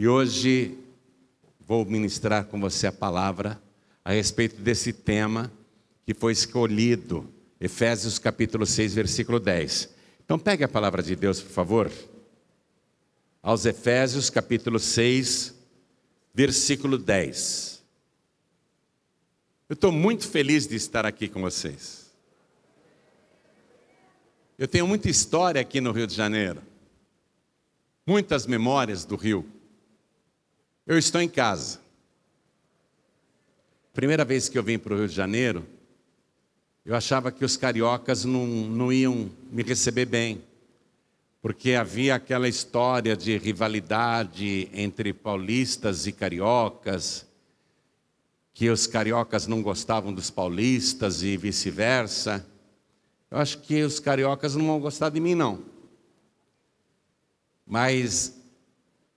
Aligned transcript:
E 0.00 0.08
hoje 0.08 0.78
vou 1.60 1.84
ministrar 1.84 2.46
com 2.46 2.58
você 2.58 2.86
a 2.86 2.92
palavra 2.92 3.60
a 4.02 4.12
respeito 4.12 4.58
desse 4.58 4.94
tema 4.94 5.52
que 6.06 6.14
foi 6.14 6.32
escolhido, 6.32 7.30
Efésios 7.60 8.18
capítulo 8.18 8.64
6, 8.64 8.94
versículo 8.94 9.38
10. 9.38 9.90
Então 10.24 10.38
pegue 10.38 10.64
a 10.64 10.68
palavra 10.68 11.02
de 11.02 11.14
Deus, 11.14 11.42
por 11.42 11.50
favor. 11.50 11.92
Aos 13.42 13.66
Efésios 13.66 14.30
capítulo 14.30 14.78
6, 14.78 15.54
versículo 16.32 16.96
10. 16.96 17.82
Eu 19.68 19.74
estou 19.74 19.92
muito 19.92 20.26
feliz 20.26 20.66
de 20.66 20.76
estar 20.76 21.04
aqui 21.04 21.28
com 21.28 21.42
vocês. 21.42 22.10
Eu 24.58 24.66
tenho 24.66 24.86
muita 24.86 25.10
história 25.10 25.60
aqui 25.60 25.78
no 25.78 25.92
Rio 25.92 26.06
de 26.06 26.14
Janeiro, 26.14 26.62
muitas 28.06 28.46
memórias 28.46 29.04
do 29.04 29.14
Rio. 29.14 29.59
Eu 30.90 30.98
estou 30.98 31.20
em 31.20 31.28
casa. 31.28 31.78
Primeira 33.94 34.24
vez 34.24 34.48
que 34.48 34.58
eu 34.58 34.62
vim 34.64 34.76
para 34.76 34.92
o 34.92 34.96
Rio 34.96 35.06
de 35.06 35.14
Janeiro, 35.14 35.64
eu 36.84 36.96
achava 36.96 37.30
que 37.30 37.44
os 37.44 37.56
cariocas 37.56 38.24
não, 38.24 38.44
não 38.44 38.92
iam 38.92 39.30
me 39.52 39.62
receber 39.62 40.04
bem, 40.04 40.42
porque 41.40 41.74
havia 41.74 42.16
aquela 42.16 42.48
história 42.48 43.16
de 43.16 43.38
rivalidade 43.38 44.68
entre 44.72 45.12
paulistas 45.12 46.08
e 46.08 46.12
cariocas, 46.12 47.24
que 48.52 48.68
os 48.68 48.88
cariocas 48.88 49.46
não 49.46 49.62
gostavam 49.62 50.12
dos 50.12 50.28
paulistas 50.28 51.22
e 51.22 51.36
vice-versa. 51.36 52.44
Eu 53.30 53.38
acho 53.38 53.60
que 53.60 53.80
os 53.84 54.00
cariocas 54.00 54.56
não 54.56 54.66
vão 54.66 54.80
gostar 54.80 55.10
de 55.10 55.20
mim, 55.20 55.36
não. 55.36 55.62
Mas 57.64 58.39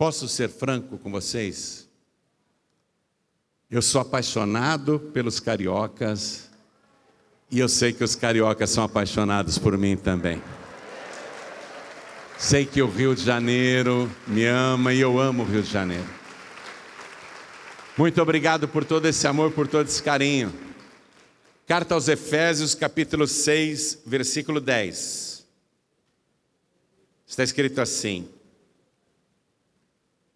posso 0.03 0.27
ser 0.27 0.49
franco 0.49 0.98
com 0.98 1.09
vocês? 1.09 1.88
Eu 3.71 3.81
sou 3.81 4.02
apaixonado 4.02 4.99
pelos 4.99 5.40
cariocas 5.40 6.49
e 7.49 7.57
eu 7.57 7.70
sei 7.70 7.93
que 7.93 8.04
os 8.04 8.13
cariocas 8.13 8.70
são 8.70 8.84
apaixonados 8.84 9.57
por 9.57 9.77
mim 9.77 9.96
também. 9.96 10.43
Sei 12.37 12.65
que 12.65 12.81
o 12.81 12.90
Rio 12.90 13.15
de 13.15 13.24
Janeiro 13.24 14.12
me 14.27 14.46
ama 14.46 14.93
e 14.93 14.99
eu 14.99 15.18
amo 15.21 15.43
o 15.43 15.46
Rio 15.46 15.63
de 15.63 15.71
Janeiro. 15.71 16.09
Muito 17.98 18.21
obrigado 18.21 18.68
por 18.68 18.84
todo 18.84 19.05
esse 19.05 19.26
amor, 19.26 19.54
por 19.54 19.70
todo 19.70 19.87
esse 19.87 20.04
carinho. 20.04 20.54
Carta 21.65 21.96
aos 21.96 22.09
Efésios, 22.09 22.76
capítulo 22.76 23.26
6, 23.26 23.99
versículo 24.05 24.59
10. 24.59 25.48
Está 27.26 27.41
escrito 27.41 27.79
assim: 27.79 28.27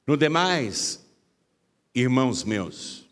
No 0.08 0.18
demais, 0.18 1.06
irmãos 1.94 2.44
meus, 2.44 3.08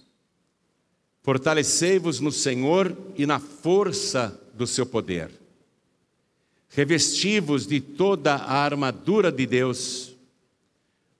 Fortalecei-vos 1.26 2.20
no 2.20 2.32
Senhor 2.32 2.96
e 3.18 3.26
na 3.26 3.40
força 3.40 4.40
do 4.54 4.68
seu 4.68 4.86
poder. 4.86 5.32
Revesti-vos 6.70 7.66
de 7.66 7.82
toda 7.82 8.36
a 8.36 8.58
armadura 8.58 9.32
de 9.32 9.48
Deus, 9.48 10.14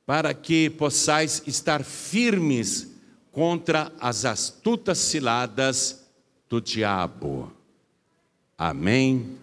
para 0.06 0.32
que 0.32 0.70
possais 0.70 1.42
estar 1.48 1.84
firmes 1.84 2.88
contra 3.32 3.92
as 4.00 4.26
astutas 4.26 5.00
ciladas 5.00 6.06
do 6.48 6.62
diabo. 6.62 7.52
Amém. 8.56 9.40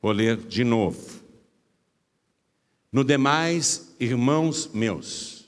Vou 0.00 0.12
ler 0.12 0.36
de 0.36 0.62
novo. 0.62 1.20
No 2.92 3.02
demais, 3.02 3.94
irmãos 3.98 4.70
meus, 4.72 5.42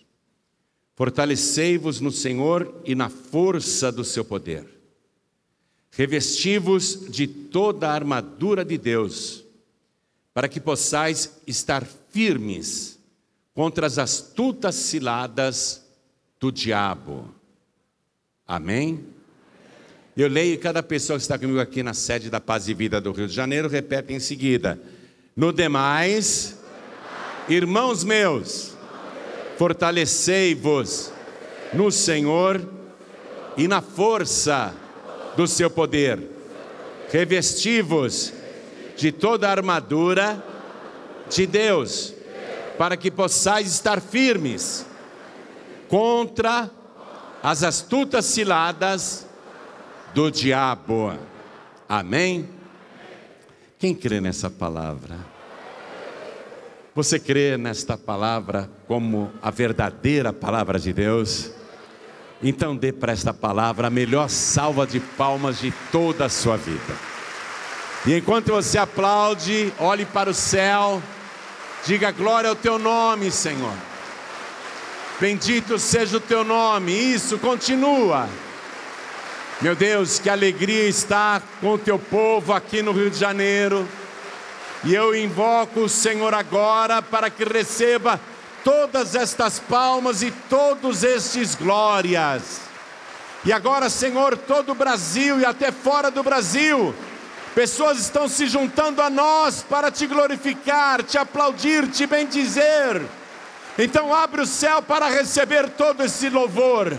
Fortalecei-vos 0.96 2.00
no 2.00 2.12
Senhor 2.12 2.82
e 2.84 2.94
na 2.94 3.08
força 3.08 3.90
do 3.90 4.04
seu 4.04 4.24
poder. 4.24 4.64
Revesti-vos 5.90 7.10
de 7.10 7.26
toda 7.26 7.88
a 7.88 7.94
armadura 7.94 8.64
de 8.64 8.78
Deus, 8.78 9.44
para 10.32 10.48
que 10.48 10.60
possais 10.60 11.40
estar 11.46 11.84
firmes 12.10 12.98
contra 13.52 13.86
as 13.86 13.98
astutas 13.98 14.74
ciladas 14.74 15.84
do 16.38 16.50
diabo. 16.50 17.32
Amém? 18.46 19.04
Eu 20.16 20.28
leio 20.28 20.54
e 20.54 20.58
cada 20.58 20.82
pessoa 20.82 21.18
que 21.18 21.22
está 21.22 21.36
comigo 21.36 21.58
aqui 21.58 21.82
na 21.82 21.94
sede 21.94 22.30
da 22.30 22.40
Paz 22.40 22.68
e 22.68 22.74
Vida 22.74 23.00
do 23.00 23.10
Rio 23.10 23.26
de 23.26 23.34
Janeiro 23.34 23.68
repete 23.68 24.12
em 24.12 24.20
seguida: 24.20 24.80
No 25.34 25.52
demais, 25.52 26.53
irmãos 27.48 28.04
meus, 28.04 28.74
Fortalecei-vos 29.56 31.12
no 31.72 31.90
Senhor 31.90 32.60
e 33.56 33.68
na 33.68 33.80
força 33.80 34.74
do 35.36 35.46
seu 35.46 35.70
poder. 35.70 36.20
Revesti-vos 37.10 38.32
de 38.96 39.12
toda 39.12 39.48
a 39.48 39.52
armadura 39.52 40.42
de 41.30 41.46
Deus, 41.46 42.12
para 42.76 42.96
que 42.96 43.10
possais 43.10 43.68
estar 43.68 44.00
firmes 44.00 44.84
contra 45.88 46.70
as 47.42 47.62
astutas 47.62 48.24
ciladas 48.24 49.26
do 50.12 50.30
diabo. 50.30 51.16
Amém? 51.88 52.48
Quem 53.78 53.94
crê 53.94 54.20
nessa 54.20 54.50
palavra? 54.50 55.33
Você 56.94 57.18
crê 57.18 57.56
nesta 57.56 57.98
palavra 57.98 58.70
como 58.86 59.32
a 59.42 59.50
verdadeira 59.50 60.32
palavra 60.32 60.78
de 60.78 60.92
Deus? 60.92 61.50
Então 62.40 62.76
dê 62.76 62.92
para 62.92 63.12
esta 63.12 63.34
palavra 63.34 63.88
a 63.88 63.90
melhor 63.90 64.30
salva 64.30 64.86
de 64.86 65.00
palmas 65.00 65.58
de 65.58 65.72
toda 65.90 66.26
a 66.26 66.28
sua 66.28 66.56
vida. 66.56 66.94
E 68.06 68.14
enquanto 68.14 68.52
você 68.52 68.78
aplaude, 68.78 69.72
olhe 69.80 70.04
para 70.04 70.30
o 70.30 70.34
céu, 70.34 71.02
diga 71.84 72.12
glória 72.12 72.48
ao 72.48 72.54
teu 72.54 72.78
nome, 72.78 73.28
Senhor. 73.32 73.74
Bendito 75.18 75.80
seja 75.80 76.18
o 76.18 76.20
teu 76.20 76.44
nome. 76.44 76.92
Isso, 76.92 77.38
continua. 77.38 78.28
Meu 79.60 79.74
Deus, 79.74 80.20
que 80.20 80.30
alegria 80.30 80.86
estar 80.86 81.42
com 81.60 81.72
o 81.72 81.78
teu 81.78 81.98
povo 81.98 82.52
aqui 82.52 82.82
no 82.82 82.92
Rio 82.92 83.10
de 83.10 83.18
Janeiro. 83.18 83.84
E 84.84 84.94
eu 84.94 85.16
invoco 85.16 85.80
o 85.80 85.88
Senhor 85.88 86.34
agora 86.34 87.00
para 87.00 87.30
que 87.30 87.42
receba 87.42 88.20
todas 88.62 89.14
estas 89.14 89.58
palmas 89.58 90.22
e 90.22 90.30
todos 90.50 91.02
estes 91.02 91.54
glórias. 91.54 92.60
E 93.46 93.52
agora, 93.52 93.88
Senhor, 93.88 94.36
todo 94.36 94.72
o 94.72 94.74
Brasil 94.74 95.40
e 95.40 95.44
até 95.44 95.72
fora 95.72 96.10
do 96.10 96.22
Brasil, 96.22 96.94
pessoas 97.54 97.98
estão 97.98 98.28
se 98.28 98.46
juntando 98.46 99.00
a 99.00 99.08
nós 99.08 99.62
para 99.62 99.90
te 99.90 100.06
glorificar, 100.06 101.02
te 101.02 101.16
aplaudir, 101.16 101.88
te 101.88 102.06
bendizer. 102.06 103.00
Então, 103.78 104.14
abre 104.14 104.42
o 104.42 104.46
céu 104.46 104.82
para 104.82 105.08
receber 105.08 105.70
todo 105.70 106.02
esse 106.02 106.28
louvor, 106.28 106.94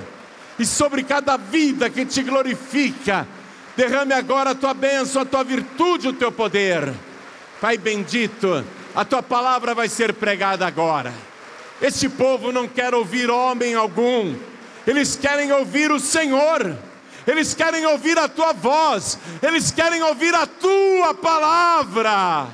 e 0.58 0.66
sobre 0.66 1.04
cada 1.04 1.38
vida 1.38 1.90
que 1.90 2.06
te 2.06 2.24
glorifica, 2.24 3.28
derrame 3.78 4.14
agora 4.14 4.52
a 4.52 4.56
tua 4.56 4.74
bênção, 4.74 5.22
a 5.22 5.26
tua 5.26 5.44
virtude, 5.44 6.08
o 6.08 6.14
teu 6.14 6.32
poder. 6.32 6.94
Pai 7.62 7.78
bendito, 7.78 8.66
a 8.94 9.06
tua 9.06 9.24
palavra 9.24 9.74
vai 9.74 9.88
ser 9.88 10.14
pregada 10.14 10.68
agora. 10.68 11.14
Este 11.82 12.10
povo 12.10 12.52
não 12.52 12.68
quer 12.68 12.94
ouvir 12.94 13.30
homem 13.30 13.76
algum, 13.76 14.36
eles 14.86 15.16
querem 15.16 15.52
ouvir 15.54 15.92
o 15.92 16.00
Senhor, 16.00 16.76
eles 17.26 17.54
querem 17.54 17.86
ouvir 17.86 18.18
a 18.18 18.28
tua 18.28 18.52
voz, 18.52 19.18
eles 19.42 19.72
querem 19.72 20.02
ouvir 20.04 20.34
a 20.36 20.46
tua 20.46 21.14
palavra. 21.14 22.48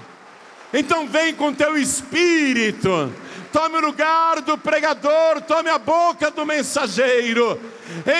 Então 0.71 1.07
vem 1.07 1.33
com 1.33 1.53
teu 1.53 1.77
espírito, 1.77 3.11
tome 3.51 3.77
o 3.77 3.81
lugar 3.81 4.41
do 4.41 4.55
pregador, 4.55 5.41
tome 5.41 5.69
a 5.69 5.79
boca 5.79 6.29
do 6.29 6.45
mensageiro, 6.45 7.59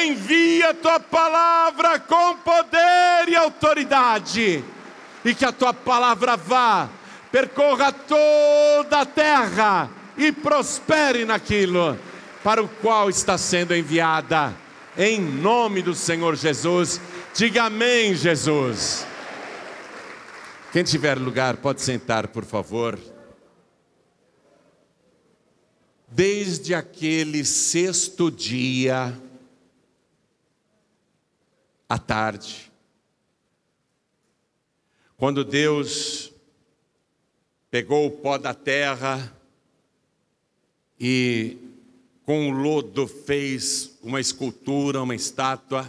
envia 0.04 0.72
a 0.72 0.74
tua 0.74 1.00
palavra 1.00 2.00
com 2.00 2.38
poder 2.38 3.30
e 3.30 3.36
autoridade 3.36 4.64
e 5.24 5.34
que 5.34 5.46
a 5.46 5.52
tua 5.52 5.74
palavra 5.74 6.36
vá, 6.36 6.90
percorra 7.32 7.92
toda 7.92 9.02
a 9.02 9.06
terra 9.06 9.90
e 10.18 10.32
prospere 10.32 11.26
naquilo 11.26 11.98
para 12.44 12.62
o 12.62 12.68
qual 12.68 13.10
está 13.10 13.38
sendo 13.38 13.76
enviada. 13.76 14.54
Em 14.98 15.20
nome 15.20 15.82
do 15.82 15.96
Senhor 15.96 16.36
Jesus, 16.36 17.00
diga 17.34 17.64
amém, 17.64 18.14
Jesus. 18.16 19.06
Quem 20.72 20.84
tiver 20.84 21.18
lugar, 21.18 21.58
pode 21.58 21.82
sentar, 21.82 22.28
por 22.28 22.46
favor. 22.46 22.98
Desde 26.08 26.74
aquele 26.74 27.46
sexto 27.46 28.30
dia, 28.30 29.18
à 31.88 31.98
tarde, 31.98 32.71
quando 35.22 35.46
Deus 35.46 36.32
pegou 37.70 38.08
o 38.08 38.12
pó 38.12 38.40
da 38.40 38.56
terra 38.56 39.32
e 41.00 41.60
com 42.26 42.50
o 42.50 42.52
lodo 42.52 43.08
fez 43.08 44.00
uma 44.02 44.20
escultura, 44.20 45.00
uma 45.00 45.14
estátua, 45.14 45.88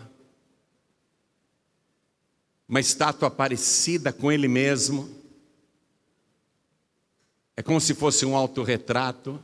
uma 2.68 2.78
estátua 2.78 3.30
parecida 3.30 4.12
com 4.12 4.30
ele 4.30 4.48
mesmo. 4.48 5.08
É 7.56 7.62
como 7.62 7.80
se 7.80 7.94
fosse 7.94 8.26
um 8.26 8.36
autorretrato. 8.36 9.42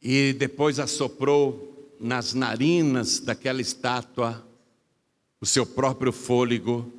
E 0.00 0.34
depois 0.34 0.78
assoprou 0.78 1.96
nas 1.98 2.32
narinas 2.32 3.18
daquela 3.18 3.60
estátua 3.60 4.48
o 5.40 5.46
seu 5.46 5.64
próprio 5.64 6.12
fôlego, 6.12 6.92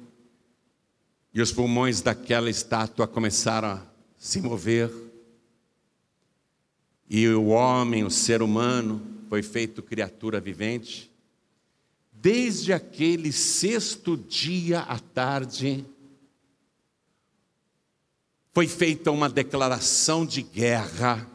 e 1.34 1.42
os 1.42 1.52
pulmões 1.52 2.02
daquela 2.02 2.50
estátua 2.50 3.08
começaram 3.08 3.70
a 3.70 3.86
se 4.18 4.42
mover. 4.42 4.92
E 7.10 7.28
o 7.30 7.48
homem, 7.48 8.04
o 8.04 8.12
ser 8.12 8.42
humano, 8.42 9.02
foi 9.30 9.42
feito 9.42 9.82
criatura 9.82 10.42
vivente. 10.42 11.10
Desde 12.12 12.74
aquele 12.74 13.32
sexto 13.32 14.18
dia 14.18 14.82
à 14.82 15.00
tarde, 15.00 15.86
foi 18.54 18.68
feita 18.68 19.10
uma 19.12 19.30
declaração 19.30 20.26
de 20.26 20.42
guerra 20.42 21.26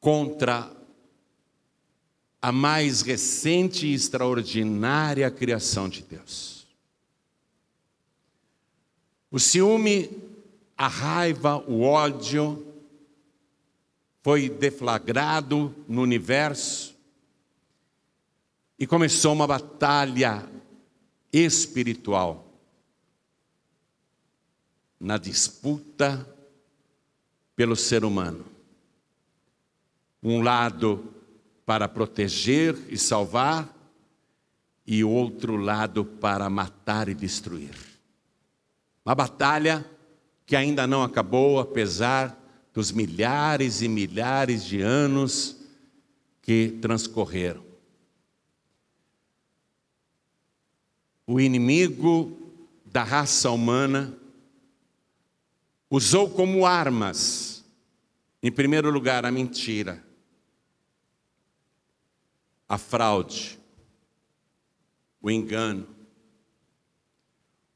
contra 0.00 0.73
a 2.44 2.52
mais 2.52 3.00
recente 3.00 3.86
e 3.86 3.94
extraordinária 3.94 5.30
criação 5.30 5.88
de 5.88 6.02
Deus. 6.02 6.68
O 9.30 9.38
ciúme, 9.38 10.10
a 10.76 10.86
raiva, 10.86 11.56
o 11.66 11.80
ódio, 11.80 12.62
foi 14.22 14.50
deflagrado 14.50 15.74
no 15.88 16.02
universo 16.02 16.94
e 18.78 18.86
começou 18.86 19.32
uma 19.32 19.46
batalha 19.46 20.46
espiritual 21.32 22.46
na 25.00 25.16
disputa 25.16 26.28
pelo 27.56 27.74
ser 27.74 28.04
humano. 28.04 28.44
Um 30.22 30.42
lado 30.42 31.13
para 31.64 31.88
proteger 31.88 32.76
e 32.88 32.98
salvar, 32.98 33.74
e 34.86 35.02
outro 35.02 35.56
lado 35.56 36.04
para 36.04 36.50
matar 36.50 37.08
e 37.08 37.14
destruir. 37.14 37.74
Uma 39.04 39.14
batalha 39.14 39.84
que 40.44 40.54
ainda 40.54 40.86
não 40.86 41.02
acabou, 41.02 41.58
apesar 41.58 42.38
dos 42.72 42.92
milhares 42.92 43.80
e 43.80 43.88
milhares 43.88 44.64
de 44.64 44.82
anos 44.82 45.56
que 46.42 46.76
transcorreram. 46.82 47.64
O 51.26 51.40
inimigo 51.40 52.36
da 52.84 53.02
raça 53.02 53.50
humana 53.50 54.14
usou 55.88 56.28
como 56.28 56.66
armas, 56.66 57.64
em 58.42 58.52
primeiro 58.52 58.90
lugar, 58.90 59.24
a 59.24 59.30
mentira, 59.30 60.03
a 62.68 62.78
fraude, 62.78 63.58
o 65.20 65.30
engano, 65.30 65.86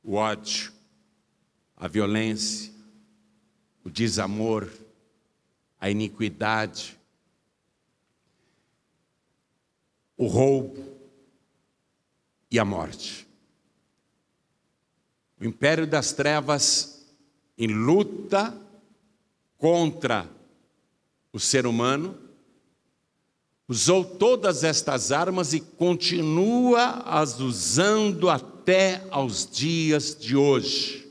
o 0.03 0.15
ódio, 0.15 0.73
a 1.77 1.87
violência, 1.87 2.73
o 3.85 3.91
desamor, 3.91 4.71
a 5.81 5.91
iniquidade, 5.91 6.99
o 10.17 10.27
roubo 10.27 10.85
e 12.51 12.59
a 12.59 12.65
morte. 12.65 13.27
O 15.41 15.45
império 15.45 15.87
das 15.87 16.13
trevas, 16.13 17.07
em 17.57 17.69
luta 17.69 18.61
contra 19.57 20.29
o 21.33 21.39
ser 21.39 21.67
humano, 21.67 22.28
usou 23.69 24.03
todas 24.03 24.65
estas 24.65 25.13
armas 25.13 25.53
e 25.53 25.61
continua 25.61 27.03
as 27.05 27.39
usando 27.39 28.31
até 28.31 29.07
aos 29.11 29.47
dias 29.47 30.17
de 30.19 30.35
hoje. 30.35 31.07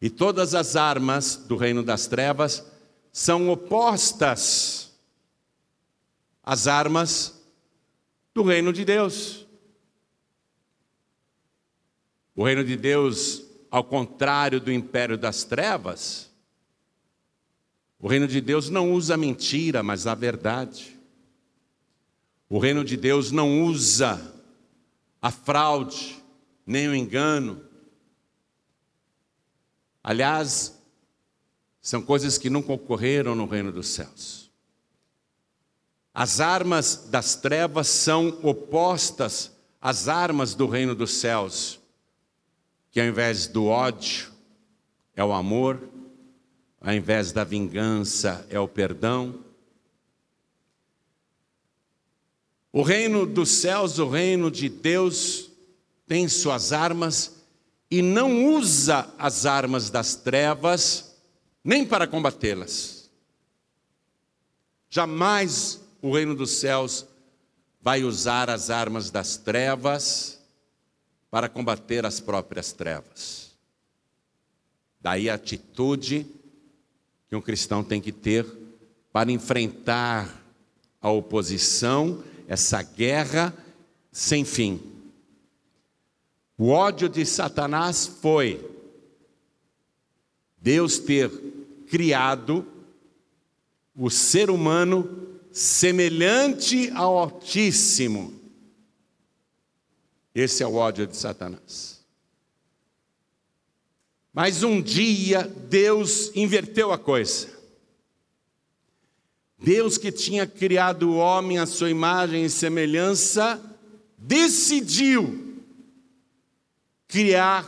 E 0.00 0.10
todas 0.10 0.54
as 0.54 0.76
armas 0.76 1.36
do 1.36 1.56
reino 1.56 1.82
das 1.82 2.06
trevas 2.06 2.64
são 3.10 3.48
opostas 3.48 4.92
às 6.44 6.66
armas 6.66 7.42
do 8.34 8.42
reino 8.42 8.72
de 8.72 8.84
Deus. 8.84 9.46
O 12.36 12.44
reino 12.44 12.62
de 12.62 12.76
Deus, 12.76 13.42
ao 13.70 13.82
contrário 13.82 14.60
do 14.60 14.70
império 14.70 15.18
das 15.18 15.42
trevas, 15.42 16.27
o 18.00 18.08
reino 18.08 18.28
de 18.28 18.40
Deus 18.40 18.68
não 18.70 18.92
usa 18.92 19.16
mentira, 19.16 19.82
mas 19.82 20.06
a 20.06 20.14
verdade. 20.14 20.98
O 22.48 22.58
reino 22.58 22.84
de 22.84 22.96
Deus 22.96 23.30
não 23.30 23.64
usa 23.64 24.34
a 25.20 25.30
fraude, 25.30 26.16
nem 26.66 26.88
o 26.88 26.94
engano, 26.94 27.68
Aliás, 30.08 30.74
são 31.82 32.00
coisas 32.00 32.38
que 32.38 32.48
nunca 32.48 32.72
ocorreram 32.72 33.34
no 33.34 33.44
reino 33.44 33.70
dos 33.70 33.88
céus. 33.88 34.50
As 36.14 36.40
armas 36.40 37.08
das 37.10 37.36
trevas 37.36 37.88
são 37.88 38.28
opostas 38.42 39.52
às 39.78 40.08
armas 40.08 40.54
do 40.54 40.66
reino 40.66 40.94
dos 40.94 41.12
céus, 41.12 41.78
que 42.90 42.98
ao 42.98 43.06
invés 43.06 43.48
do 43.48 43.66
ódio 43.66 44.32
é 45.14 45.22
o 45.22 45.34
amor, 45.34 45.78
ao 46.80 46.92
invés 46.92 47.32
da 47.32 47.44
vingança 47.44 48.46
é 48.48 48.58
o 48.58 48.68
perdão. 48.68 49.44
O 52.72 52.82
reino 52.82 53.26
dos 53.26 53.50
céus, 53.50 53.98
o 53.98 54.08
reino 54.08 54.50
de 54.50 54.68
Deus, 54.68 55.50
tem 56.06 56.28
suas 56.28 56.72
armas 56.72 57.36
e 57.90 58.02
não 58.02 58.46
usa 58.54 59.12
as 59.18 59.46
armas 59.46 59.90
das 59.90 60.14
trevas 60.14 61.16
nem 61.64 61.84
para 61.84 62.06
combatê-las. 62.06 63.10
Jamais 64.88 65.80
o 66.00 66.14
reino 66.14 66.34
dos 66.34 66.52
céus 66.52 67.06
vai 67.80 68.04
usar 68.04 68.48
as 68.48 68.70
armas 68.70 69.10
das 69.10 69.36
trevas 69.36 70.38
para 71.30 71.48
combater 71.48 72.06
as 72.06 72.20
próprias 72.20 72.72
trevas. 72.72 73.56
Daí 75.00 75.28
a 75.28 75.34
atitude 75.34 76.26
que 77.28 77.36
um 77.36 77.40
cristão 77.40 77.84
tem 77.84 78.00
que 78.00 78.12
ter 78.12 78.46
para 79.12 79.30
enfrentar 79.30 80.44
a 81.00 81.10
oposição, 81.10 82.22
essa 82.46 82.82
guerra 82.82 83.54
sem 84.10 84.44
fim. 84.44 84.80
O 86.56 86.70
ódio 86.70 87.08
de 87.08 87.24
Satanás 87.24 88.06
foi 88.06 88.68
Deus 90.60 90.98
ter 90.98 91.30
criado 91.88 92.66
o 93.94 94.10
ser 94.10 94.50
humano 94.50 95.38
semelhante 95.52 96.90
ao 96.90 97.18
Altíssimo. 97.18 98.34
Esse 100.34 100.62
é 100.62 100.66
o 100.66 100.74
ódio 100.74 101.06
de 101.06 101.16
Satanás. 101.16 101.97
Mas 104.40 104.62
um 104.62 104.80
dia 104.80 105.42
Deus 105.42 106.30
inverteu 106.32 106.92
a 106.92 106.96
coisa. 106.96 107.48
Deus 109.58 109.98
que 109.98 110.12
tinha 110.12 110.46
criado 110.46 111.10
o 111.10 111.16
homem 111.16 111.58
à 111.58 111.66
sua 111.66 111.90
imagem 111.90 112.44
e 112.44 112.48
semelhança, 112.48 113.60
decidiu 114.16 115.60
criar 117.08 117.66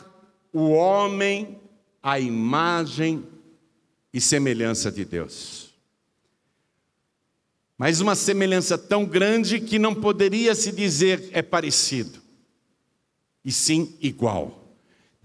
o 0.53 0.69
homem 0.69 1.61
à 2.01 2.21
imagem 2.21 3.27
e 4.15 4.21
semelhança 4.21 4.93
de 4.93 5.05
Deus. 5.05 5.75
Mas 7.77 8.01
uma 8.01 8.15
semelhança 8.15 8.79
tão 8.79 9.05
grande 9.05 9.59
que 9.59 9.77
não 9.77 9.93
poderia 9.93 10.55
se 10.55 10.71
dizer 10.71 11.31
é 11.33 11.43
parecido, 11.43 12.21
e 13.45 13.51
sim 13.51 13.99
igual. 14.01 14.60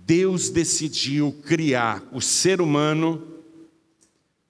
Deus 0.05 0.49
decidiu 0.49 1.31
criar 1.43 2.07
o 2.11 2.21
ser 2.21 2.61
humano 2.61 3.35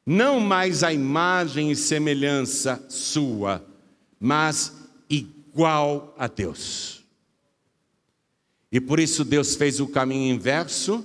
não 0.05 0.39
mais 0.39 0.83
à 0.83 0.91
imagem 0.91 1.71
e 1.71 1.75
semelhança 1.75 2.85
sua, 2.89 3.65
mas 4.19 4.73
igual 5.09 6.13
a 6.17 6.27
Deus. 6.27 7.05
E 8.69 8.81
por 8.81 8.99
isso 8.99 9.23
Deus 9.23 9.55
fez 9.55 9.79
o 9.79 9.87
caminho 9.87 10.35
inverso 10.35 11.03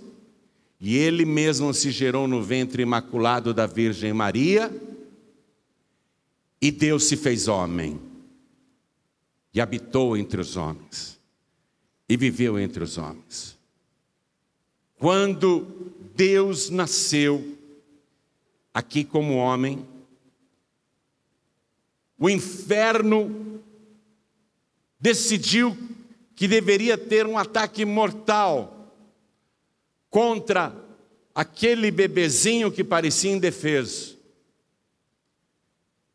e 0.80 0.96
ele 0.96 1.24
mesmo 1.24 1.72
se 1.72 1.92
gerou 1.92 2.26
no 2.26 2.42
ventre 2.42 2.82
imaculado 2.82 3.54
da 3.54 3.66
Virgem 3.66 4.12
Maria, 4.12 4.74
e 6.60 6.70
Deus 6.70 7.04
se 7.04 7.16
fez 7.16 7.48
homem, 7.48 8.00
e 9.52 9.60
habitou 9.60 10.16
entre 10.16 10.40
os 10.40 10.56
homens, 10.56 11.20
e 12.08 12.16
viveu 12.16 12.58
entre 12.58 12.82
os 12.82 12.96
homens. 12.96 13.59
Quando 15.00 15.66
Deus 16.14 16.68
nasceu 16.68 17.56
aqui 18.74 19.02
como 19.02 19.34
homem, 19.34 19.88
o 22.18 22.28
inferno 22.28 23.62
decidiu 25.00 25.74
que 26.36 26.46
deveria 26.46 26.98
ter 26.98 27.26
um 27.26 27.38
ataque 27.38 27.86
mortal 27.86 28.94
contra 30.10 30.76
aquele 31.34 31.90
bebezinho 31.90 32.70
que 32.70 32.84
parecia 32.84 33.32
indefeso. 33.32 34.18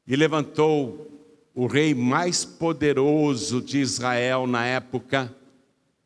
E 0.06 0.16
levantou 0.16 1.12
o 1.56 1.66
rei 1.66 1.96
mais 1.96 2.46
poderoso 2.46 3.64
de 3.64 3.80
Israel 3.80 4.46
na 4.46 4.64
época 4.64 5.36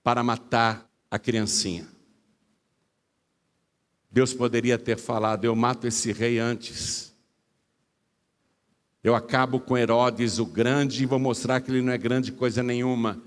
para 0.01 0.23
matar 0.23 0.89
a 1.11 1.19
criancinha. 1.19 1.98
Deus 4.11 4.33
poderia 4.33 4.77
ter 4.77 4.97
falado: 4.97 5.45
Eu 5.45 5.55
mato 5.55 5.87
esse 5.87 6.11
rei 6.11 6.39
antes. 6.39 7.13
Eu 9.03 9.15
acabo 9.15 9.59
com 9.59 9.77
Herodes 9.77 10.39
o 10.39 10.45
grande 10.45 11.03
e 11.03 11.05
vou 11.05 11.19
mostrar 11.19 11.61
que 11.61 11.71
ele 11.71 11.81
não 11.81 11.93
é 11.93 11.97
grande 11.97 12.31
coisa 12.31 12.61
nenhuma. 12.61 13.21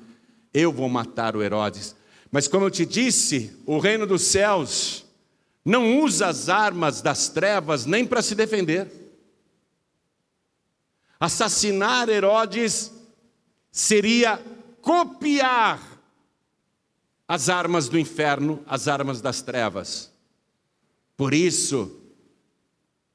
Eu 0.53 0.71
vou 0.71 0.89
matar 0.89 1.35
o 1.35 1.43
Herodes. 1.43 1.97
Mas 2.31 2.47
como 2.47 2.67
eu 2.67 2.71
te 2.71 2.85
disse, 2.85 3.59
o 3.65 3.79
reino 3.79 4.07
dos 4.07 4.23
céus 4.23 5.07
não 5.65 6.01
usa 6.01 6.27
as 6.27 6.49
armas 6.49 7.01
das 7.01 7.29
trevas 7.29 7.87
nem 7.87 8.05
para 8.05 8.21
se 8.21 8.35
defender. 8.35 8.91
Assassinar 11.19 12.09
Herodes 12.09 12.93
seria 13.71 14.43
copiar 14.83 15.81
as 17.27 17.49
armas 17.49 17.89
do 17.89 17.99
inferno, 17.99 18.63
as 18.67 18.89
armas 18.89 19.23
das 19.23 19.41
trevas. 19.41 20.12
Por 21.23 21.35
isso 21.35 22.01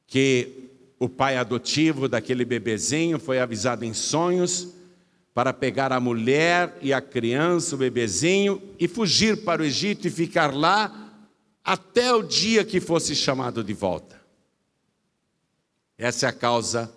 que 0.08 0.70
o 0.98 1.10
pai 1.10 1.36
adotivo 1.36 2.08
daquele 2.08 2.46
bebezinho 2.46 3.20
foi 3.20 3.38
avisado 3.38 3.84
em 3.84 3.94
sonhos 3.94 4.70
para 5.34 5.52
pegar 5.52 5.92
a 5.92 6.00
mulher 6.00 6.78
e 6.82 6.94
a 6.94 7.02
criança, 7.02 7.76
o 7.76 7.78
bebezinho, 7.78 8.62
e 8.80 8.88
fugir 8.88 9.44
para 9.44 9.62
o 9.62 9.66
Egito 9.66 10.08
e 10.08 10.10
ficar 10.10 10.56
lá 10.56 11.20
até 11.62 12.14
o 12.14 12.24
dia 12.24 12.64
que 12.64 12.80
fosse 12.80 13.14
chamado 13.14 13.62
de 13.62 13.74
volta. 13.74 14.22
Essa 15.98 16.28
é 16.28 16.30
a 16.30 16.34
causa 16.34 16.90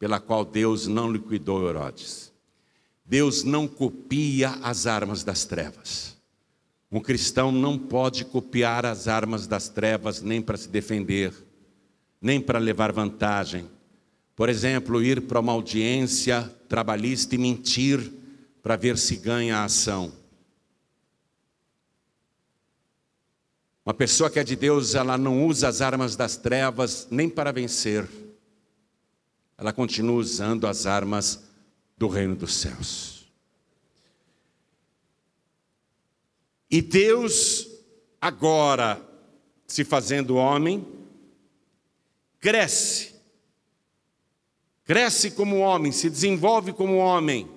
pela 0.00 0.18
qual 0.18 0.44
Deus 0.44 0.88
não 0.88 1.12
liquidou 1.12 1.68
Herodes. 1.68 2.32
Deus 3.04 3.44
não 3.44 3.68
copia 3.68 4.50
as 4.64 4.84
armas 4.84 5.22
das 5.22 5.44
trevas. 5.44 6.15
Um 6.90 7.00
cristão 7.00 7.50
não 7.50 7.78
pode 7.78 8.24
copiar 8.24 8.86
as 8.86 9.08
armas 9.08 9.46
das 9.46 9.68
trevas 9.68 10.22
nem 10.22 10.40
para 10.40 10.56
se 10.56 10.68
defender 10.68 11.32
nem 12.20 12.40
para 12.40 12.58
levar 12.58 12.92
vantagem. 12.92 13.70
Por 14.34 14.48
exemplo, 14.48 15.02
ir 15.02 15.22
para 15.22 15.40
uma 15.40 15.52
audiência 15.52 16.42
trabalhista 16.68 17.34
e 17.34 17.38
mentir 17.38 18.12
para 18.62 18.76
ver 18.76 18.98
se 18.98 19.16
ganha 19.16 19.58
a 19.58 19.64
ação. 19.64 20.12
Uma 23.84 23.94
pessoa 23.94 24.28
que 24.28 24.40
é 24.40 24.44
de 24.44 24.56
Deus, 24.56 24.96
ela 24.96 25.16
não 25.16 25.46
usa 25.46 25.68
as 25.68 25.80
armas 25.80 26.16
das 26.16 26.36
trevas 26.36 27.06
nem 27.10 27.28
para 27.28 27.52
vencer. 27.52 28.08
Ela 29.56 29.72
continua 29.72 30.16
usando 30.16 30.66
as 30.66 30.84
armas 30.84 31.44
do 31.96 32.08
reino 32.08 32.34
dos 32.34 32.54
céus. 32.54 33.15
E 36.70 36.82
Deus, 36.82 37.68
agora, 38.20 39.00
se 39.66 39.84
fazendo 39.84 40.36
homem, 40.36 40.86
cresce. 42.40 43.14
Cresce 44.84 45.32
como 45.32 45.58
homem, 45.58 45.90
se 45.92 46.08
desenvolve 46.08 46.72
como 46.72 46.96
homem. 46.96 47.50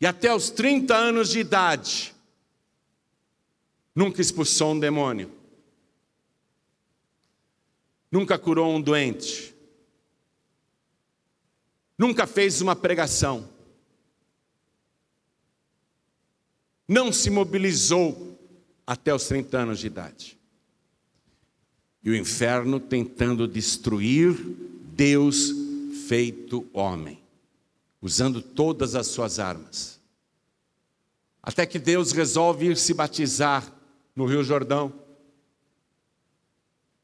E 0.00 0.06
até 0.06 0.34
os 0.34 0.50
30 0.50 0.94
anos 0.94 1.30
de 1.30 1.38
idade, 1.38 2.14
nunca 3.94 4.20
expulsou 4.20 4.72
um 4.72 4.78
demônio. 4.78 5.32
Nunca 8.10 8.38
curou 8.38 8.74
um 8.74 8.80
doente. 8.80 9.54
Nunca 11.96 12.26
fez 12.26 12.60
uma 12.60 12.76
pregação. 12.76 13.48
Não 16.86 17.12
se 17.12 17.30
mobilizou 17.30 18.38
até 18.86 19.14
os 19.14 19.26
30 19.26 19.58
anos 19.58 19.78
de 19.78 19.86
idade 19.86 20.38
e 22.02 22.10
o 22.10 22.14
inferno 22.14 22.78
tentando 22.78 23.48
destruir 23.48 24.34
Deus 24.92 25.52
feito 26.06 26.68
homem, 26.72 27.18
usando 28.00 28.42
todas 28.42 28.94
as 28.94 29.06
suas 29.06 29.38
armas. 29.38 29.98
Até 31.42 31.64
que 31.64 31.78
Deus 31.78 32.12
resolve 32.12 32.66
ir 32.66 32.76
se 32.76 32.92
batizar 32.92 33.72
no 34.14 34.26
Rio 34.26 34.44
Jordão. 34.44 34.92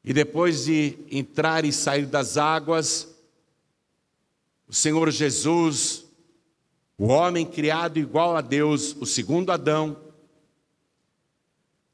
E 0.03 0.13
depois 0.13 0.65
de 0.65 0.97
entrar 1.11 1.65
e 1.65 1.73
sair 1.73 2.05
das 2.05 2.37
águas, 2.37 3.07
o 4.67 4.73
Senhor 4.73 5.09
Jesus, 5.11 6.05
o 7.01 7.07
homem 7.07 7.47
criado 7.47 7.97
igual 7.97 8.37
a 8.37 8.41
Deus, 8.41 8.95
o 8.99 9.07
segundo 9.07 9.51
Adão, 9.51 9.97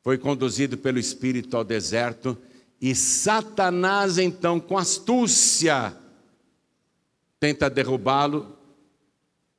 foi 0.03 0.17
conduzido 0.17 0.77
pelo 0.77 0.99
Espírito 0.99 1.55
ao 1.55 1.63
deserto 1.63 2.37
e 2.81 2.93
Satanás, 2.93 4.17
então, 4.17 4.59
com 4.59 4.77
astúcia, 4.77 5.95
tenta 7.39 7.69
derrubá-lo 7.69 8.53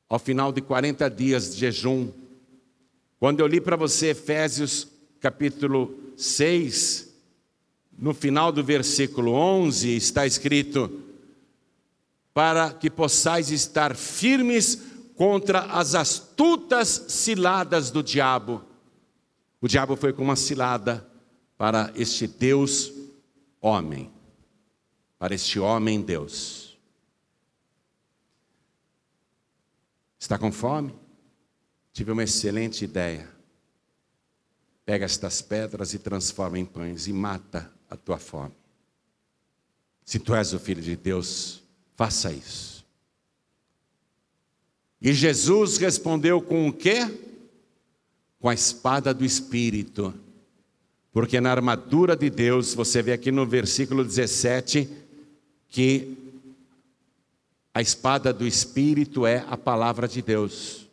ao 0.07 0.19
final 0.19 0.53
de 0.53 0.61
40 0.61 1.09
dias 1.09 1.55
de 1.55 1.61
jejum. 1.61 2.13
Quando 3.19 3.41
eu 3.41 3.47
li 3.47 3.59
para 3.59 3.75
você 3.75 4.09
Efésios 4.09 4.87
capítulo 5.19 5.99
6, 6.15 7.09
no 7.97 8.13
final 8.13 8.53
do 8.53 8.63
versículo 8.63 9.33
11, 9.33 9.97
está 9.97 10.27
escrito: 10.27 11.05
Para 12.35 12.71
que 12.71 12.91
possais 12.91 13.51
estar 13.51 13.97
firmes 13.97 14.88
contra 15.19 15.63
as 15.63 15.97
astutas 15.97 17.07
ciladas 17.09 17.91
do 17.91 18.05
diabo. 18.05 18.65
O 19.61 19.67
diabo 19.67 19.97
foi 19.97 20.13
com 20.13 20.23
uma 20.23 20.37
cilada 20.37 21.05
para 21.57 21.93
este 21.97 22.29
Deus 22.29 22.93
homem, 23.61 24.13
para 25.19 25.35
este 25.35 25.59
homem 25.59 26.01
Deus. 26.01 26.79
Está 30.21 30.39
com 30.39 30.53
fome? 30.53 30.95
Tive 31.93 32.13
uma 32.13 32.23
excelente 32.23 32.85
ideia. 32.85 33.29
Pega 34.87 35.05
estas 35.05 35.43
pedras 35.43 35.95
e 35.95 35.99
transforma 35.99 36.61
em 36.61 36.65
pães 36.65 37.09
e 37.09 37.13
mata 37.13 37.73
a 37.91 37.97
tua 37.97 38.19
fome. 38.19 38.55
Se 40.05 40.21
tu 40.21 40.33
és 40.33 40.53
o 40.53 40.61
filho 40.61 40.81
de 40.81 40.95
Deus, 40.95 41.61
faça 41.97 42.33
isso. 42.33 42.78
E 45.01 45.13
Jesus 45.13 45.77
respondeu 45.79 46.41
com 46.41 46.69
o 46.69 46.73
quê? 46.73 47.07
Com 48.41 48.49
a 48.49 48.55
espada 48.55 49.15
do 49.15 49.25
Espírito 49.25 50.15
porque 51.19 51.41
na 51.41 51.51
armadura 51.51 52.17
de 52.17 52.31
Deus, 52.31 52.75
você 52.75 53.03
vê 53.03 53.13
aqui 53.13 53.33
no 53.33 53.45
versículo 53.45 54.05
17, 54.05 54.89
que 55.69 56.17
a 57.75 57.81
espada 57.81 58.33
do 58.33 58.47
Espírito 58.47 59.27
é 59.27 59.45
a 59.51 59.57
palavra 59.57 60.07
de 60.07 60.23
Deus. 60.23 60.87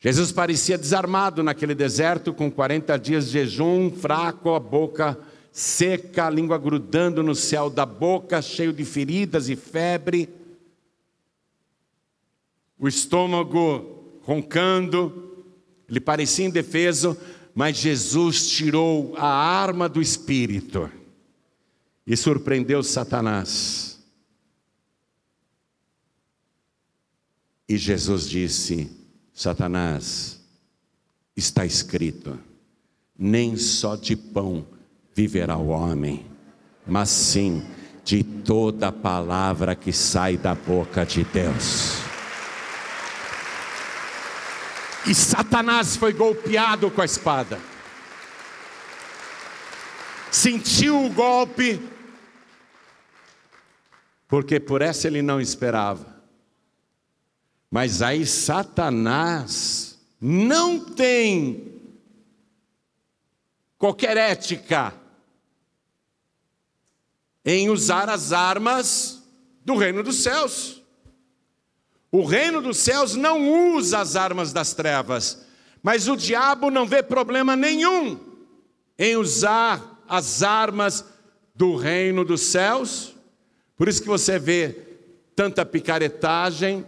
Jesus 0.00 0.32
parecia 0.32 0.78
desarmado 0.78 1.42
naquele 1.42 1.74
deserto, 1.74 2.32
com 2.32 2.50
40 2.50 2.98
dias 2.98 3.26
de 3.26 3.32
jejum, 3.32 3.90
fraco, 3.90 4.54
a 4.54 4.58
boca 4.58 5.18
seca, 5.52 6.26
a 6.26 6.30
língua 6.30 6.56
grudando 6.56 7.22
no 7.22 7.34
céu 7.34 7.68
da 7.68 7.84
boca, 7.84 8.40
cheio 8.40 8.72
de 8.72 8.86
feridas 8.86 9.50
e 9.50 9.56
febre, 9.56 10.30
o 12.78 12.86
estômago 12.86 14.18
roncando, 14.22 15.44
ele 15.88 16.00
parecia 16.00 16.46
indefeso, 16.46 17.16
mas 17.54 17.76
Jesus 17.76 18.48
tirou 18.48 19.14
a 19.16 19.26
arma 19.26 19.88
do 19.88 20.00
espírito 20.02 20.90
e 22.06 22.16
surpreendeu 22.16 22.82
Satanás. 22.82 23.98
E 27.68 27.76
Jesus 27.76 28.28
disse: 28.28 28.90
Satanás, 29.32 30.40
está 31.36 31.64
escrito: 31.64 32.38
nem 33.18 33.56
só 33.56 33.96
de 33.96 34.14
pão 34.14 34.66
viverá 35.14 35.56
o 35.56 35.68
homem, 35.68 36.26
mas 36.86 37.08
sim 37.08 37.64
de 38.04 38.22
toda 38.22 38.92
palavra 38.92 39.74
que 39.74 39.92
sai 39.92 40.36
da 40.36 40.54
boca 40.54 41.04
de 41.04 41.24
Deus. 41.24 42.05
E 45.06 45.14
Satanás 45.14 45.96
foi 45.96 46.12
golpeado 46.12 46.90
com 46.90 47.00
a 47.00 47.04
espada. 47.04 47.60
Sentiu 50.32 51.04
o 51.04 51.10
golpe, 51.10 51.80
porque 54.26 54.58
por 54.58 54.82
essa 54.82 55.06
ele 55.06 55.22
não 55.22 55.40
esperava. 55.40 56.16
Mas 57.70 58.02
aí 58.02 58.26
Satanás 58.26 59.98
não 60.20 60.80
tem 60.80 61.80
qualquer 63.78 64.16
ética 64.16 64.92
em 67.44 67.70
usar 67.70 68.08
as 68.08 68.32
armas 68.32 69.22
do 69.64 69.76
reino 69.76 70.02
dos 70.02 70.22
céus. 70.22 70.82
O 72.10 72.24
reino 72.24 72.62
dos 72.62 72.78
céus 72.78 73.14
não 73.14 73.74
usa 73.74 73.98
as 73.98 74.16
armas 74.16 74.52
das 74.52 74.72
trevas, 74.72 75.44
mas 75.82 76.08
o 76.08 76.16
diabo 76.16 76.70
não 76.70 76.86
vê 76.86 77.02
problema 77.02 77.56
nenhum 77.56 78.18
em 78.98 79.16
usar 79.16 80.02
as 80.08 80.42
armas 80.42 81.04
do 81.54 81.76
reino 81.76 82.24
dos 82.24 82.42
céus. 82.42 83.14
Por 83.76 83.88
isso 83.88 84.02
que 84.02 84.08
você 84.08 84.38
vê 84.38 84.76
tanta 85.34 85.66
picaretagem 85.66 86.84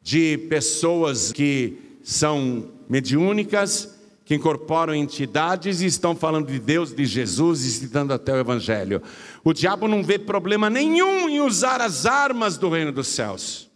de 0.00 0.38
pessoas 0.48 1.32
que 1.32 1.98
são 2.02 2.70
mediúnicas, 2.88 3.94
que 4.24 4.34
incorporam 4.34 4.94
entidades 4.94 5.80
e 5.80 5.86
estão 5.86 6.16
falando 6.16 6.46
de 6.46 6.58
Deus, 6.58 6.94
de 6.94 7.04
Jesus 7.04 7.64
e 7.64 7.70
citando 7.70 8.12
até 8.12 8.32
o 8.32 8.38
Evangelho. 8.38 9.02
O 9.42 9.52
diabo 9.52 9.86
não 9.86 10.02
vê 10.02 10.18
problema 10.18 10.70
nenhum 10.70 11.28
em 11.28 11.40
usar 11.40 11.80
as 11.80 12.06
armas 12.06 12.56
do 12.56 12.70
reino 12.70 12.92
dos 12.92 13.08
céus. 13.08 13.70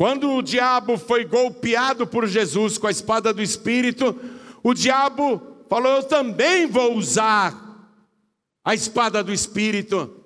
Quando 0.00 0.30
o 0.30 0.40
diabo 0.40 0.96
foi 0.96 1.26
golpeado 1.26 2.06
por 2.06 2.26
Jesus 2.26 2.78
com 2.78 2.86
a 2.86 2.90
espada 2.90 3.34
do 3.34 3.42
Espírito, 3.42 4.18
o 4.62 4.72
diabo 4.72 5.58
falou: 5.68 5.96
Eu 5.96 6.02
também 6.02 6.66
vou 6.66 6.96
usar 6.96 7.92
a 8.64 8.74
espada 8.74 9.22
do 9.22 9.30
Espírito. 9.30 10.24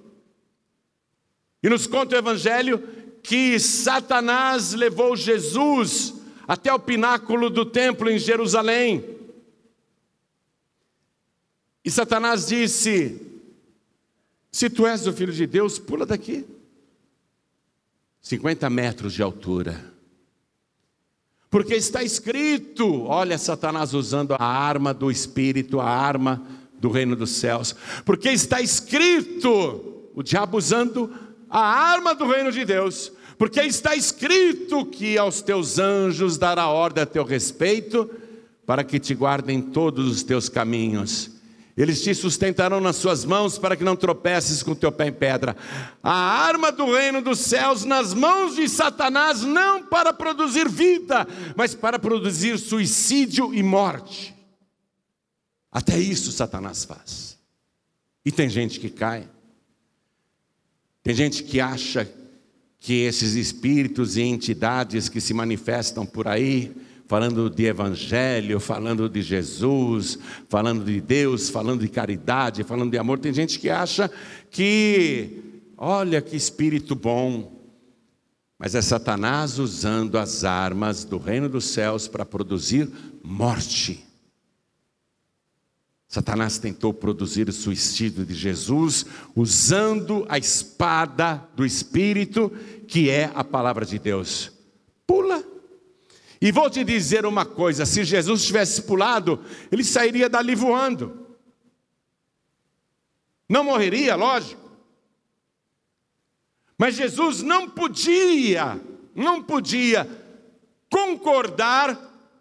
E 1.61 1.69
nos 1.69 1.89
conta 1.89 2.15
o 2.15 2.19
Evangelho 2.19 2.89
que 3.21 3.59
Satanás 3.59 4.75
levou 4.75 5.17
Jesus 5.17 6.15
até 6.47 6.73
o 6.73 6.79
pináculo 6.79 7.51
do 7.51 7.67
templo 7.67 8.09
em 8.09 8.17
Jerusalém. 8.17 9.05
E 11.85 11.91
Satanás 11.91 12.47
disse: 12.47 13.21
Se 14.53 14.71
tu 14.71 14.87
és 14.87 15.05
o 15.09 15.13
filho 15.13 15.33
de 15.33 15.49
Deus, 15.49 15.81
pula 15.81 16.07
daqui. 16.07 16.54
50 18.25 18.69
metros 18.69 19.13
de 19.13 19.23
altura. 19.23 19.95
Porque 21.49 21.77
está 21.77 22.03
escrito, 22.03 23.05
olha 23.05 23.39
Satanás 23.39 23.95
usando 23.95 24.35
a 24.37 24.45
arma 24.45 24.93
do 24.93 25.09
Espírito, 25.09 25.81
a 25.81 25.89
arma 25.89 26.45
do 26.81 26.91
reino 26.91 27.15
dos 27.15 27.31
céus. 27.31 27.77
Porque 28.05 28.31
está 28.31 28.61
escrito, 28.61 30.11
o 30.13 30.25
diabo 30.25 30.59
usando 30.59 31.15
a 31.49 31.61
arma 31.61 32.17
do 32.17 32.27
reino 32.27 32.51
de 32.51 32.65
Deus 32.65 33.13
porque 33.37 33.61
está 33.61 33.95
escrito 33.95 34.87
que 34.87 35.19
aos 35.19 35.43
teus 35.43 35.79
anjos 35.79 36.39
dará 36.39 36.69
ordem 36.69 37.03
a 37.03 37.07
teu 37.07 37.25
respeito, 37.25 38.09
para 38.65 38.85
que 38.85 38.99
te 38.99 39.15
guardem 39.15 39.61
todos 39.61 40.11
os 40.11 40.23
teus 40.23 40.49
caminhos. 40.49 41.31
Eles 41.77 42.03
te 42.03 42.15
sustentarão 42.15 42.81
nas 42.81 42.97
suas 42.97 43.25
mãos 43.25 43.59
para 43.59 43.77
que 43.77 43.83
não 43.83 43.97
tropeces 43.97 44.63
com 44.63 44.77
teu 44.77 44.93
pé 44.93 45.09
em 45.09 45.13
pedra. 45.13 45.57
A 46.03 46.13
arma 46.13 46.71
do 46.71 46.95
reino 46.95 47.21
dos 47.21 47.41
céus 47.41 47.85
nas 47.85 48.15
mãos 48.15 48.55
de 48.55 48.69
Satanás, 48.69 49.43
não 49.43 49.83
para 49.85 50.13
produzir 50.13 50.69
vida, 50.69 51.27
mas 51.57 51.75
para 51.75 51.99
produzir 51.99 52.59
suicídio 52.59 53.53
e 53.53 53.63
morte. 53.63 54.33
Até 55.73 55.99
isso 55.99 56.31
Satanás 56.31 56.85
faz. 56.85 57.37
E 58.25 58.31
tem 58.31 58.49
gente 58.49 58.79
que 58.79 58.89
cai. 58.89 59.29
Tem 61.03 61.13
gente 61.13 61.43
que 61.43 61.61
acha 61.61 62.09
que 62.79 63.01
esses 63.01 63.35
espíritos 63.35 64.17
e 64.17 64.23
entidades 64.23 65.09
que 65.09 65.21
se 65.21 65.35
manifestam 65.35 66.07
por 66.07 66.29
aí, 66.29 66.73
falando 67.07 67.51
de 67.51 67.65
evangelho, 67.65 68.59
falando 68.59 69.09
de 69.09 69.23
Jesus, 69.23 70.19
falando 70.49 70.85
de 70.85 71.01
Deus, 71.01 71.51
falando 71.51 71.81
de 71.81 71.89
caridade, 71.89 72.65
falando 72.65 72.91
de 72.91 72.99
amor, 72.99 73.19
tem 73.19 73.33
gente 73.33 73.59
que 73.59 73.69
acha 73.69 74.11
que, 74.51 75.63
olha 75.77 76.23
que 76.23 76.37
espírito 76.37 76.95
bom, 76.95 77.53
mas 78.59 78.75
é 78.75 78.81
Satanás 78.81 79.59
usando 79.59 80.17
as 80.17 80.45
armas 80.45 81.05
do 81.05 81.19
reino 81.19 81.49
dos 81.49 81.67
céus 81.67 82.09
para 82.09 82.25
produzir 82.25 82.89
morte. 83.23 84.05
Satanás 86.15 86.59
tentou 86.59 86.95
produzir 86.95 87.49
o 87.49 87.53
suicídio 87.53 88.25
de 88.25 88.35
Jesus 88.35 89.05
usando 89.35 90.25
a 90.29 90.39
espada 90.39 91.43
do 91.57 91.67
Espírito, 91.67 92.53
que 92.87 93.11
é 93.11 93.33
a 93.35 93.43
palavra 93.43 93.85
de 93.85 93.99
Deus. 93.99 94.54
E 96.41 96.51
vou 96.53 96.69
te 96.69 96.85
dizer 96.85 97.25
uma 97.27 97.45
coisa: 97.45 97.87
se 97.87 98.05
Jesus 98.05 98.45
tivesse 98.45 98.83
pulado, 98.83 99.43
ele 99.71 99.85
sairia 99.85 100.29
dali 100.29 100.55
voando. 100.55 101.27
Não 103.49 103.65
morreria, 103.65 104.15
lógico. 104.15 104.65
Mas 106.77 106.97
Jesus 106.97 107.43
não 107.43 107.69
podia, 107.71 108.81
não 109.15 109.43
podia 109.43 110.09
concordar 110.91 111.99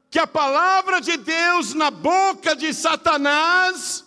que 0.10 0.20
a 0.20 0.28
palavra 0.28 1.00
de 1.00 1.18
Deus 1.18 1.74
na 1.74 1.90
boca 1.90 2.56
de 2.56 2.74
Satanás 2.74 4.06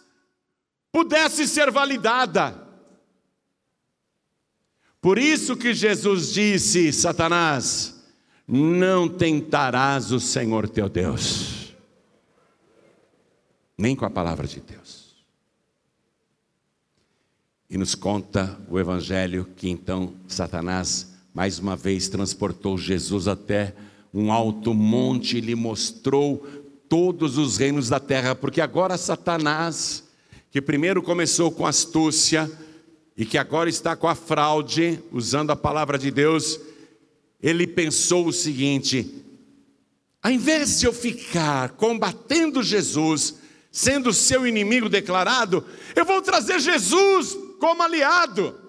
pudesse 0.93 1.47
ser 1.47 1.71
validada. 1.71 2.67
Por 5.01 5.19
isso 5.19 5.57
que 5.57 5.73
Jesus 5.73 6.33
disse: 6.33 6.93
Satanás, 6.93 7.96
não 8.47 9.09
tentarás 9.09 10.13
o 10.13 10.21
Senhor 10.21 10.69
teu 10.69 10.89
Deus, 10.89 11.75
nem 13.77 13.97
com 13.97 14.05
a 14.05 14.11
palavra 14.11 14.47
de 14.47 14.61
Deus. 14.61 15.07
E 17.69 17.77
nos 17.77 17.95
conta 17.95 18.59
o 18.71 18.79
Evangelho 18.79 19.49
que 19.57 19.69
então 19.69 20.15
Satanás 20.29 21.15
mais 21.35 21.59
uma 21.59 21.77
vez 21.77 22.09
transportou 22.09 22.79
Jesus 22.79 23.29
até 23.29 23.75
um 24.15 24.33
alto 24.33 24.73
monte 24.73 25.41
lhe 25.41 25.55
mostrou 25.55 26.47
todos 26.89 27.37
os 27.37 27.59
reinos 27.59 27.91
da 27.91 28.01
terra, 28.01 28.35
porque 28.35 28.63
agora 28.63 28.97
Satanás, 28.97 30.05
que 30.51 30.63
primeiro 30.63 31.03
começou 31.03 31.51
com 31.51 31.67
astúcia 31.67 32.51
e 33.15 33.27
que 33.27 33.37
agora 33.37 33.69
está 33.69 33.95
com 33.95 34.09
a 34.09 34.15
fraude, 34.15 34.99
usando 35.13 35.51
a 35.51 35.57
palavra 35.57 35.99
de 35.99 36.11
Deus, 36.11 36.59
ele 37.43 37.67
pensou 37.67 38.27
o 38.27 38.33
seguinte: 38.33 39.25
ao 40.23 40.31
invés 40.31 40.81
de 40.81 40.87
eu 40.87 40.93
ficar 40.93 41.71
combatendo 41.71 42.63
Jesus, 42.63 43.37
sendo 43.71 44.13
seu 44.13 44.47
inimigo 44.47 44.89
declarado, 44.89 45.65
eu 45.95 46.05
vou 46.05 46.23
trazer 46.23 46.59
Jesus 46.59 47.37
como 47.61 47.83
aliado. 47.83 48.61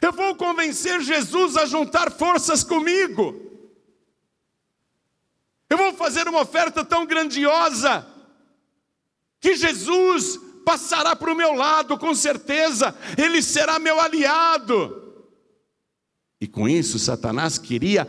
Eu 0.00 0.12
vou 0.12 0.34
convencer 0.36 1.00
Jesus 1.00 1.56
a 1.56 1.66
juntar 1.66 2.10
forças 2.10 2.62
comigo. 2.62 3.48
Eu 5.68 5.76
vou 5.76 5.92
fazer 5.94 6.28
uma 6.28 6.40
oferta 6.40 6.84
tão 6.84 7.04
grandiosa 7.04 8.06
que 9.40 9.56
Jesus 9.56 10.38
passará 10.64 11.16
para 11.16 11.32
o 11.32 11.36
meu 11.36 11.52
lado, 11.52 11.98
com 11.98 12.14
certeza, 12.14 12.96
ele 13.16 13.42
será 13.42 13.78
meu 13.78 14.00
aliado. 14.00 15.07
E 16.40 16.46
com 16.46 16.68
isso, 16.68 16.98
Satanás 16.98 17.58
queria 17.58 18.06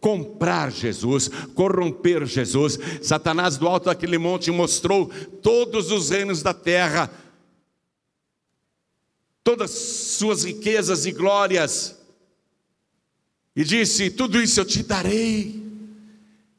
comprar 0.00 0.70
Jesus, 0.70 1.28
corromper 1.54 2.24
Jesus. 2.26 2.78
Satanás, 3.02 3.56
do 3.56 3.66
alto 3.68 3.86
daquele 3.86 4.18
monte, 4.18 4.50
mostrou 4.50 5.10
todos 5.42 5.90
os 5.90 6.10
reinos 6.10 6.42
da 6.42 6.54
terra 6.54 7.10
todas 9.44 9.70
suas 9.70 10.44
riquezas 10.44 11.04
e 11.06 11.12
glórias, 11.12 11.98
e 13.54 13.64
disse: 13.64 14.10
Tudo 14.10 14.40
isso 14.40 14.60
eu 14.60 14.64
te 14.64 14.82
darei. 14.82 15.62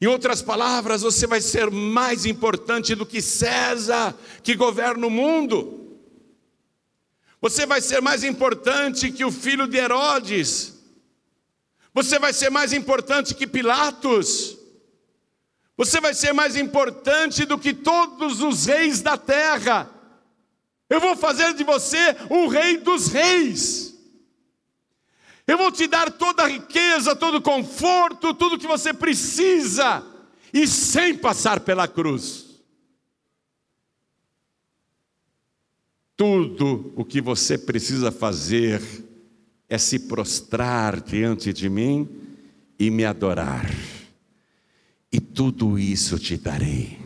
Em 0.00 0.06
outras 0.06 0.42
palavras, 0.42 1.02
você 1.02 1.26
vai 1.26 1.40
ser 1.40 1.70
mais 1.70 2.26
importante 2.26 2.94
do 2.94 3.06
que 3.06 3.22
César, 3.22 4.14
que 4.42 4.54
governa 4.54 5.06
o 5.06 5.10
mundo. 5.10 5.98
Você 7.40 7.64
vai 7.64 7.80
ser 7.80 8.02
mais 8.02 8.22
importante 8.22 9.10
que 9.10 9.24
o 9.24 9.32
filho 9.32 9.66
de 9.66 9.78
Herodes. 9.78 10.73
Você 11.94 12.18
vai 12.18 12.32
ser 12.32 12.50
mais 12.50 12.72
importante 12.72 13.34
que 13.34 13.46
Pilatos. 13.46 14.58
Você 15.76 16.00
vai 16.00 16.12
ser 16.12 16.32
mais 16.32 16.56
importante 16.56 17.44
do 17.44 17.56
que 17.56 17.72
todos 17.72 18.40
os 18.42 18.66
reis 18.66 19.00
da 19.00 19.16
terra. 19.16 19.88
Eu 20.90 21.00
vou 21.00 21.16
fazer 21.16 21.54
de 21.54 21.62
você 21.62 22.16
o 22.28 22.48
rei 22.48 22.78
dos 22.78 23.08
reis. 23.08 23.94
Eu 25.46 25.56
vou 25.58 25.70
te 25.70 25.86
dar 25.86 26.10
toda 26.10 26.42
a 26.42 26.48
riqueza, 26.48 27.14
todo 27.14 27.36
o 27.36 27.42
conforto, 27.42 28.34
tudo 28.34 28.58
que 28.58 28.66
você 28.66 28.94
precisa, 28.94 30.02
e 30.52 30.66
sem 30.66 31.16
passar 31.16 31.60
pela 31.60 31.86
cruz. 31.86 32.62
Tudo 36.16 36.92
o 36.96 37.04
que 37.04 37.20
você 37.20 37.58
precisa 37.58 38.10
fazer 38.10 38.80
é 39.68 39.78
se 39.78 40.00
prostrar 40.00 41.00
diante 41.00 41.52
de 41.52 41.68
mim 41.68 42.08
e 42.78 42.90
me 42.90 43.04
adorar. 43.04 43.70
E 45.10 45.20
tudo 45.20 45.78
isso 45.78 46.18
te 46.18 46.36
darei. 46.36 46.98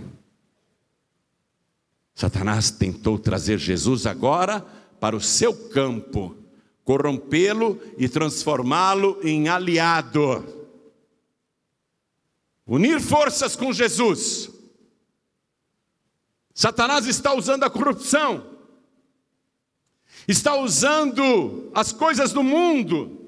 Satanás 2.15 2.71
tentou 2.71 3.19
trazer 3.19 3.59
Jesus 3.59 4.07
agora 4.07 4.61
para 4.99 5.15
o 5.15 5.21
seu 5.21 5.55
campo, 5.69 6.37
corrompê-lo 6.83 7.81
e 7.97 8.09
transformá-lo 8.09 9.21
em 9.23 9.49
aliado. 9.49 10.45
Unir 12.67 13.01
forças 13.01 13.55
com 13.55 13.73
Jesus. 13.73 14.51
Satanás 16.53 17.07
está 17.07 17.33
usando 17.33 17.63
a 17.63 17.71
corrupção 17.71 18.58
está 20.29 20.55
usando 20.57 21.71
as 21.75 21.91
coisas 21.91 22.33
do 22.33 22.43
mundo, 22.43 23.19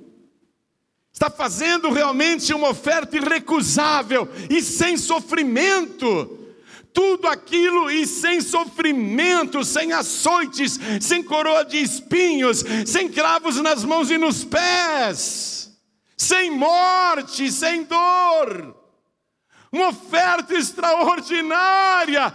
está 1.11 1.31
fazendo 1.31 1.91
realmente 1.91 2.53
uma 2.53 2.69
oferta 2.69 3.17
irrecusável 3.17 4.29
e 4.51 4.61
sem 4.61 4.99
sofrimento. 4.99 6.37
Tudo 6.93 7.29
aquilo 7.29 7.89
e 7.89 8.05
sem 8.05 8.41
sofrimento, 8.41 9.65
sem 9.65 9.93
açoites, 9.93 10.79
sem 11.01 11.23
coroa 11.23 11.65
de 11.65 11.79
espinhos, 11.79 12.65
sem 12.85 13.09
cravos 13.09 13.57
nas 13.61 13.85
mãos 13.85 14.11
e 14.11 14.19
nos 14.19 14.45
pés, 14.45 15.71
sem 16.17 16.51
morte, 16.51 17.51
sem 17.51 17.85
dor. 17.85 18.77
Uma 19.73 19.91
oferta 19.91 20.53
extraordinária, 20.53 22.35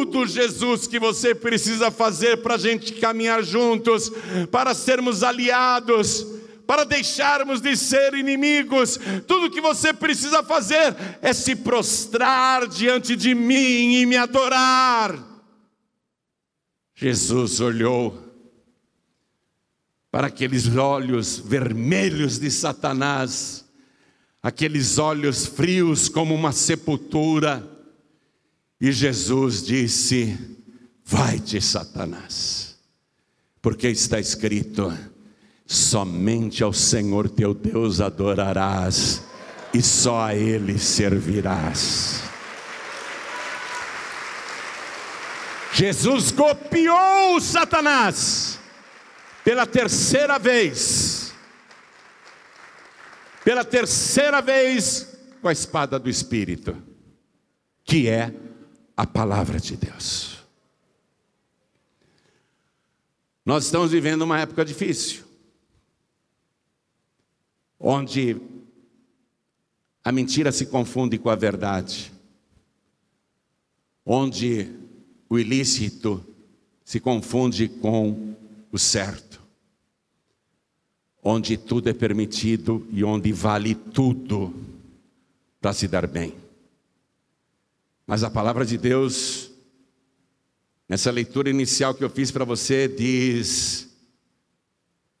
tudo, 0.00 0.26
Jesus, 0.26 0.86
que 0.86 0.98
você 0.98 1.34
precisa 1.34 1.90
fazer 1.90 2.38
para 2.38 2.54
a 2.54 2.58
gente 2.58 2.94
caminhar 2.94 3.42
juntos, 3.42 4.10
para 4.50 4.74
sermos 4.74 5.22
aliados, 5.22 6.26
para 6.66 6.84
deixarmos 6.84 7.60
de 7.60 7.76
ser 7.76 8.14
inimigos. 8.14 8.98
Tudo 9.26 9.50
que 9.50 9.60
você 9.60 9.92
precisa 9.92 10.42
fazer 10.42 10.96
é 11.20 11.32
se 11.32 11.54
prostrar 11.54 12.66
diante 12.66 13.14
de 13.14 13.34
mim 13.34 13.96
e 13.96 14.06
me 14.06 14.16
adorar. 14.16 15.18
Jesus 16.94 17.60
olhou 17.60 18.18
para 20.10 20.28
aqueles 20.28 20.66
olhos 20.76 21.38
vermelhos 21.38 22.38
de 22.38 22.50
Satanás, 22.50 23.64
aqueles 24.42 24.98
olhos 24.98 25.46
frios 25.46 26.08
como 26.08 26.34
uma 26.34 26.52
sepultura 26.52 27.69
e 28.80 28.90
Jesus 28.90 29.62
disse: 29.62 30.38
Vai-te, 31.04 31.60
Satanás, 31.60 32.78
porque 33.60 33.88
está 33.88 34.18
escrito: 34.18 34.96
somente 35.66 36.62
ao 36.62 36.72
Senhor 36.72 37.28
teu 37.28 37.52
Deus 37.52 38.00
adorarás 38.00 39.22
e 39.74 39.82
só 39.82 40.22
a 40.22 40.34
Ele 40.34 40.78
servirás. 40.78 42.22
Jesus 45.72 46.32
copiou 46.32 47.40
Satanás 47.40 48.58
pela 49.44 49.66
terceira 49.66 50.38
vez, 50.38 51.32
pela 53.44 53.64
terceira 53.64 54.40
vez 54.40 55.06
com 55.40 55.48
a 55.48 55.52
espada 55.52 55.98
do 55.98 56.10
Espírito, 56.10 56.76
que 57.84 58.08
é 58.08 58.34
a 59.00 59.06
palavra 59.06 59.58
de 59.58 59.78
Deus. 59.78 60.44
Nós 63.46 63.64
estamos 63.64 63.92
vivendo 63.92 64.20
uma 64.20 64.38
época 64.38 64.62
difícil, 64.62 65.24
onde 67.78 68.36
a 70.04 70.12
mentira 70.12 70.52
se 70.52 70.66
confunde 70.66 71.16
com 71.16 71.30
a 71.30 71.34
verdade, 71.34 72.12
onde 74.04 74.70
o 75.30 75.38
ilícito 75.38 76.22
se 76.84 77.00
confunde 77.00 77.70
com 77.70 78.36
o 78.70 78.78
certo, 78.78 79.40
onde 81.22 81.56
tudo 81.56 81.88
é 81.88 81.94
permitido 81.94 82.86
e 82.92 83.02
onde 83.02 83.32
vale 83.32 83.74
tudo 83.74 84.54
para 85.58 85.72
se 85.72 85.88
dar 85.88 86.06
bem. 86.06 86.39
Mas 88.10 88.24
a 88.24 88.28
palavra 88.28 88.66
de 88.66 88.76
Deus, 88.76 89.52
nessa 90.88 91.12
leitura 91.12 91.48
inicial 91.48 91.94
que 91.94 92.02
eu 92.02 92.10
fiz 92.10 92.32
para 92.32 92.44
você, 92.44 92.88
diz: 92.88 93.88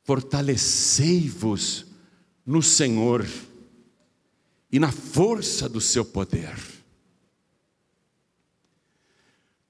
fortalecei-vos 0.02 1.86
no 2.44 2.60
Senhor 2.60 3.24
e 4.72 4.80
na 4.80 4.90
força 4.90 5.68
do 5.68 5.80
seu 5.80 6.04
poder. 6.04 6.58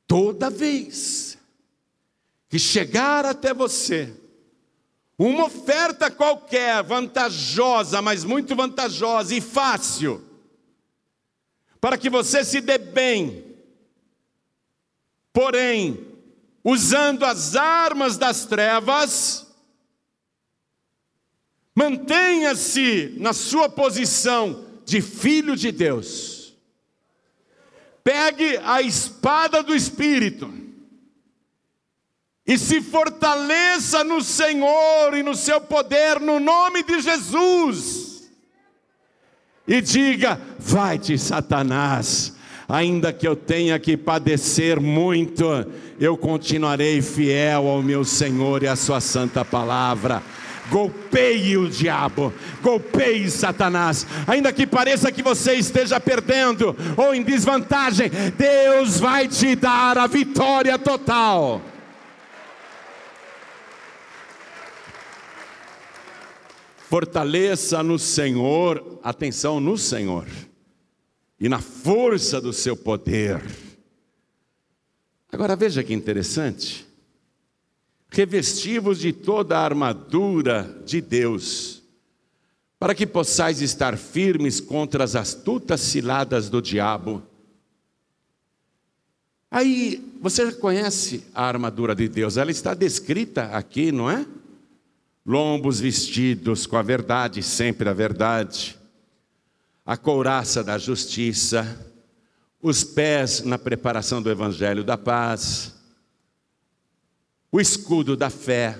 Toda 0.06 0.48
vez 0.48 1.36
que 2.48 2.58
chegar 2.58 3.26
até 3.26 3.52
você 3.52 4.14
uma 5.18 5.44
oferta 5.44 6.10
qualquer, 6.10 6.82
vantajosa, 6.84 8.00
mas 8.00 8.24
muito 8.24 8.56
vantajosa 8.56 9.34
e 9.34 9.42
fácil, 9.42 10.29
para 11.80 11.96
que 11.96 12.10
você 12.10 12.44
se 12.44 12.60
dê 12.60 12.76
bem. 12.76 13.44
Porém, 15.32 16.06
usando 16.62 17.24
as 17.24 17.56
armas 17.56 18.18
das 18.18 18.44
trevas, 18.44 19.46
mantenha-se 21.74 23.14
na 23.18 23.32
sua 23.32 23.68
posição 23.68 24.66
de 24.84 25.00
filho 25.00 25.56
de 25.56 25.72
Deus. 25.72 26.54
Pegue 28.04 28.58
a 28.64 28.82
espada 28.82 29.62
do 29.62 29.74
Espírito 29.74 30.52
e 32.46 32.58
se 32.58 32.80
fortaleça 32.80 34.02
no 34.02 34.20
Senhor 34.22 35.14
e 35.14 35.22
no 35.22 35.34
seu 35.34 35.60
poder, 35.60 36.18
no 36.18 36.40
nome 36.40 36.82
de 36.82 37.00
Jesus 37.00 37.99
e 39.70 39.80
diga: 39.80 40.40
Vai-te, 40.58 41.16
Satanás, 41.16 42.34
ainda 42.68 43.12
que 43.12 43.26
eu 43.26 43.36
tenha 43.36 43.78
que 43.78 43.96
padecer 43.96 44.80
muito, 44.80 45.44
eu 46.00 46.16
continuarei 46.16 47.00
fiel 47.00 47.68
ao 47.68 47.80
meu 47.80 48.04
Senhor 48.04 48.64
e 48.64 48.66
à 48.66 48.74
Sua 48.74 49.00
santa 49.00 49.44
palavra. 49.44 50.20
Golpeie 50.68 51.56
o 51.56 51.68
diabo, 51.68 52.32
golpeie 52.62 53.28
Satanás, 53.28 54.06
ainda 54.26 54.52
que 54.52 54.66
pareça 54.66 55.10
que 55.10 55.22
você 55.22 55.54
esteja 55.54 55.98
perdendo 55.98 56.76
ou 56.96 57.12
em 57.12 57.22
desvantagem, 57.22 58.08
Deus 58.36 59.00
vai 59.00 59.26
te 59.26 59.56
dar 59.56 59.98
a 59.98 60.06
vitória 60.06 60.78
total. 60.78 61.60
Fortaleça 66.90 67.84
no 67.84 68.00
Senhor, 68.00 68.98
atenção 69.00 69.60
no 69.60 69.78
Senhor, 69.78 70.26
e 71.38 71.48
na 71.48 71.60
força 71.60 72.40
do 72.40 72.52
seu 72.52 72.76
poder. 72.76 73.40
Agora 75.30 75.54
veja 75.54 75.84
que 75.84 75.94
interessante. 75.94 76.84
Revestivos 78.10 78.98
de 78.98 79.12
toda 79.12 79.56
a 79.56 79.64
armadura 79.64 80.82
de 80.84 81.00
Deus, 81.00 81.80
para 82.76 82.92
que 82.92 83.06
possais 83.06 83.62
estar 83.62 83.96
firmes 83.96 84.60
contra 84.60 85.04
as 85.04 85.14
astutas 85.14 85.80
ciladas 85.82 86.50
do 86.50 86.60
diabo. 86.60 87.22
Aí, 89.48 90.12
você 90.20 90.50
conhece 90.50 91.24
a 91.32 91.44
armadura 91.44 91.94
de 91.94 92.08
Deus, 92.08 92.36
ela 92.36 92.50
está 92.50 92.74
descrita 92.74 93.44
aqui, 93.44 93.92
não 93.92 94.10
é? 94.10 94.26
Lombos 95.24 95.80
vestidos 95.80 96.66
com 96.66 96.76
a 96.76 96.82
verdade, 96.82 97.42
sempre 97.42 97.88
a 97.88 97.92
verdade, 97.92 98.78
a 99.84 99.96
couraça 99.96 100.62
da 100.62 100.78
justiça, 100.78 101.86
os 102.62 102.84
pés 102.84 103.42
na 103.42 103.58
preparação 103.58 104.22
do 104.22 104.30
evangelho 104.30 104.84
da 104.84 104.96
paz, 104.96 105.74
o 107.50 107.60
escudo 107.60 108.16
da 108.16 108.30
fé 108.30 108.78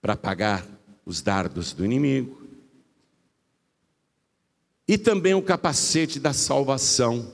para 0.00 0.14
apagar 0.14 0.66
os 1.04 1.20
dardos 1.20 1.72
do 1.72 1.84
inimigo, 1.84 2.40
e 4.86 4.98
também 4.98 5.34
o 5.34 5.42
capacete 5.42 6.18
da 6.18 6.32
salvação. 6.32 7.32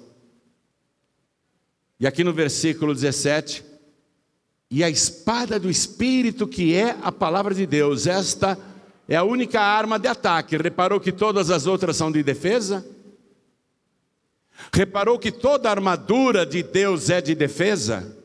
E 1.98 2.06
aqui 2.06 2.22
no 2.22 2.32
versículo 2.32 2.94
17, 2.94 3.64
e 4.70 4.82
a 4.82 4.90
espada 4.90 5.58
do 5.58 5.70
Espírito, 5.70 6.46
que 6.46 6.74
é 6.74 6.96
a 7.02 7.12
palavra 7.12 7.54
de 7.54 7.66
Deus, 7.66 8.06
esta 8.06 8.58
é 9.08 9.14
a 9.14 9.22
única 9.22 9.60
arma 9.60 9.98
de 9.98 10.08
ataque. 10.08 10.56
Reparou 10.56 10.98
que 10.98 11.12
todas 11.12 11.50
as 11.50 11.66
outras 11.66 11.96
são 11.96 12.10
de 12.10 12.22
defesa? 12.22 12.84
Reparou 14.72 15.18
que 15.18 15.30
toda 15.30 15.70
armadura 15.70 16.44
de 16.44 16.62
Deus 16.62 17.10
é 17.10 17.20
de 17.20 17.34
defesa? 17.34 18.16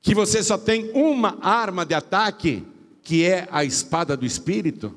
Que 0.00 0.14
você 0.14 0.42
só 0.42 0.58
tem 0.58 0.90
uma 0.92 1.38
arma 1.40 1.86
de 1.86 1.94
ataque, 1.94 2.66
que 3.02 3.24
é 3.24 3.46
a 3.50 3.64
espada 3.64 4.16
do 4.16 4.26
Espírito? 4.26 4.94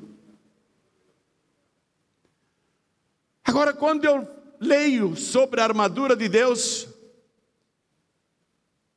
Agora, 3.43 3.73
quando 3.73 4.05
eu 4.05 4.27
leio 4.59 5.15
sobre 5.15 5.61
a 5.61 5.63
armadura 5.63 6.15
de 6.15 6.27
Deus, 6.27 6.87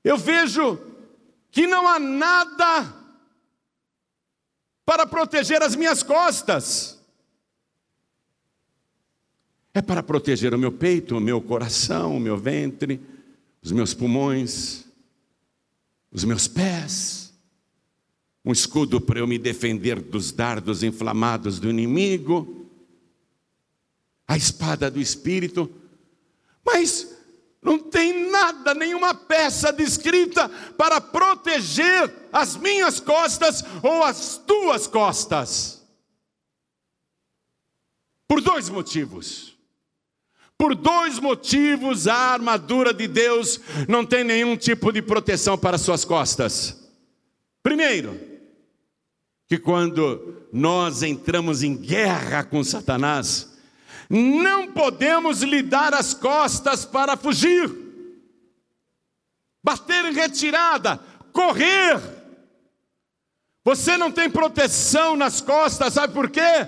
eu 0.02 0.16
vejo 0.16 0.89
que 1.50 1.66
não 1.66 1.86
há 1.88 1.98
nada 1.98 2.94
para 4.84 5.06
proteger 5.06 5.62
as 5.62 5.76
minhas 5.76 6.02
costas. 6.02 6.98
É 9.72 9.80
para 9.80 10.02
proteger 10.02 10.52
o 10.52 10.58
meu 10.58 10.72
peito, 10.72 11.16
o 11.16 11.20
meu 11.20 11.40
coração, 11.40 12.16
o 12.16 12.20
meu 12.20 12.36
ventre, 12.36 13.00
os 13.62 13.70
meus 13.70 13.94
pulmões, 13.94 14.84
os 16.10 16.24
meus 16.24 16.48
pés. 16.48 17.32
Um 18.44 18.52
escudo 18.52 19.00
para 19.00 19.20
eu 19.20 19.26
me 19.26 19.38
defender 19.38 20.00
dos 20.00 20.32
dardos 20.32 20.82
inflamados 20.82 21.60
do 21.60 21.70
inimigo. 21.70 22.66
A 24.26 24.36
espada 24.36 24.90
do 24.90 25.00
espírito. 25.00 25.70
Mas 26.64 27.19
não 27.62 27.78
tem 27.78 28.30
nada, 28.30 28.74
nenhuma 28.74 29.14
peça 29.14 29.72
descrita 29.72 30.48
para 30.78 31.00
proteger 31.00 32.10
as 32.32 32.56
minhas 32.56 33.00
costas 33.00 33.62
ou 33.82 34.02
as 34.02 34.38
tuas 34.38 34.86
costas. 34.86 35.82
Por 38.26 38.40
dois 38.40 38.68
motivos. 38.68 39.56
Por 40.56 40.74
dois 40.74 41.18
motivos, 41.18 42.06
a 42.06 42.14
armadura 42.14 42.94
de 42.94 43.06
Deus 43.08 43.60
não 43.88 44.06
tem 44.06 44.24
nenhum 44.24 44.56
tipo 44.56 44.92
de 44.92 45.02
proteção 45.02 45.58
para 45.58 45.78
suas 45.78 46.04
costas. 46.04 46.88
Primeiro, 47.62 48.18
que 49.46 49.58
quando 49.58 50.46
nós 50.52 51.02
entramos 51.02 51.62
em 51.62 51.76
guerra 51.76 52.44
com 52.44 52.62
Satanás, 52.62 53.49
não 54.10 54.72
podemos 54.72 55.42
lhe 55.42 55.62
dar 55.62 55.94
as 55.94 56.12
costas 56.12 56.84
para 56.84 57.16
fugir, 57.16 57.70
bater 59.62 60.04
em 60.06 60.12
retirada, 60.12 60.98
correr. 61.32 62.00
Você 63.64 63.96
não 63.96 64.10
tem 64.10 64.28
proteção 64.28 65.16
nas 65.16 65.40
costas, 65.40 65.94
sabe 65.94 66.12
por 66.12 66.28
quê? 66.28 66.66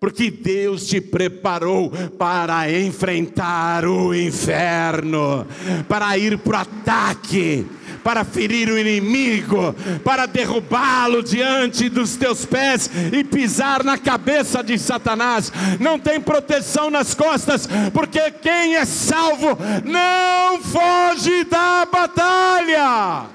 Porque 0.00 0.28
Deus 0.32 0.88
te 0.88 1.00
preparou 1.00 1.90
para 2.18 2.68
enfrentar 2.72 3.84
o 3.84 4.12
inferno, 4.12 5.46
para 5.86 6.18
ir 6.18 6.36
para 6.38 6.58
o 6.58 6.60
ataque 6.60 7.64
para 8.02 8.24
ferir 8.24 8.68
o 8.68 8.78
inimigo, 8.78 9.74
para 10.04 10.26
derrubá-lo 10.26 11.22
diante 11.22 11.88
dos 11.88 12.16
teus 12.16 12.44
pés 12.44 12.90
e 13.12 13.24
pisar 13.24 13.84
na 13.84 13.98
cabeça 13.98 14.62
de 14.62 14.78
Satanás. 14.78 15.52
Não 15.80 15.98
tem 15.98 16.20
proteção 16.20 16.90
nas 16.90 17.14
costas, 17.14 17.68
porque 17.92 18.30
quem 18.30 18.76
é 18.76 18.84
salvo 18.84 19.58
não 19.84 20.60
foge 20.60 21.44
da 21.44 21.86
batalha. 21.86 23.26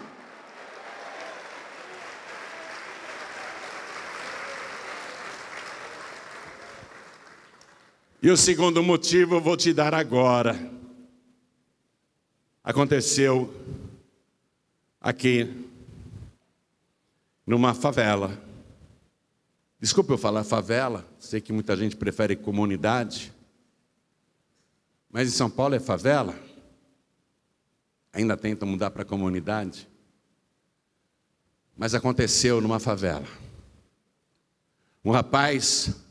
E 8.21 8.31
o 8.31 8.35
segundo 8.35 8.81
motivo 8.81 9.35
eu 9.35 9.41
vou 9.41 9.55
te 9.55 9.71
dar 9.71 9.93
agora. 9.93 10.59
Aconteceu 12.63 13.53
aqui 15.07 15.65
numa 17.45 17.73
favela. 17.73 18.37
Desculpa 19.79 20.11
eu 20.11 20.17
falar 20.17 20.43
favela, 20.43 21.07
sei 21.17 21.39
que 21.39 21.53
muita 21.53 21.77
gente 21.77 21.95
prefere 21.95 22.35
comunidade, 22.35 23.33
mas 25.09 25.29
em 25.29 25.31
São 25.31 25.49
Paulo 25.49 25.75
é 25.75 25.79
favela. 25.79 26.37
Ainda 28.11 28.35
tenta 28.35 28.65
mudar 28.65 28.91
para 28.91 29.05
comunidade. 29.05 29.87
Mas 31.77 31.95
aconteceu 31.95 32.59
numa 32.59 32.77
favela. 32.77 33.27
Um 35.05 35.11
rapaz 35.11 36.03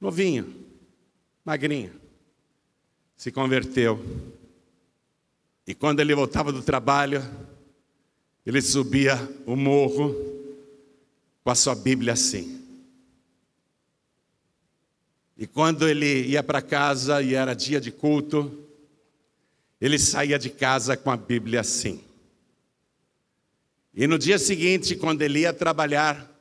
novinho, 0.00 0.66
magrinho, 1.44 1.92
se 3.16 3.30
converteu. 3.30 4.04
E 5.64 5.76
quando 5.76 6.00
ele 6.00 6.12
voltava 6.12 6.50
do 6.50 6.62
trabalho, 6.62 7.22
ele 8.48 8.62
subia 8.62 9.14
o 9.44 9.54
morro 9.54 10.14
com 11.44 11.50
a 11.50 11.54
sua 11.54 11.74
Bíblia 11.74 12.14
assim. 12.14 12.64
E 15.36 15.46
quando 15.46 15.86
ele 15.86 16.22
ia 16.22 16.42
para 16.42 16.62
casa 16.62 17.20
e 17.20 17.34
era 17.34 17.52
dia 17.52 17.78
de 17.78 17.92
culto, 17.92 18.66
ele 19.78 19.98
saía 19.98 20.38
de 20.38 20.48
casa 20.48 20.96
com 20.96 21.10
a 21.10 21.16
Bíblia 21.18 21.60
assim. 21.60 22.02
E 23.92 24.06
no 24.06 24.18
dia 24.18 24.38
seguinte, 24.38 24.96
quando 24.96 25.20
ele 25.20 25.40
ia 25.40 25.52
trabalhar, 25.52 26.34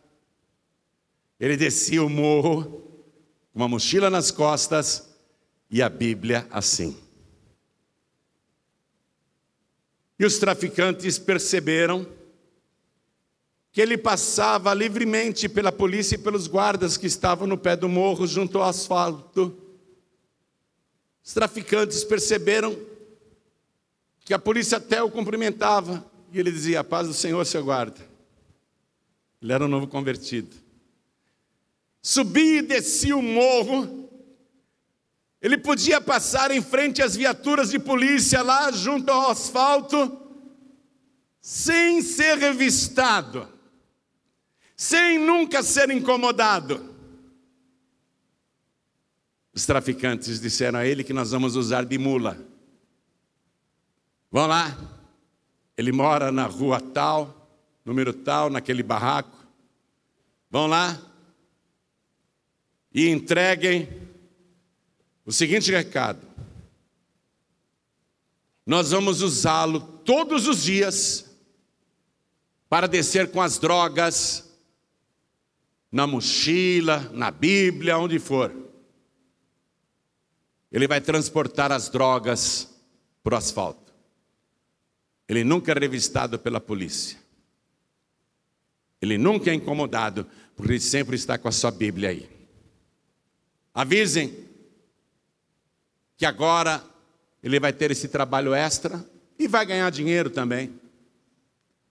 ele 1.37 1.57
descia 1.57 2.01
o 2.01 2.09
morro 2.09 2.63
com 3.51 3.59
uma 3.59 3.67
mochila 3.67 4.09
nas 4.09 4.31
costas 4.31 5.09
e 5.69 5.81
a 5.81 5.89
Bíblia 5.89 6.47
assim. 6.51 6.97
E 10.19 10.25
os 10.25 10.37
traficantes 10.37 11.19
perceberam 11.19 12.07
que 13.71 13.81
ele 13.81 13.97
passava 13.97 14.73
livremente 14.73 15.47
pela 15.47 15.71
polícia 15.71 16.15
e 16.15 16.17
pelos 16.17 16.47
guardas 16.47 16.97
que 16.97 17.05
estavam 17.05 17.45
no 17.47 17.57
pé 17.57 17.75
do 17.75 17.87
morro 17.87 18.25
junto 18.25 18.57
ao 18.57 18.69
asfalto. 18.69 19.55
Os 21.23 21.33
traficantes 21.33 22.03
perceberam 22.03 22.75
que 24.25 24.33
a 24.33 24.39
polícia 24.39 24.77
até 24.77 25.03
o 25.03 25.11
cumprimentava 25.11 26.03
e 26.31 26.39
ele 26.39 26.51
dizia: 26.51 26.83
paz 26.83 27.07
do 27.07 27.13
Senhor, 27.13 27.45
seu 27.45 27.63
guarda. 27.63 27.99
Ele 29.41 29.53
era 29.53 29.65
um 29.65 29.67
novo 29.67 29.87
convertido. 29.87 30.55
Subia 32.01 32.59
e 32.59 32.61
descia 32.61 33.15
o 33.15 33.21
morro 33.21 34.06
ele 35.41 35.57
podia 35.57 36.01
passar 36.01 36.51
em 36.51 36.61
frente 36.61 37.01
às 37.01 37.15
viaturas 37.15 37.69
de 37.69 37.79
polícia 37.79 38.41
lá 38.41 38.71
junto 38.71 39.11
ao 39.11 39.29
asfalto, 39.29 40.25
sem 41.39 42.01
ser 42.01 42.37
revistado, 42.37 43.47
sem 44.75 45.19
nunca 45.19 45.61
ser 45.61 45.89
incomodado. 45.91 46.95
Os 49.53 49.65
traficantes 49.65 50.39
disseram 50.39 50.79
a 50.79 50.85
ele 50.85 51.03
que 51.03 51.13
nós 51.13 51.31
vamos 51.31 51.55
usar 51.55 51.85
de 51.85 51.97
mula. 51.97 52.37
Vão 54.31 54.47
lá, 54.47 54.77
ele 55.77 55.91
mora 55.91 56.31
na 56.31 56.45
rua 56.45 56.81
tal, 56.81 57.49
número 57.85 58.13
tal, 58.13 58.49
naquele 58.49 58.83
barraco. 58.83 59.37
Vão 60.49 60.67
lá 60.67 60.99
e 62.93 63.07
entreguem 63.09 64.06
o 65.27 65.31
seguinte 65.33 65.69
recado: 65.69 66.25
nós 68.65 68.91
vamos 68.91 69.21
usá-lo 69.21 69.81
todos 69.81 70.47
os 70.47 70.63
dias 70.63 71.25
para 72.69 72.87
descer 72.87 73.29
com 73.29 73.41
as 73.41 73.59
drogas 73.59 74.49
na 75.91 76.07
mochila, 76.07 76.99
na 77.13 77.29
Bíblia, 77.29 77.97
onde 77.97 78.19
for. 78.19 78.55
Ele 80.71 80.87
vai 80.87 81.01
transportar 81.01 81.71
as 81.71 81.89
drogas 81.89 82.69
para 83.21 83.35
o 83.35 83.37
asfalto. 83.37 83.93
Ele 85.27 85.43
nunca 85.43 85.73
é 85.73 85.79
revistado 85.79 86.39
pela 86.39 86.61
polícia. 86.61 87.17
Ele 89.01 89.17
nunca 89.17 89.49
é 89.49 89.53
incomodado, 89.53 90.25
porque 90.55 90.73
ele 90.73 90.79
sempre 90.79 91.15
está 91.15 91.37
com 91.37 91.47
a 91.47 91.51
sua 91.51 91.71
Bíblia 91.71 92.09
aí. 92.09 92.29
Avisem 93.73 94.46
que 96.17 96.25
agora 96.25 96.83
ele 97.41 97.59
vai 97.59 97.71
ter 97.71 97.91
esse 97.91 98.09
trabalho 98.09 98.53
extra 98.53 99.05
e 99.39 99.47
vai 99.47 99.65
ganhar 99.65 99.89
dinheiro 99.91 100.29
também. 100.29 100.73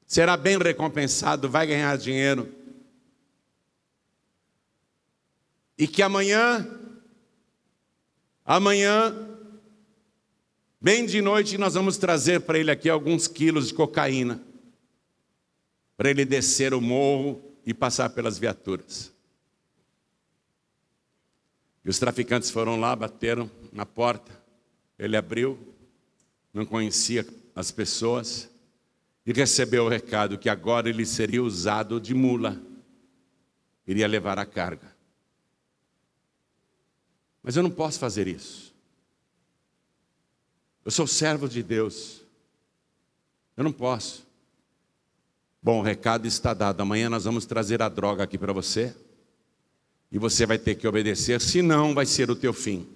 Será 0.06 0.36
bem 0.36 0.58
recompensado, 0.58 1.48
vai 1.48 1.66
ganhar 1.66 1.96
dinheiro. 1.96 2.52
E 5.78 5.86
que 5.86 6.02
amanhã 6.02 6.66
Amanhã, 8.46 9.12
bem 10.80 11.04
de 11.04 11.20
noite, 11.20 11.58
nós 11.58 11.74
vamos 11.74 11.96
trazer 11.96 12.42
para 12.42 12.56
ele 12.56 12.70
aqui 12.70 12.88
alguns 12.88 13.26
quilos 13.26 13.66
de 13.66 13.74
cocaína, 13.74 14.40
para 15.96 16.10
ele 16.10 16.24
descer 16.24 16.72
o 16.72 16.80
morro 16.80 17.42
e 17.66 17.74
passar 17.74 18.10
pelas 18.10 18.38
viaturas. 18.38 19.12
E 21.86 21.88
os 21.88 22.00
traficantes 22.00 22.50
foram 22.50 22.80
lá, 22.80 22.96
bateram 22.96 23.48
na 23.72 23.86
porta, 23.86 24.36
ele 24.98 25.16
abriu, 25.16 25.56
não 26.52 26.66
conhecia 26.66 27.24
as 27.54 27.70
pessoas, 27.70 28.50
e 29.24 29.32
recebeu 29.32 29.84
o 29.84 29.88
recado 29.88 30.36
que 30.36 30.48
agora 30.48 30.88
ele 30.88 31.06
seria 31.06 31.40
usado 31.40 32.00
de 32.00 32.12
mula, 32.12 32.60
iria 33.86 34.08
levar 34.08 34.36
a 34.36 34.44
carga. 34.44 34.96
Mas 37.40 37.54
eu 37.54 37.62
não 37.62 37.70
posso 37.70 38.00
fazer 38.00 38.26
isso. 38.26 38.74
Eu 40.84 40.90
sou 40.90 41.06
servo 41.06 41.48
de 41.48 41.62
Deus. 41.62 42.20
Eu 43.56 43.62
não 43.62 43.72
posso. 43.72 44.26
Bom, 45.62 45.78
o 45.78 45.82
recado 45.82 46.26
está 46.26 46.52
dado. 46.52 46.80
Amanhã 46.80 47.08
nós 47.08 47.22
vamos 47.22 47.46
trazer 47.46 47.80
a 47.80 47.88
droga 47.88 48.24
aqui 48.24 48.36
para 48.36 48.52
você. 48.52 48.92
E 50.10 50.18
você 50.18 50.46
vai 50.46 50.58
ter 50.58 50.74
que 50.76 50.86
obedecer, 50.86 51.40
senão 51.40 51.94
vai 51.94 52.06
ser 52.06 52.30
o 52.30 52.36
teu 52.36 52.52
fim. 52.52 52.86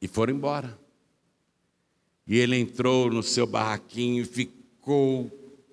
E 0.00 0.08
foram 0.08 0.34
embora. 0.34 0.78
E 2.26 2.38
ele 2.38 2.56
entrou 2.56 3.10
no 3.10 3.22
seu 3.22 3.46
barraquinho 3.46 4.22
e 4.22 4.24
ficou, 4.24 5.30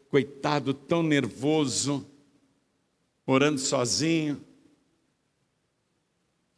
coitado, 0.09 0.73
tão 0.73 1.03
nervoso, 1.03 2.05
orando 3.25 3.59
sozinho. 3.59 4.41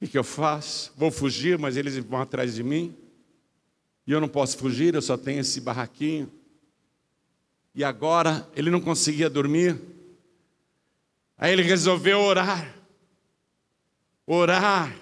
O 0.01 0.07
que 0.07 0.17
eu 0.17 0.23
faço? 0.23 0.93
Vou 0.95 1.11
fugir, 1.11 1.57
mas 1.59 1.75
eles 1.75 1.97
vão 1.97 2.21
atrás 2.21 2.55
de 2.55 2.63
mim. 2.63 2.95
E 4.07 4.11
eu 4.11 4.21
não 4.21 4.29
posso 4.29 4.57
fugir, 4.57 4.95
eu 4.95 5.01
só 5.01 5.17
tenho 5.17 5.41
esse 5.41 5.61
barraquinho. 5.61 6.31
E 7.75 7.83
agora 7.83 8.49
ele 8.55 8.69
não 8.71 8.81
conseguia 8.81 9.29
dormir. 9.29 9.79
Aí 11.39 11.51
ele 11.51 11.63
resolveu 11.63 12.19
orar. 12.19 12.75
Orar. 14.27 14.95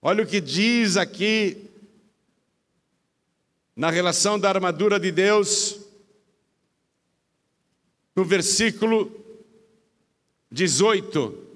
Olha 0.00 0.22
o 0.22 0.26
que 0.26 0.40
diz 0.40 0.96
aqui 0.96 1.68
na 3.74 3.90
relação 3.90 4.38
da 4.38 4.48
armadura 4.48 5.00
de 5.00 5.10
Deus, 5.10 5.80
no 8.14 8.24
versículo 8.24 9.10
18 10.52 11.48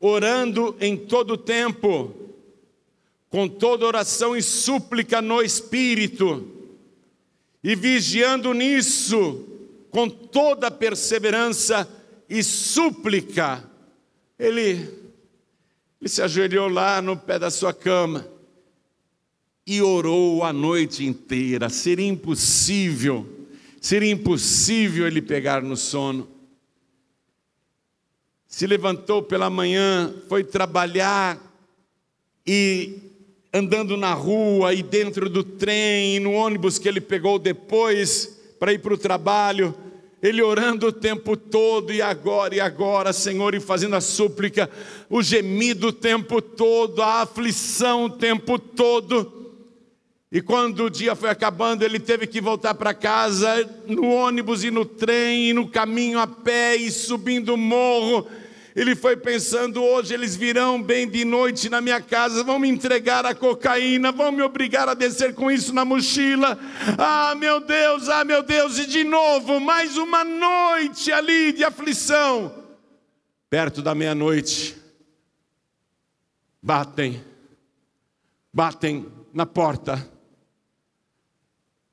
orando 0.00 0.76
em 0.80 0.96
todo 0.96 1.36
tempo, 1.36 2.14
com 3.28 3.48
toda 3.48 3.86
oração 3.86 4.36
e 4.36 4.42
súplica 4.42 5.20
no 5.20 5.42
Espírito, 5.42 6.46
e 7.62 7.74
vigiando 7.74 8.54
nisso, 8.54 9.44
com 9.90 10.08
toda 10.08 10.70
perseverança 10.70 11.86
e 12.28 12.42
súplica. 12.42 13.64
Ele, 14.38 14.88
ele 16.00 16.08
se 16.08 16.22
ajoelhou 16.22 16.68
lá 16.68 17.00
no 17.00 17.16
pé 17.16 17.38
da 17.38 17.50
sua 17.50 17.72
cama 17.72 18.26
e 19.66 19.82
orou 19.82 20.44
a 20.44 20.52
noite 20.52 21.04
inteira. 21.04 21.68
Seria 21.68 22.06
impossível, 22.06 23.26
seria 23.80 24.10
impossível 24.10 25.06
ele 25.06 25.22
pegar 25.22 25.62
no 25.62 25.76
sono 25.76 26.38
se 28.48 28.66
levantou 28.66 29.22
pela 29.22 29.50
manhã, 29.50 30.12
foi 30.26 30.42
trabalhar 30.42 31.38
e 32.46 32.96
andando 33.52 33.96
na 33.96 34.14
rua 34.14 34.72
e 34.72 34.82
dentro 34.82 35.28
do 35.28 35.44
trem 35.44 36.16
e 36.16 36.18
no 36.18 36.32
ônibus 36.32 36.78
que 36.78 36.88
ele 36.88 37.00
pegou 37.00 37.38
depois 37.38 38.40
para 38.58 38.72
ir 38.72 38.80
para 38.80 38.94
o 38.94 38.98
trabalho, 38.98 39.74
ele 40.22 40.42
orando 40.42 40.88
o 40.88 40.92
tempo 40.92 41.36
todo 41.36 41.92
e 41.92 42.02
agora 42.02 42.54
e 42.54 42.60
agora, 42.60 43.12
Senhor, 43.12 43.54
e 43.54 43.60
fazendo 43.60 43.94
a 43.94 44.00
súplica, 44.00 44.68
o 45.08 45.22
gemido 45.22 45.88
o 45.88 45.92
tempo 45.92 46.42
todo, 46.42 47.02
a 47.02 47.22
aflição 47.22 48.06
o 48.06 48.10
tempo 48.10 48.58
todo. 48.58 49.38
E 50.30 50.42
quando 50.42 50.84
o 50.84 50.90
dia 50.90 51.14
foi 51.14 51.30
acabando, 51.30 51.82
ele 51.82 51.98
teve 51.98 52.26
que 52.26 52.40
voltar 52.40 52.74
para 52.74 52.92
casa, 52.92 53.66
no 53.86 54.10
ônibus 54.10 54.62
e 54.62 54.70
no 54.70 54.84
trem, 54.84 55.50
e 55.50 55.52
no 55.54 55.68
caminho 55.68 56.18
a 56.18 56.26
pé 56.26 56.76
e 56.76 56.90
subindo 56.90 57.54
o 57.54 57.56
morro. 57.56 58.26
Ele 58.78 58.94
foi 58.94 59.16
pensando: 59.16 59.82
hoje 59.82 60.14
eles 60.14 60.36
virão 60.36 60.80
bem 60.80 61.10
de 61.10 61.24
noite 61.24 61.68
na 61.68 61.80
minha 61.80 62.00
casa, 62.00 62.44
vão 62.44 62.60
me 62.60 62.68
entregar 62.68 63.26
a 63.26 63.34
cocaína, 63.34 64.12
vão 64.12 64.30
me 64.30 64.40
obrigar 64.40 64.88
a 64.88 64.94
descer 64.94 65.34
com 65.34 65.50
isso 65.50 65.74
na 65.74 65.84
mochila. 65.84 66.56
Ah, 66.96 67.34
meu 67.34 67.58
Deus, 67.58 68.08
ah, 68.08 68.24
meu 68.24 68.40
Deus, 68.40 68.78
e 68.78 68.86
de 68.86 69.02
novo, 69.02 69.58
mais 69.58 69.96
uma 69.96 70.24
noite 70.24 71.10
ali 71.10 71.52
de 71.52 71.64
aflição. 71.64 72.54
Perto 73.50 73.82
da 73.82 73.96
meia-noite, 73.96 74.76
batem, 76.62 77.20
batem 78.54 79.08
na 79.34 79.44
porta. 79.44 80.08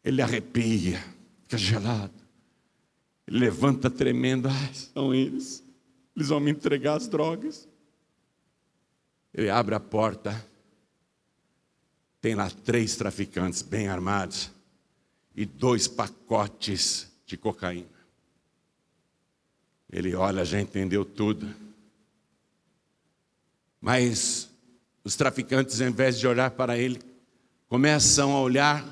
Ele 0.04 0.22
arrepia, 0.22 1.04
fica 1.42 1.58
gelado. 1.58 2.14
Ele 3.28 3.40
levanta 3.40 3.90
tremendo. 3.90 4.48
Ai, 4.48 4.72
são 4.94 5.16
eles. 5.16 5.65
Eles 6.16 6.30
vão 6.30 6.40
me 6.40 6.52
entregar 6.52 6.96
as 6.96 7.08
drogas. 7.08 7.68
Ele 9.34 9.50
abre 9.50 9.76
a 9.76 9.80
porta. 9.80 10.46
Tem 12.22 12.34
lá 12.34 12.50
três 12.50 12.96
traficantes 12.96 13.62
bem 13.62 13.88
armados 13.88 14.50
e 15.36 15.46
dois 15.46 15.88
pacotes 15.88 17.12
de 17.26 17.38
cocaína. 17.38 17.90
Ele 19.92 20.16
olha, 20.16 20.44
já 20.44 20.60
entendeu 20.60 21.06
tudo. 21.06 21.54
Mas 23.80 24.50
os 25.04 25.16
traficantes, 25.16 25.80
ao 25.80 25.88
invés 25.88 26.18
de 26.18 26.28
olhar 26.28 26.50
para 26.52 26.78
ele, 26.78 27.00
começam 27.68 28.36
a 28.36 28.42
olhar 28.42 28.84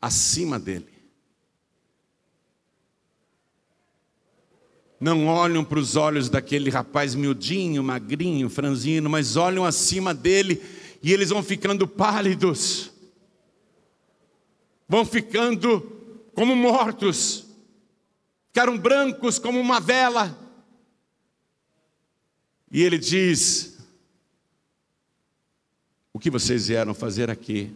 acima 0.00 0.58
dele. 0.58 0.89
Não 5.00 5.26
olham 5.26 5.64
para 5.64 5.78
os 5.78 5.96
olhos 5.96 6.28
daquele 6.28 6.68
rapaz 6.68 7.14
miudinho, 7.14 7.82
magrinho, 7.82 8.50
franzino, 8.50 9.08
mas 9.08 9.34
olham 9.34 9.64
acima 9.64 10.12
dele 10.12 10.62
e 11.02 11.10
eles 11.10 11.30
vão 11.30 11.42
ficando 11.42 11.88
pálidos, 11.88 12.92
vão 14.86 15.06
ficando 15.06 15.80
como 16.34 16.54
mortos, 16.54 17.46
ficaram 18.48 18.76
brancos 18.76 19.38
como 19.38 19.58
uma 19.58 19.80
vela. 19.80 20.38
E 22.70 22.82
ele 22.82 22.98
diz: 22.98 23.78
O 26.12 26.18
que 26.18 26.30
vocês 26.30 26.68
vieram 26.68 26.92
fazer 26.92 27.30
aqui? 27.30 27.72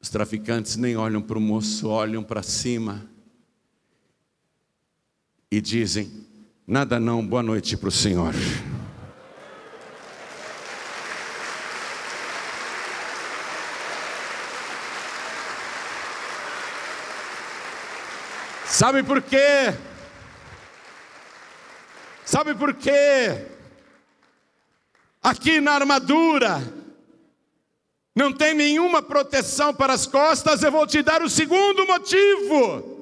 Os 0.00 0.10
traficantes 0.10 0.74
nem 0.76 0.96
olham 0.96 1.22
para 1.22 1.38
o 1.38 1.40
moço, 1.40 1.88
olham 1.88 2.24
para 2.24 2.42
cima 2.42 3.08
e 5.50 5.60
dizem: 5.60 6.26
Nada 6.66 7.00
não, 7.00 7.26
boa 7.26 7.42
noite 7.42 7.76
para 7.76 7.88
o 7.88 7.92
Senhor. 7.92 8.32
Sabe 18.64 19.02
por 19.02 19.20
quê? 19.20 19.74
Sabe 22.24 22.54
por 22.54 22.72
quê? 22.72 23.46
Aqui 25.20 25.60
na 25.60 25.72
armadura 25.72 26.62
não 28.14 28.32
tem 28.32 28.54
nenhuma 28.54 29.02
proteção 29.02 29.74
para 29.74 29.92
as 29.92 30.06
costas, 30.06 30.62
eu 30.62 30.70
vou 30.70 30.86
te 30.86 31.02
dar 31.02 31.22
o 31.22 31.28
segundo 31.28 31.84
motivo 31.86 32.99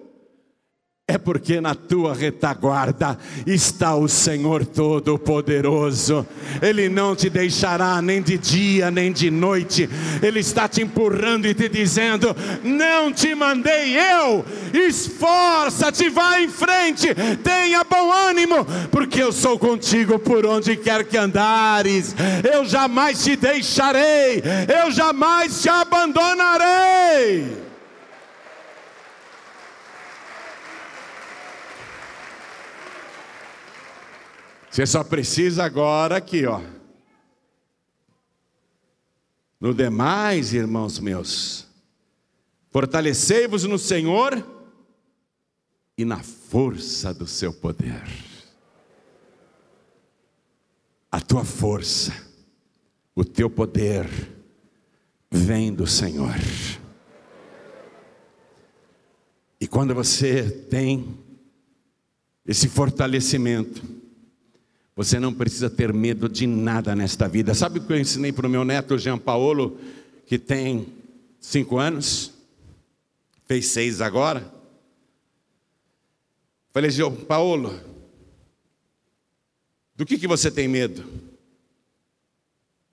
é 1.11 1.17
porque 1.17 1.59
na 1.59 1.75
tua 1.75 2.13
retaguarda 2.13 3.19
está 3.47 3.95
o 3.95 4.07
Senhor 4.07 4.67
Todo-Poderoso. 4.67 6.27
Ele 6.61 6.91
não 6.91 7.17
te 7.17 7.31
deixará 7.31 8.03
nem 8.03 8.21
de 8.21 8.37
dia 8.37 8.91
nem 8.91 9.11
de 9.11 9.31
noite. 9.31 9.89
Ele 10.23 10.41
está 10.41 10.69
te 10.69 10.83
empurrando 10.83 11.47
e 11.47 11.55
te 11.55 11.67
dizendo: 11.67 12.37
Não 12.63 13.11
te 13.11 13.35
mandei 13.35 13.97
eu. 13.97 14.45
Esforça-te, 14.75 16.11
vá 16.11 16.43
em 16.43 16.49
frente, 16.49 17.09
tenha 17.43 17.83
bom 17.85 18.13
ânimo, 18.13 18.67
porque 18.91 19.23
eu 19.23 19.33
sou 19.33 19.59
contigo 19.59 20.19
por 20.19 20.45
onde 20.45 20.77
quer 20.77 21.05
que 21.05 21.17
andares. 21.17 22.15
Eu 22.53 22.67
jamais 22.67 23.25
te 23.25 23.35
deixarei, 23.35 24.43
eu 24.83 24.91
jamais 24.91 25.63
te 25.63 25.71
abandonarei. 25.71 27.68
Você 34.71 34.87
só 34.87 35.03
precisa 35.03 35.65
agora 35.65 36.17
aqui, 36.17 36.47
ó. 36.47 36.61
No 39.61 39.75
demais, 39.75 40.53
irmãos 40.55 41.01
meus, 41.01 41.67
fortalecei-vos 42.71 43.65
no 43.65 43.79
Senhor 43.79 44.47
e 45.97 46.05
na 46.05 46.23
força 46.23 47.13
do 47.13 47.27
seu 47.27 47.53
poder. 47.53 48.05
A 51.11 51.21
tua 51.21 51.45
força, 51.45 52.13
o 53.17 53.25
teu 53.25 53.51
poder 53.51 54.07
vem 55.29 55.75
do 55.75 55.87
Senhor. 55.87 56.37
E 59.61 59.67
quando 59.67 59.93
você 59.93 60.49
tem 60.49 61.19
esse 62.47 62.69
fortalecimento, 62.69 63.98
você 64.99 65.21
não 65.21 65.33
precisa 65.33 65.71
ter 65.71 65.93
medo 65.93 66.29
de 66.29 66.45
nada 66.45 66.93
nesta 66.97 67.29
vida. 67.29 67.55
Sabe 67.55 67.79
o 67.79 67.87
que 67.87 67.93
eu 67.93 68.01
ensinei 68.01 68.33
para 68.33 68.49
o 68.49 68.51
meu 68.51 68.65
neto 68.65 68.99
Jean 68.99 69.17
Paulo, 69.17 69.79
que 70.27 70.41
tem 70.41 70.89
cinco 71.39 71.79
anos? 71.79 72.33
Fez 73.47 73.67
seis 73.67 74.01
agora. 74.01 74.53
Falei, 76.73 76.91
Jean 76.91 77.15
Paulo, 77.15 77.81
do 79.95 80.05
que, 80.05 80.19
que 80.19 80.27
você 80.27 80.51
tem 80.51 80.67
medo? 80.67 81.05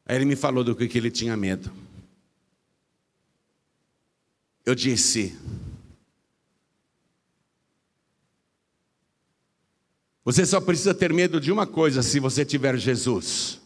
Aí 0.05 0.15
ele 0.15 0.25
me 0.25 0.35
falou 0.35 0.63
do 0.63 0.75
que, 0.75 0.87
que 0.87 0.99
ele 0.99 1.09
tinha 1.09 1.35
medo. 1.35 1.71
Eu 4.63 4.75
disse, 4.75 5.35
Você 10.25 10.43
só 10.43 10.59
precisa 10.59 10.91
ter 10.91 11.13
medo 11.13 11.39
de 11.39 11.51
uma 11.51 11.67
coisa 11.67 12.01
se 12.01 12.19
você 12.19 12.43
tiver 12.43 12.75
Jesus. 12.77 13.61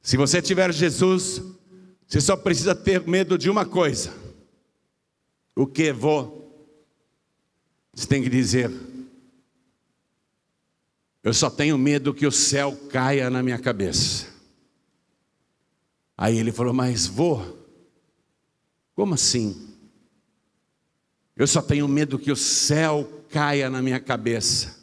Se 0.00 0.16
você 0.16 0.40
tiver 0.40 0.72
Jesus, 0.72 1.42
você 2.06 2.20
só 2.20 2.36
precisa 2.36 2.76
ter 2.76 3.04
medo 3.04 3.36
de 3.36 3.50
uma 3.50 3.66
coisa. 3.66 4.14
O 5.56 5.66
que 5.66 5.92
vou? 5.92 6.38
Você 7.92 8.06
tem 8.06 8.22
que 8.22 8.28
dizer: 8.28 8.70
Eu 11.24 11.34
só 11.34 11.50
tenho 11.50 11.76
medo 11.76 12.14
que 12.14 12.26
o 12.26 12.32
céu 12.32 12.76
caia 12.88 13.28
na 13.28 13.42
minha 13.42 13.58
cabeça. 13.58 14.28
Aí 16.16 16.38
ele 16.38 16.52
falou: 16.52 16.72
Mas 16.72 17.08
vou? 17.08 17.66
Como 18.94 19.14
assim? 19.14 19.74
Eu 21.36 21.48
só 21.48 21.60
tenho 21.60 21.88
medo 21.88 22.16
que 22.16 22.30
o 22.30 22.36
céu 22.36 23.17
caia 23.30 23.70
na 23.70 23.82
minha 23.82 24.00
cabeça. 24.00 24.78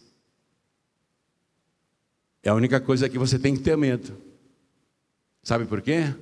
É 2.43 2.49
a 2.49 2.53
única 2.53 2.79
coisa 2.79 3.09
que 3.09 3.17
você 3.17 3.39
tem 3.39 3.55
que 3.55 3.63
ter 3.63 3.75
medo. 3.75 4.15
Sabe 5.43 5.65
por 5.65 5.81
quê? 5.81 6.13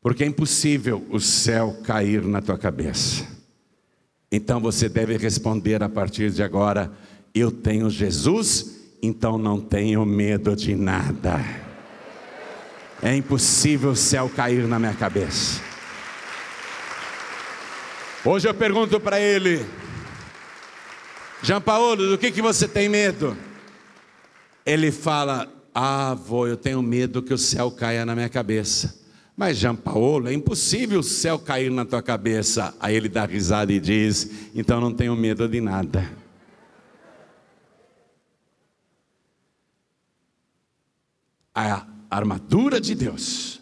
Porque 0.00 0.24
é 0.24 0.26
impossível 0.26 1.06
o 1.10 1.20
céu 1.20 1.78
cair 1.84 2.22
na 2.24 2.40
tua 2.40 2.58
cabeça. 2.58 3.26
Então 4.32 4.60
você 4.60 4.88
deve 4.88 5.16
responder 5.16 5.82
a 5.82 5.88
partir 5.88 6.30
de 6.30 6.42
agora: 6.42 6.90
Eu 7.34 7.50
tenho 7.50 7.90
Jesus, 7.90 8.80
então 9.02 9.36
não 9.36 9.60
tenho 9.60 10.04
medo 10.04 10.54
de 10.56 10.74
nada. 10.74 11.38
É 13.02 13.14
impossível 13.14 13.90
o 13.90 13.96
céu 13.96 14.28
cair 14.28 14.66
na 14.66 14.78
minha 14.78 14.94
cabeça. 14.94 15.60
Hoje 18.24 18.48
eu 18.48 18.54
pergunto 18.54 19.00
para 19.00 19.18
ele: 19.18 19.64
Jean 21.42 21.60
Paulo, 21.60 22.06
do 22.06 22.18
que, 22.18 22.30
que 22.30 22.42
você 22.42 22.68
tem 22.68 22.88
medo? 22.88 23.36
Ele 24.64 24.92
fala: 24.92 25.50
Ah, 25.74 26.14
vô, 26.14 26.46
eu 26.46 26.56
tenho 26.56 26.82
medo 26.82 27.22
que 27.22 27.32
o 27.32 27.38
céu 27.38 27.70
caia 27.70 28.04
na 28.04 28.14
minha 28.14 28.28
cabeça. 28.28 29.00
Mas 29.34 29.56
Jean 29.56 29.74
Paulo, 29.74 30.28
é 30.28 30.34
impossível 30.34 31.00
o 31.00 31.02
céu 31.02 31.38
cair 31.38 31.70
na 31.70 31.86
tua 31.86 32.02
cabeça. 32.02 32.74
Aí 32.78 32.94
ele 32.94 33.08
dá 33.08 33.24
risada 33.24 33.72
e 33.72 33.80
diz: 33.80 34.50
Então 34.54 34.80
não 34.80 34.92
tenho 34.92 35.16
medo 35.16 35.48
de 35.48 35.62
nada. 35.62 36.10
A 41.54 41.86
armadura 42.10 42.78
de 42.78 42.94
Deus 42.94 43.60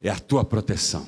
é 0.00 0.08
a 0.08 0.18
tua 0.18 0.42
proteção. 0.42 1.06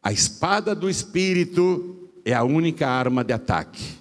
A 0.00 0.12
espada 0.12 0.74
do 0.74 0.88
Espírito 0.88 2.03
é 2.24 2.32
a 2.32 2.42
única 2.42 2.88
arma 2.88 3.22
de 3.22 3.32
ataque. 3.32 3.98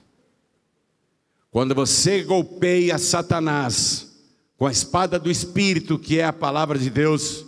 Quando 1.51 1.75
você 1.75 2.23
golpeia 2.23 2.97
Satanás 2.97 4.11
com 4.57 4.65
a 4.65 4.71
espada 4.71 5.19
do 5.19 5.29
Espírito, 5.29 5.99
que 5.99 6.19
é 6.19 6.25
a 6.25 6.33
palavra 6.33 6.79
de 6.79 6.89
Deus, 6.89 7.45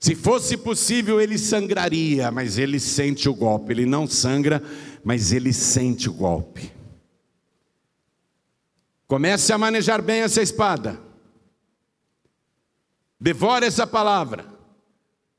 se 0.00 0.14
fosse 0.14 0.56
possível, 0.56 1.20
ele 1.20 1.36
sangraria, 1.36 2.30
mas 2.30 2.56
ele 2.56 2.78
sente 2.78 3.28
o 3.28 3.34
golpe. 3.34 3.72
Ele 3.72 3.84
não 3.84 4.06
sangra, 4.06 4.62
mas 5.02 5.32
ele 5.32 5.52
sente 5.52 6.08
o 6.08 6.12
golpe. 6.12 6.72
Comece 9.06 9.52
a 9.52 9.58
manejar 9.58 10.00
bem 10.00 10.20
essa 10.20 10.40
espada. 10.40 11.00
Devore 13.20 13.66
essa 13.66 13.86
palavra. 13.86 14.57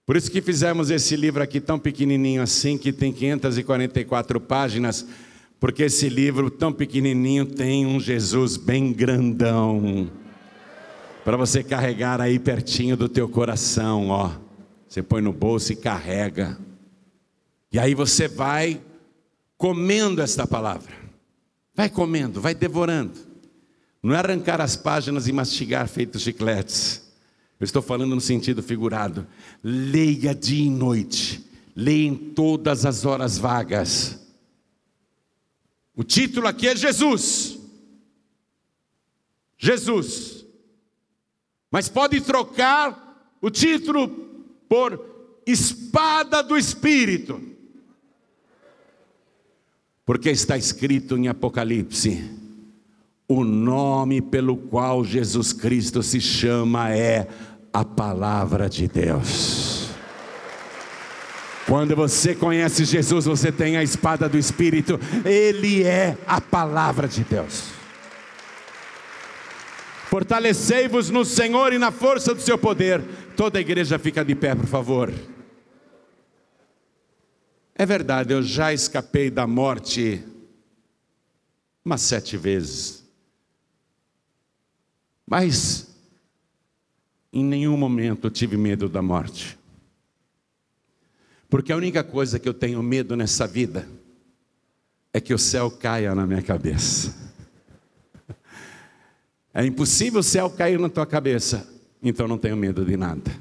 Por 0.10 0.18
isso 0.18 0.32
que 0.32 0.42
fizemos 0.42 0.90
esse 0.90 1.16
livro 1.16 1.44
aqui 1.44 1.62
tão 1.62 1.78
pequenininho 1.78 2.42
assim, 2.42 2.80
que 2.80 2.92
tem 2.92 3.14
544 3.14 4.42
páginas, 4.42 5.06
porque 5.60 5.84
esse 5.84 6.10
livro 6.10 6.50
tão 6.50 6.74
pequenininho 6.74 7.46
tem 7.46 7.86
um 7.86 8.00
Jesus 8.00 8.58
bem 8.58 8.92
grandão. 8.92 10.10
Para 11.24 11.38
você 11.38 11.64
carregar 11.64 12.20
aí 12.20 12.40
pertinho 12.40 12.98
do 12.98 13.08
teu 13.08 13.30
coração, 13.30 14.08
ó. 14.08 14.32
Você 14.88 15.04
põe 15.04 15.22
no 15.22 15.32
bolso 15.32 15.74
e 15.74 15.76
carrega. 15.76 16.58
E 17.72 17.78
aí 17.78 17.94
você 17.94 18.28
vai 18.28 18.82
comendo 19.60 20.24
esta 20.24 20.48
palavra. 20.48 20.92
Vai 21.76 21.88
comendo, 21.88 22.42
vai 22.42 22.56
devorando. 22.56 23.14
Não 24.02 24.16
é 24.16 24.18
arrancar 24.18 24.60
as 24.60 24.76
páginas 24.76 25.28
e 25.28 25.32
mastigar 25.32 25.88
feitos 25.88 26.24
chicletes. 26.24 27.09
Eu 27.60 27.66
estou 27.66 27.82
falando 27.82 28.16
no 28.16 28.22
sentido 28.22 28.64
figurado. 28.64 29.28
Leia 29.64 30.34
dia 30.34 30.66
e 30.66 30.70
noite. 30.70 31.46
Leia 31.76 32.08
em 32.08 32.16
todas 32.16 32.86
as 32.86 33.06
horas 33.06 33.38
vagas. 33.38 34.20
O 35.96 36.04
título 36.04 36.48
aqui 36.48 36.68
é 36.68 36.76
Jesus. 36.76 37.60
Jesus. 39.58 40.46
Mas 41.70 41.90
pode 41.90 42.22
trocar 42.22 43.36
o 43.42 43.50
título 43.50 44.08
por 44.70 45.42
Espada 45.46 46.42
do 46.42 46.58
Espírito. 46.58 47.42
Porque 50.06 50.30
está 50.30 50.58
escrito 50.58 51.18
em 51.18 51.28
Apocalipse: 51.28 52.24
o 53.28 53.44
nome 53.44 54.22
pelo 54.22 54.58
qual 54.58 55.04
Jesus 55.04 55.54
Cristo 55.54 56.02
se 56.02 56.20
chama 56.20 56.92
é 56.96 57.28
a 57.74 57.86
palavra 57.86 58.70
de 58.70 58.88
Deus. 58.88 59.90
Quando 61.68 61.96
você 61.96 62.34
conhece 62.34 62.84
Jesus, 62.84 63.26
você 63.26 63.52
tem 63.52 63.78
a 63.78 63.84
espada 63.84 64.28
do 64.28 64.38
Espírito, 64.38 65.00
Ele 65.24 65.84
é 65.84 66.18
a 66.26 66.42
palavra 66.42 67.08
de 67.08 67.24
Deus. 67.24 67.66
Fortalecei-vos 70.10 71.12
no 71.12 71.24
Senhor 71.24 71.72
e 71.72 71.78
na 71.78 71.92
força 71.92 72.34
do 72.34 72.42
seu 72.42 72.58
poder. 72.58 73.04
Toda 73.36 73.60
a 73.60 73.62
igreja 73.62 74.00
fica 74.00 74.26
de 74.26 74.34
pé, 74.34 74.56
por 74.56 74.66
favor. 74.66 75.14
É 77.76 77.86
verdade, 77.86 78.34
eu 78.34 78.42
já 78.42 78.74
escapei 78.74 79.30
da 79.30 79.46
morte 79.46 80.24
umas 81.86 82.02
sete 82.02 82.36
vezes. 82.36 83.06
Mas 85.28 85.89
em 87.32 87.44
nenhum 87.44 87.78
momento 87.78 88.28
eu 88.28 88.32
tive 88.32 88.58
medo 88.58 88.90
da 88.90 89.02
morte. 89.02 89.58
Porque 91.50 91.72
a 91.72 91.78
única 91.78 92.04
coisa 92.04 92.40
que 92.40 92.48
eu 92.48 92.54
tenho 92.54 92.82
medo 92.84 93.16
nessa 93.16 93.48
vida 93.48 93.88
é 95.12 95.20
que 95.20 95.34
o 95.34 95.40
céu 95.40 95.72
caia 95.72 96.14
na 96.14 96.26
minha 96.26 96.42
cabeça. 96.42 97.16
É 99.52 99.66
impossível 99.66 100.20
o 100.20 100.24
céu 100.24 100.48
cair 100.48 100.80
na 100.80 100.88
tua 100.90 101.08
cabeça, 101.08 101.68
então 102.04 102.28
não 102.28 102.38
tenho 102.38 102.56
medo 102.56 102.86
de 102.86 102.96
nada. 102.96 103.32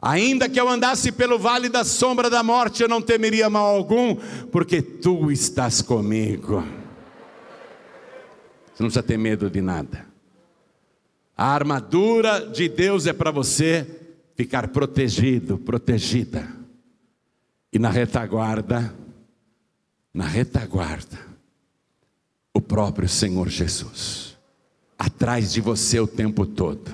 Ainda 0.00 0.48
que 0.48 0.58
eu 0.58 0.68
andasse 0.68 1.10
pelo 1.10 1.36
vale 1.36 1.68
da 1.68 1.84
sombra 1.84 2.30
da 2.30 2.44
morte, 2.44 2.82
eu 2.82 2.88
não 2.88 3.02
temeria 3.02 3.50
mal 3.50 3.66
algum, 3.66 4.14
porque 4.50 4.80
tu 4.80 5.32
estás 5.32 5.82
comigo. 5.82 6.62
Você 8.72 8.82
não 8.82 8.86
precisa 8.86 9.02
ter 9.02 9.18
medo 9.18 9.50
de 9.50 9.60
nada. 9.60 10.09
A 11.40 11.54
armadura 11.54 12.50
de 12.50 12.68
Deus 12.68 13.06
é 13.06 13.14
para 13.14 13.30
você 13.30 13.86
ficar 14.36 14.68
protegido, 14.68 15.56
protegida. 15.56 16.46
E 17.72 17.78
na 17.78 17.88
retaguarda, 17.88 18.94
na 20.12 20.26
retaguarda, 20.26 21.18
o 22.52 22.60
próprio 22.60 23.08
Senhor 23.08 23.48
Jesus. 23.48 24.36
atrás 24.98 25.50
de 25.50 25.62
você 25.62 25.98
o 25.98 26.06
tempo 26.06 26.44
todo, 26.44 26.92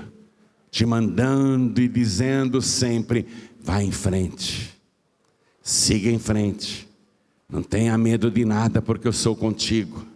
te 0.71 0.87
mandando 0.87 1.81
e 1.81 1.89
dizendo 1.89 2.63
sempre: 2.63 3.27
vá 3.61 3.83
em 3.83 3.91
frente, 3.91 4.81
siga 5.61 6.09
em 6.09 6.21
frente, 6.21 6.89
não 7.49 7.65
tenha 7.65 7.99
medo 7.99 8.31
de 8.31 8.45
nada, 8.45 8.81
porque 8.81 9.09
eu 9.09 9.13
sou 9.13 9.35
contigo. 9.35 10.07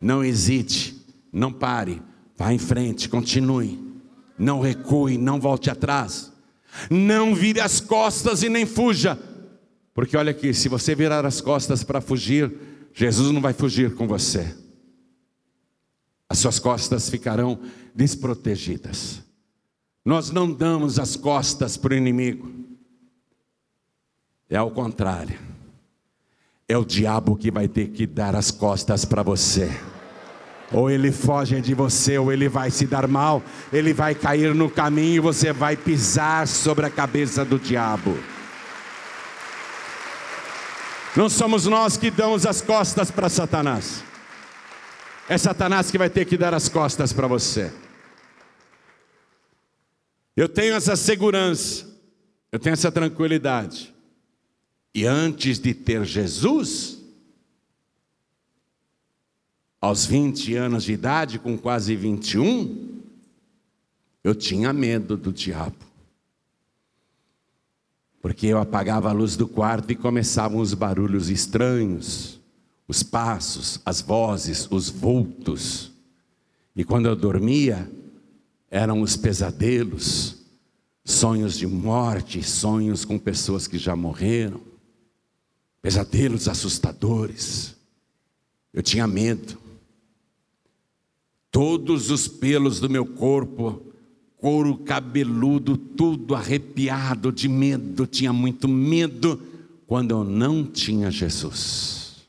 Não 0.00 0.24
hesite, 0.24 1.00
não 1.32 1.52
pare, 1.52 2.02
vá 2.36 2.52
em 2.52 2.58
frente, 2.58 3.08
continue, 3.08 3.78
não 4.38 4.60
recue, 4.60 5.16
não 5.16 5.40
volte 5.40 5.70
atrás, 5.70 6.32
não 6.90 7.34
vire 7.34 7.60
as 7.60 7.80
costas 7.80 8.42
e 8.42 8.48
nem 8.48 8.66
fuja, 8.66 9.18
porque 9.94 10.16
olha 10.16 10.30
aqui, 10.30 10.52
se 10.52 10.68
você 10.68 10.94
virar 10.94 11.24
as 11.24 11.40
costas 11.40 11.82
para 11.82 12.00
fugir, 12.00 12.52
Jesus 12.92 13.30
não 13.30 13.40
vai 13.40 13.54
fugir 13.54 13.94
com 13.94 14.06
você. 14.06 14.54
As 16.28 16.38
suas 16.38 16.58
costas 16.58 17.08
ficarão 17.08 17.58
desprotegidas. 17.94 19.22
Nós 20.04 20.30
não 20.30 20.52
damos 20.52 20.98
as 20.98 21.16
costas 21.16 21.76
para 21.76 21.94
o 21.94 21.96
inimigo, 21.96 22.52
é 24.48 24.56
ao 24.56 24.70
contrário, 24.70 25.38
é 26.68 26.76
o 26.76 26.84
diabo 26.84 27.36
que 27.36 27.50
vai 27.50 27.66
ter 27.66 27.88
que 27.88 28.06
dar 28.06 28.36
as 28.36 28.50
costas 28.50 29.04
para 29.04 29.22
você. 29.22 29.70
Ou 30.72 30.90
ele 30.90 31.12
foge 31.12 31.60
de 31.60 31.74
você, 31.74 32.18
ou 32.18 32.32
ele 32.32 32.48
vai 32.48 32.70
se 32.70 32.86
dar 32.86 33.06
mal, 33.06 33.42
ele 33.72 33.92
vai 33.92 34.14
cair 34.14 34.54
no 34.54 34.68
caminho 34.68 35.16
e 35.16 35.20
você 35.20 35.52
vai 35.52 35.76
pisar 35.76 36.46
sobre 36.48 36.86
a 36.86 36.90
cabeça 36.90 37.44
do 37.44 37.58
diabo. 37.58 38.18
Não 41.16 41.30
somos 41.30 41.66
nós 41.66 41.96
que 41.96 42.10
damos 42.10 42.44
as 42.44 42.60
costas 42.60 43.10
para 43.10 43.28
Satanás. 43.28 44.04
É 45.28 45.38
Satanás 45.38 45.90
que 45.90 45.98
vai 45.98 46.10
ter 46.10 46.24
que 46.24 46.36
dar 46.36 46.52
as 46.52 46.68
costas 46.68 47.12
para 47.12 47.26
você. 47.26 47.72
Eu 50.36 50.48
tenho 50.48 50.74
essa 50.74 50.94
segurança, 50.94 51.86
eu 52.52 52.58
tenho 52.58 52.74
essa 52.74 52.92
tranquilidade. 52.92 53.94
E 54.94 55.06
antes 55.06 55.58
de 55.58 55.72
ter 55.72 56.04
Jesus, 56.04 56.95
aos 59.80 60.06
20 60.06 60.54
anos 60.54 60.84
de 60.84 60.92
idade, 60.92 61.38
com 61.38 61.56
quase 61.56 61.94
21, 61.94 63.02
eu 64.24 64.34
tinha 64.34 64.72
medo 64.72 65.16
do 65.16 65.32
diabo. 65.32 65.76
Porque 68.20 68.46
eu 68.46 68.58
apagava 68.58 69.10
a 69.10 69.12
luz 69.12 69.36
do 69.36 69.46
quarto 69.46 69.92
e 69.92 69.96
começavam 69.96 70.60
os 70.60 70.74
barulhos 70.74 71.30
estranhos 71.30 72.36
os 72.88 73.02
passos, 73.02 73.80
as 73.84 74.00
vozes, 74.00 74.68
os 74.70 74.88
vultos. 74.88 75.92
E 76.74 76.84
quando 76.84 77.06
eu 77.06 77.16
dormia, 77.16 77.90
eram 78.70 79.00
os 79.00 79.16
pesadelos, 79.16 80.36
sonhos 81.04 81.56
de 81.56 81.66
morte, 81.66 82.42
sonhos 82.42 83.04
com 83.04 83.18
pessoas 83.18 83.66
que 83.66 83.78
já 83.78 83.96
morreram, 83.96 84.60
pesadelos 85.82 86.48
assustadores. 86.48 87.74
Eu 88.72 88.82
tinha 88.82 89.06
medo. 89.06 89.58
Todos 91.56 92.10
os 92.10 92.28
pelos 92.28 92.80
do 92.80 92.90
meu 92.90 93.06
corpo, 93.06 93.82
couro 94.36 94.76
cabeludo, 94.76 95.74
tudo 95.74 96.34
arrepiado 96.34 97.32
de 97.32 97.48
medo, 97.48 98.06
tinha 98.06 98.30
muito 98.30 98.68
medo 98.68 99.42
quando 99.86 100.10
eu 100.10 100.22
não 100.22 100.66
tinha 100.66 101.10
Jesus. 101.10 102.28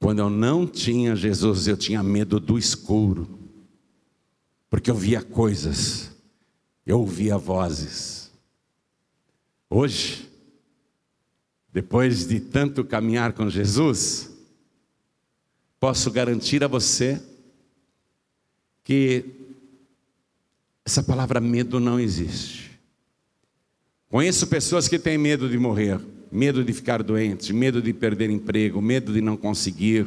Quando 0.00 0.20
eu 0.20 0.30
não 0.30 0.66
tinha 0.66 1.14
Jesus, 1.14 1.68
eu 1.68 1.76
tinha 1.76 2.02
medo 2.02 2.40
do 2.40 2.56
escuro, 2.56 3.28
porque 4.70 4.90
eu 4.90 4.94
via 4.94 5.20
coisas, 5.20 6.10
eu 6.86 7.00
ouvia 7.00 7.36
vozes. 7.36 8.32
Hoje, 9.68 10.26
depois 11.70 12.26
de 12.26 12.40
tanto 12.40 12.82
caminhar 12.84 13.34
com 13.34 13.50
Jesus, 13.50 14.30
posso 15.78 16.10
garantir 16.10 16.64
a 16.64 16.66
você 16.66 17.22
que 18.88 19.24
essa 20.84 21.04
palavra 21.04 21.38
medo 21.40 21.78
não 21.78 22.00
existe. 22.00 22.80
Conheço 24.08 24.46
pessoas 24.46 24.88
que 24.88 24.98
têm 24.98 25.18
medo 25.18 25.48
de 25.48 25.58
morrer 25.58 26.00
medo 26.30 26.64
de 26.64 26.72
ficar 26.72 27.02
doente, 27.02 27.52
medo 27.52 27.80
de 27.80 27.92
perder 27.92 28.30
emprego, 28.30 28.80
medo 28.80 29.12
de 29.12 29.20
não 29.20 29.36
conseguir, 29.36 30.06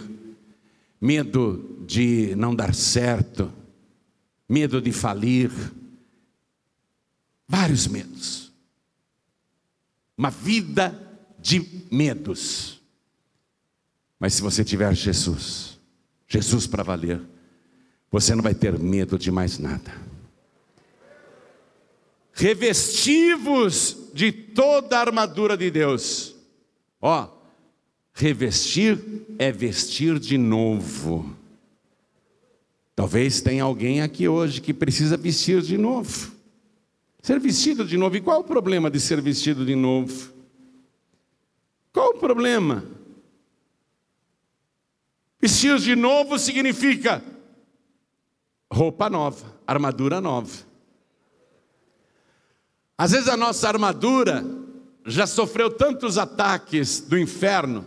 medo 1.00 1.84
de 1.86 2.36
não 2.36 2.56
dar 2.56 2.74
certo, 2.74 3.52
medo 4.48 4.82
de 4.82 4.92
falir. 4.92 5.52
Vários 7.48 7.88
medos. 7.88 8.52
Uma 10.18 10.30
vida 10.30 10.98
de 11.40 11.86
medos. 11.92 12.80
Mas 14.20 14.36
se 14.36 14.42
você 14.42 14.64
tiver 14.64 14.94
Jesus, 14.96 15.80
Jesus 16.28 16.68
para 16.68 16.84
valer, 16.84 17.20
você 18.12 18.36
não 18.36 18.44
vai 18.44 18.54
ter 18.54 18.78
medo 18.78 19.18
de 19.18 19.32
mais 19.32 19.58
nada. 19.58 19.96
Revestivos 22.34 23.98
de 24.14 24.32
toda 24.32 24.98
a 24.98 25.02
armadura 25.02 25.56
de 25.56 25.72
Deus. 25.72 26.36
Ó, 27.00 27.30
revestir 28.14 29.00
é 29.40 29.52
vestir 29.52 30.20
de 30.20 30.38
novo. 30.38 31.34
Talvez 32.94 33.42
tenha 33.42 33.64
alguém 33.64 34.02
aqui 34.02 34.28
hoje 34.28 34.60
que 34.60 34.74
precisa 34.74 35.16
vestir 35.16 35.62
de 35.62 35.78
novo. 35.78 36.32
Ser 37.22 37.40
vestido 37.40 37.86
de 37.86 37.96
novo. 37.96 38.18
E 38.18 38.22
qual 38.22 38.42
o 38.42 38.44
problema 38.44 38.92
de 38.92 39.00
ser 39.00 39.22
vestido 39.22 39.66
de 39.66 39.76
novo? 39.76 40.34
Qual 41.94 42.10
o 42.10 42.20
problema? 42.20 42.84
Vestir 45.40 45.78
de 45.80 45.96
novo 45.96 46.38
significa 46.38 47.24
roupa 48.72 49.10
nova, 49.10 49.46
armadura 49.68 50.22
nova. 50.22 50.50
Às 52.98 53.12
vezes 53.12 53.28
a 53.28 53.36
nossa 53.36 53.68
armadura 53.68 54.46
já 55.06 55.28
sofreu 55.28 55.70
tantos 55.70 56.18
ataques 56.18 57.02
do 57.02 57.18
inferno, 57.18 57.86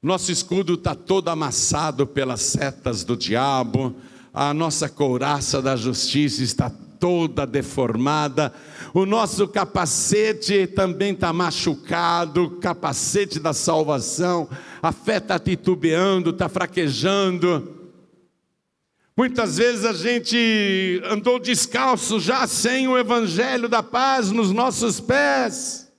nosso 0.00 0.30
escudo 0.30 0.74
está 0.74 0.94
todo 0.94 1.28
amassado 1.28 2.06
pelas 2.06 2.40
setas 2.40 3.02
do 3.02 3.16
diabo, 3.16 3.96
a 4.32 4.54
nossa 4.54 4.88
couraça 4.88 5.60
da 5.60 5.74
justiça 5.74 6.42
está 6.42 6.70
toda 6.70 7.44
deformada, 7.44 8.52
o 8.94 9.04
nosso 9.04 9.48
capacete 9.48 10.68
também 10.68 11.12
está 11.12 11.32
machucado, 11.32 12.44
o 12.44 12.50
capacete 12.58 13.40
da 13.40 13.52
salvação, 13.52 14.48
a 14.80 14.92
fé 14.92 15.16
está 15.16 15.38
titubeando, 15.38 16.30
está 16.30 16.48
fraquejando. 16.48 17.77
Muitas 19.18 19.56
vezes 19.56 19.84
a 19.84 19.92
gente 19.92 21.02
andou 21.04 21.40
descalço 21.40 22.20
já 22.20 22.46
sem 22.46 22.86
o 22.86 22.96
evangelho 22.96 23.68
da 23.68 23.82
paz 23.82 24.30
nos 24.30 24.52
nossos 24.52 25.00
pés. 25.00 25.92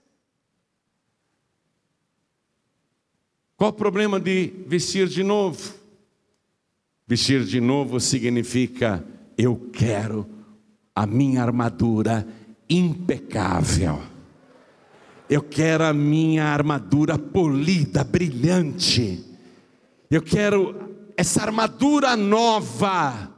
Qual 3.58 3.72
o 3.72 3.74
problema 3.74 4.22
de 4.22 4.54
vestir 4.66 5.10
de 5.10 5.22
novo? 5.22 5.74
Vestir 7.06 7.44
de 7.44 7.60
novo 7.60 8.00
significa 8.00 9.04
eu 9.38 9.70
quero 9.74 10.26
a 10.96 11.06
minha 11.06 11.44
armadura 11.44 12.26
impecável. 12.70 14.02
Eu 15.30 15.44
quero 15.44 15.84
a 15.84 15.92
minha 15.92 16.46
armadura 16.46 17.20
polida, 17.20 18.02
brilhante. 18.02 19.26
Eu 20.10 20.22
quero 20.22 20.89
essa 21.20 21.42
armadura 21.42 22.16
nova. 22.16 23.30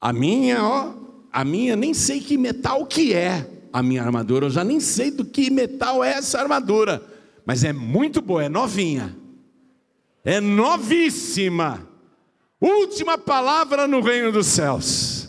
A 0.00 0.12
minha, 0.12 0.62
ó, 0.64 0.94
a 1.32 1.44
minha 1.44 1.74
nem 1.74 1.92
sei 1.92 2.20
que 2.20 2.38
metal 2.38 2.86
que 2.86 3.12
é 3.12 3.44
a 3.72 3.82
minha 3.82 4.02
armadura, 4.02 4.46
eu 4.46 4.50
já 4.50 4.62
nem 4.62 4.78
sei 4.78 5.10
do 5.10 5.24
que 5.24 5.50
metal 5.50 6.02
é 6.02 6.12
essa 6.12 6.40
armadura, 6.40 7.02
mas 7.44 7.64
é 7.64 7.72
muito 7.72 8.22
boa, 8.22 8.44
é 8.44 8.48
novinha. 8.48 9.16
É 10.24 10.40
novíssima. 10.40 11.88
Última 12.60 13.18
palavra 13.18 13.88
no 13.88 14.00
reino 14.00 14.30
dos 14.30 14.46
céus. 14.46 15.28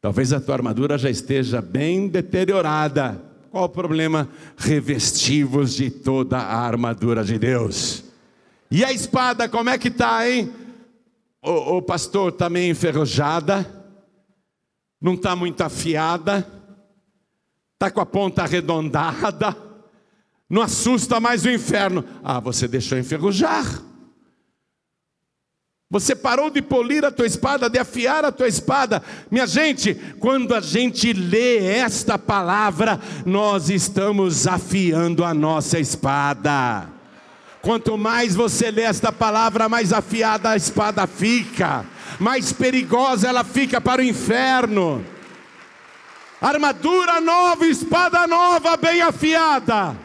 Talvez 0.00 0.32
a 0.32 0.40
tua 0.40 0.54
armadura 0.54 0.96
já 0.98 1.10
esteja 1.10 1.60
bem 1.60 2.06
deteriorada. 2.06 3.20
Qual 3.50 3.64
o 3.64 3.68
problema? 3.68 4.28
Revestivos 4.56 5.74
de 5.74 5.90
toda 5.90 6.38
a 6.38 6.60
armadura 6.60 7.24
de 7.24 7.38
Deus. 7.38 8.11
E 8.74 8.82
a 8.82 8.90
espada, 8.90 9.50
como 9.50 9.68
é 9.68 9.76
que 9.76 9.88
está, 9.88 10.26
hein? 10.26 10.50
O, 11.42 11.76
o 11.76 11.82
pastor 11.82 12.32
está 12.32 12.48
meio 12.48 12.70
enferrujada, 12.70 13.70
não 14.98 15.12
está 15.12 15.36
muito 15.36 15.60
afiada, 15.60 16.50
está 17.74 17.90
com 17.90 18.00
a 18.00 18.06
ponta 18.06 18.44
arredondada, 18.44 19.54
não 20.48 20.62
assusta 20.62 21.20
mais 21.20 21.44
o 21.44 21.50
inferno. 21.50 22.02
Ah, 22.24 22.40
você 22.40 22.66
deixou 22.66 22.96
enferrujar. 22.96 23.82
Você 25.90 26.16
parou 26.16 26.48
de 26.48 26.62
polir 26.62 27.04
a 27.04 27.10
tua 27.10 27.26
espada, 27.26 27.68
de 27.68 27.78
afiar 27.78 28.24
a 28.24 28.32
tua 28.32 28.48
espada. 28.48 29.02
Minha 29.30 29.46
gente, 29.46 29.94
quando 30.18 30.54
a 30.54 30.60
gente 30.60 31.12
lê 31.12 31.58
esta 31.58 32.18
palavra, 32.18 32.98
nós 33.26 33.68
estamos 33.68 34.46
afiando 34.46 35.26
a 35.26 35.34
nossa 35.34 35.78
espada. 35.78 37.01
Quanto 37.62 37.96
mais 37.96 38.34
você 38.34 38.72
lê 38.72 38.82
esta 38.82 39.12
palavra, 39.12 39.68
mais 39.68 39.92
afiada 39.92 40.50
a 40.50 40.56
espada 40.56 41.06
fica, 41.06 41.86
mais 42.18 42.52
perigosa 42.52 43.28
ela 43.28 43.44
fica 43.44 43.80
para 43.80 44.02
o 44.02 44.04
inferno. 44.04 45.04
Armadura 46.40 47.20
nova, 47.20 47.64
espada 47.64 48.26
nova, 48.26 48.76
bem 48.76 49.00
afiada. 49.00 49.96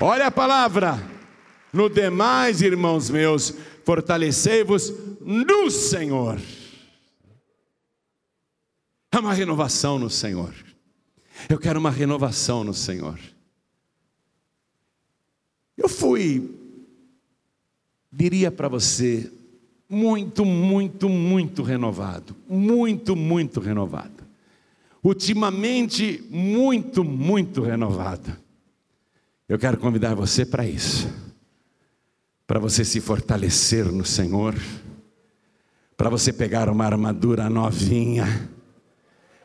Olha 0.00 0.28
a 0.28 0.30
palavra. 0.30 1.02
No 1.72 1.90
demais, 1.90 2.62
irmãos 2.62 3.10
meus, 3.10 3.52
fortalecei-vos 3.84 4.94
no 5.20 5.68
Senhor. 5.72 6.38
É 9.10 9.18
uma 9.18 9.34
renovação 9.34 9.98
no 9.98 10.08
Senhor. 10.08 10.54
Eu 11.48 11.58
quero 11.58 11.80
uma 11.80 11.90
renovação 11.90 12.62
no 12.62 12.72
Senhor. 12.72 13.18
Eu 15.76 15.88
fui, 15.88 16.54
diria 18.10 18.50
para 18.50 18.68
você, 18.68 19.30
muito, 19.88 20.44
muito, 20.44 21.08
muito 21.08 21.62
renovado. 21.62 22.34
Muito, 22.48 23.14
muito 23.14 23.60
renovado. 23.60 24.24
Ultimamente, 25.02 26.24
muito, 26.30 27.04
muito 27.04 27.62
renovado. 27.62 28.36
Eu 29.48 29.58
quero 29.58 29.78
convidar 29.78 30.14
você 30.14 30.44
para 30.44 30.66
isso 30.66 31.26
para 32.46 32.60
você 32.60 32.84
se 32.84 33.00
fortalecer 33.00 33.90
no 33.90 34.04
Senhor, 34.04 34.54
para 35.96 36.08
você 36.08 36.32
pegar 36.32 36.68
uma 36.68 36.84
armadura 36.84 37.50
novinha, 37.50 38.48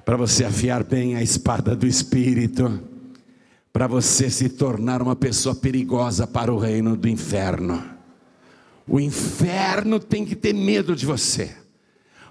para 0.05 0.15
você 0.15 0.45
afiar 0.45 0.83
bem 0.83 1.15
a 1.15 1.23
espada 1.23 1.75
do 1.75 1.87
Espírito, 1.87 2.79
para 3.73 3.87
você 3.87 4.29
se 4.29 4.49
tornar 4.49 5.01
uma 5.01 5.15
pessoa 5.15 5.55
perigosa 5.55 6.27
para 6.27 6.53
o 6.53 6.57
reino 6.57 6.95
do 6.95 7.07
inferno. 7.07 7.83
O 8.87 8.99
inferno 8.99 9.99
tem 9.99 10.25
que 10.25 10.35
ter 10.35 10.53
medo 10.53 10.95
de 10.95 11.05
você. 11.05 11.55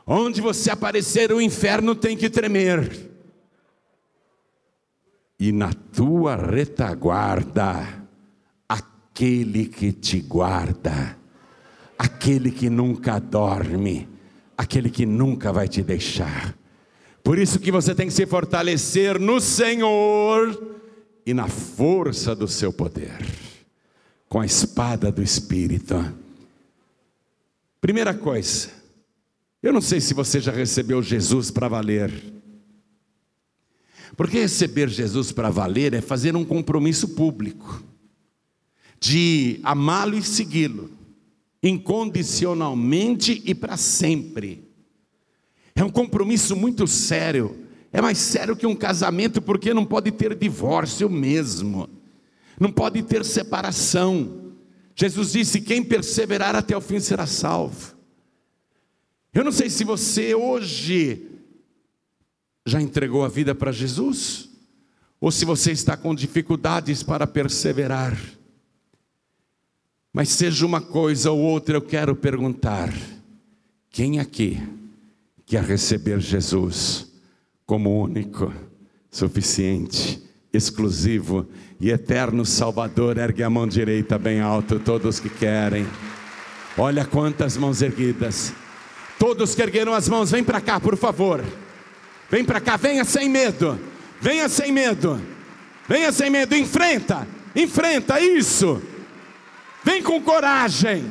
Onde 0.07 0.41
você 0.41 0.71
aparecer, 0.71 1.33
o 1.33 1.41
inferno 1.41 1.95
tem 1.95 2.17
que 2.17 2.29
tremer. 2.29 3.11
E 5.39 5.53
na 5.53 5.73
tua 5.73 6.37
retaguarda, 6.37 8.05
aquele 8.69 9.67
que 9.67 9.93
te 9.93 10.21
guarda, 10.21 11.17
aquele 11.99 12.51
que 12.51 12.69
nunca 12.69 13.19
dorme, 13.19 14.07
aquele 14.59 14.91
que 14.91 15.07
nunca 15.07 15.51
vai 15.51 15.67
te 15.67 15.83
deixar. 15.83 16.55
Por 17.25 17.39
isso 17.39 17.59
que 17.59 17.73
você 17.73 17.95
tem 17.95 18.09
que 18.09 18.13
se 18.13 18.27
fortalecer 18.27 19.19
no 19.19 19.41
Senhor 19.41 20.79
e 21.25 21.35
na 21.35 21.49
força 21.49 22.35
do 22.35 22.49
seu 22.49 22.73
poder, 22.73 23.19
com 24.29 24.41
a 24.41 24.47
espada 24.47 25.11
do 25.13 25.23
Espírito. 25.23 25.95
Primeira 27.81 28.15
coisa, 28.15 28.69
eu 29.63 29.73
não 29.73 29.81
sei 29.81 30.01
se 30.01 30.15
você 30.15 30.41
já 30.41 30.53
recebeu 30.53 31.03
Jesus 31.03 31.51
para 31.51 31.69
valer. 31.69 32.13
Porque 34.17 34.41
receber 34.41 34.89
Jesus 34.89 35.33
para 35.33 35.51
valer 35.51 35.95
é 35.95 36.01
fazer 36.01 36.37
um 36.37 36.45
compromisso 36.45 37.09
público 37.09 37.83
de 39.01 39.59
amá-lo 39.63 40.17
e 40.17 40.23
segui-lo, 40.23 40.91
incondicionalmente 41.63 43.43
e 43.47 43.55
para 43.55 43.77
sempre. 43.79 44.69
É 45.75 45.83
um 45.83 45.89
compromisso 45.89 46.55
muito 46.55 46.87
sério, 46.87 47.67
é 47.93 48.01
mais 48.01 48.19
sério 48.19 48.57
que 48.57 48.67
um 48.67 48.77
casamento, 48.77 49.43
porque 49.43 49.75
não 49.75 49.85
pode 49.85 50.13
ter 50.13 50.35
divórcio 50.35 51.11
mesmo, 51.11 51.89
não 52.59 52.71
pode 52.71 53.03
ter 53.03 53.25
separação. 53.25 54.53
Jesus 54.95 55.33
disse: 55.33 55.61
quem 55.61 55.83
perseverar 55.83 56.55
até 56.55 56.77
o 56.77 56.81
fim 56.81 57.01
será 57.01 57.27
salvo. 57.27 57.97
Eu 59.35 59.45
não 59.45 59.53
sei 59.53 59.69
se 59.71 59.85
você 59.85 60.35
hoje 60.35 61.27
já 62.65 62.81
entregou 62.81 63.25
a 63.25 63.29
vida 63.29 63.55
para 63.55 63.73
Jesus, 63.73 64.49
ou 65.21 65.31
se 65.33 65.45
você 65.45 65.73
está 65.73 65.97
com 65.97 66.15
dificuldades 66.15 67.03
para 67.03 67.27
perseverar. 67.27 68.17
Mas 70.13 70.29
seja 70.29 70.67
uma 70.67 70.81
coisa 70.81 71.31
ou 71.33 71.41
outra, 71.41 71.77
eu 71.77 71.83
quero 71.83 72.15
perguntar: 72.15 72.93
quem 73.91 74.21
aqui 74.21 74.61
quer 75.45 75.65
receber 75.65 76.21
Jesus 76.21 77.10
como 77.71 78.03
único, 78.03 78.53
suficiente, 79.09 80.21
exclusivo 80.53 81.49
e 81.81 81.93
eterno 81.93 82.45
Salvador? 82.45 83.17
Ergue 83.17 83.45
a 83.45 83.49
mão 83.49 83.65
direita 83.65 84.19
bem 84.19 84.41
alto, 84.41 84.81
todos 84.81 85.21
que 85.21 85.29
querem. 85.29 85.87
Olha 86.77 87.05
quantas 87.05 87.57
mãos 87.57 87.81
erguidas. 87.81 88.53
Todos 89.21 89.55
que 89.55 89.63
ergueram 89.63 89.95
as 89.95 90.09
mãos, 90.09 90.33
vem 90.33 90.43
para 90.43 90.61
cá, 90.61 90.81
por 90.81 90.97
favor. 90.97 91.45
Vem 92.29 92.45
para 92.45 92.61
cá, 92.61 92.77
venha 92.77 93.05
sem 93.05 93.29
medo. 93.29 93.79
Venha 94.21 94.49
sem 94.49 94.73
medo. 94.73 95.23
Venha 95.89 96.11
sem 96.11 96.29
medo, 96.29 96.57
enfrenta. 96.57 97.25
Enfrenta 97.55 98.21
isso. 98.21 98.83
Vem 99.85 100.03
com 100.03 100.21
coragem. 100.21 101.09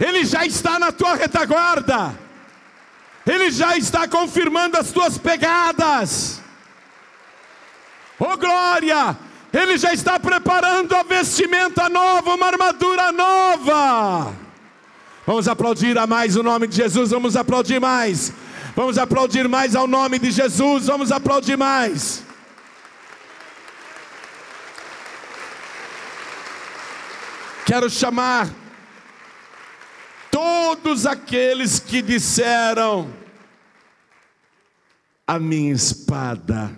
Ele 0.00 0.24
já 0.24 0.44
está 0.44 0.80
na 0.80 0.90
tua 0.90 1.14
retaguarda. 1.14 2.27
Ele 3.28 3.50
já 3.50 3.76
está 3.76 4.08
confirmando 4.08 4.78
as 4.78 4.90
tuas 4.90 5.18
pegadas. 5.18 6.40
Oh 8.18 8.36
glória! 8.38 9.16
Ele 9.52 9.76
já 9.76 9.92
está 9.92 10.18
preparando 10.18 10.94
a 10.94 11.02
vestimenta 11.02 11.88
nova, 11.90 12.34
uma 12.34 12.46
armadura 12.46 13.12
nova. 13.12 14.34
Vamos 15.26 15.46
aplaudir 15.46 15.96
a 15.98 16.06
mais 16.06 16.36
o 16.36 16.42
nome 16.42 16.66
de 16.66 16.76
Jesus, 16.76 17.10
vamos 17.10 17.36
aplaudir 17.36 17.78
mais. 17.78 18.32
Vamos 18.74 18.96
aplaudir 18.96 19.46
mais 19.46 19.76
ao 19.76 19.86
nome 19.86 20.18
de 20.18 20.30
Jesus, 20.30 20.86
vamos 20.86 21.12
aplaudir 21.12 21.56
mais. 21.58 22.22
Quero 27.66 27.90
chamar 27.90 28.48
todos 30.30 31.04
aqueles 31.04 31.78
que 31.78 32.00
disseram: 32.00 33.17
A 35.28 35.38
minha 35.38 35.72
espada 35.72 36.74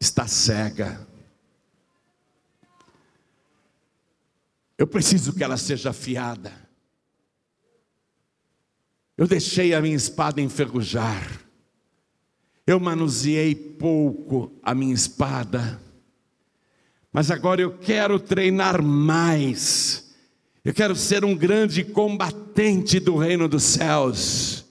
está 0.00 0.26
cega. 0.26 1.06
Eu 4.78 4.86
preciso 4.86 5.32
que 5.34 5.44
ela 5.44 5.58
seja 5.58 5.90
afiada. 5.90 6.52
Eu 9.16 9.28
deixei 9.28 9.74
a 9.74 9.80
minha 9.80 9.94
espada 9.94 10.40
enferrujar. 10.40 11.40
Eu 12.66 12.80
manuseei 12.80 13.54
pouco 13.54 14.58
a 14.62 14.74
minha 14.74 14.94
espada. 14.94 15.80
Mas 17.12 17.30
agora 17.30 17.60
eu 17.60 17.78
quero 17.78 18.18
treinar 18.18 18.82
mais 18.82 20.06
eu 20.66 20.74
quero 20.74 20.96
ser 20.96 21.24
um 21.24 21.32
grande 21.32 21.84
combatente 21.84 22.98
do 22.98 23.16
reino 23.16 23.46
dos 23.48 23.62
céus. 23.62 24.64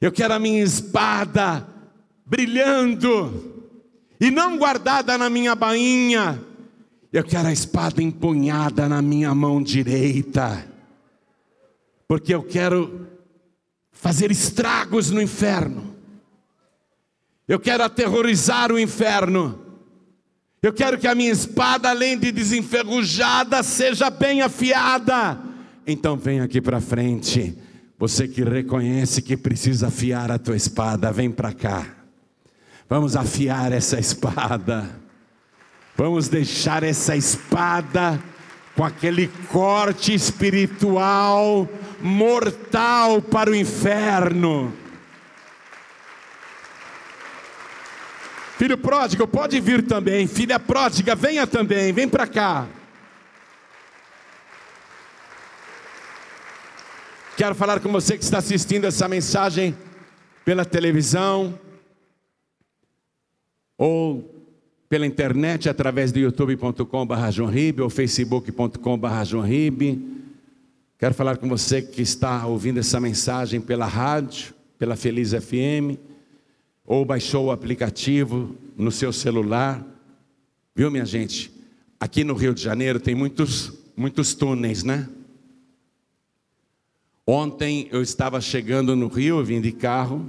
Eu 0.00 0.10
quero 0.10 0.34
a 0.34 0.38
minha 0.40 0.60
espada 0.60 1.64
brilhando 2.24 3.66
e 4.20 4.30
não 4.30 4.56
guardada 4.56 5.18
na 5.18 5.28
minha 5.28 5.54
bainha. 5.54 6.40
Eu 7.12 7.24
quero 7.24 7.48
a 7.48 7.52
espada 7.52 8.02
empunhada 8.02 8.88
na 8.88 9.02
minha 9.02 9.34
mão 9.34 9.62
direita. 9.62 10.66
Porque 12.08 12.34
eu 12.34 12.42
quero 12.42 13.06
fazer 13.90 14.30
estragos 14.30 15.10
no 15.10 15.20
inferno. 15.20 15.94
Eu 17.46 17.60
quero 17.60 17.82
aterrorizar 17.82 18.72
o 18.72 18.78
inferno. 18.78 19.60
Eu 20.62 20.72
quero 20.72 20.96
que 20.96 21.08
a 21.08 21.14
minha 21.14 21.32
espada, 21.32 21.90
além 21.90 22.16
de 22.16 22.30
desenferrujada, 22.30 23.62
seja 23.62 24.08
bem 24.08 24.40
afiada. 24.40 25.38
Então 25.86 26.16
vem 26.16 26.40
aqui 26.40 26.60
para 26.60 26.80
frente. 26.80 27.58
Você 27.98 28.26
que 28.26 28.42
reconhece 28.42 29.20
que 29.20 29.36
precisa 29.36 29.88
afiar 29.88 30.30
a 30.30 30.38
tua 30.38 30.56
espada, 30.56 31.12
vem 31.12 31.30
para 31.30 31.52
cá. 31.52 32.01
Vamos 32.92 33.16
afiar 33.16 33.72
essa 33.72 33.98
espada. 33.98 34.86
Vamos 35.96 36.28
deixar 36.28 36.82
essa 36.82 37.16
espada 37.16 38.22
com 38.76 38.84
aquele 38.84 39.28
corte 39.50 40.12
espiritual 40.12 41.66
mortal 42.02 43.22
para 43.22 43.48
o 43.48 43.54
inferno. 43.54 44.74
Filho 48.58 48.76
pródigo, 48.76 49.26
pode 49.26 49.58
vir 49.58 49.86
também. 49.86 50.26
Filha 50.26 50.60
pródiga, 50.60 51.14
venha 51.14 51.46
também, 51.46 51.94
vem 51.94 52.06
para 52.06 52.26
cá. 52.26 52.66
Quero 57.38 57.54
falar 57.54 57.80
com 57.80 57.90
você 57.90 58.18
que 58.18 58.24
está 58.24 58.36
assistindo 58.36 58.84
essa 58.84 59.08
mensagem 59.08 59.74
pela 60.44 60.66
televisão 60.66 61.58
ou 63.84 64.32
pela 64.88 65.04
internet 65.04 65.68
através 65.68 66.12
do 66.12 66.20
youtube.com.br 66.20 67.82
ou 67.82 67.90
facebook.com.br 67.90 68.78
Quero 70.96 71.14
falar 71.14 71.36
com 71.36 71.48
você 71.48 71.82
que 71.82 72.00
está 72.00 72.46
ouvindo 72.46 72.78
essa 72.78 73.00
mensagem 73.00 73.60
pela 73.60 73.84
rádio, 73.84 74.54
pela 74.78 74.94
Feliz 74.94 75.32
FM, 75.32 75.98
ou 76.86 77.04
baixou 77.04 77.46
o 77.46 77.50
aplicativo 77.50 78.54
no 78.76 78.92
seu 78.92 79.12
celular. 79.12 79.84
Viu, 80.76 80.88
minha 80.88 81.04
gente? 81.04 81.50
Aqui 81.98 82.22
no 82.22 82.34
Rio 82.34 82.54
de 82.54 82.62
Janeiro 82.62 83.00
tem 83.00 83.16
muitos, 83.16 83.72
muitos 83.96 84.32
túneis, 84.32 84.84
né? 84.84 85.08
Ontem 87.26 87.88
eu 87.90 88.00
estava 88.00 88.40
chegando 88.40 88.94
no 88.94 89.08
Rio, 89.08 89.44
vim 89.44 89.60
de 89.60 89.72
carro, 89.72 90.24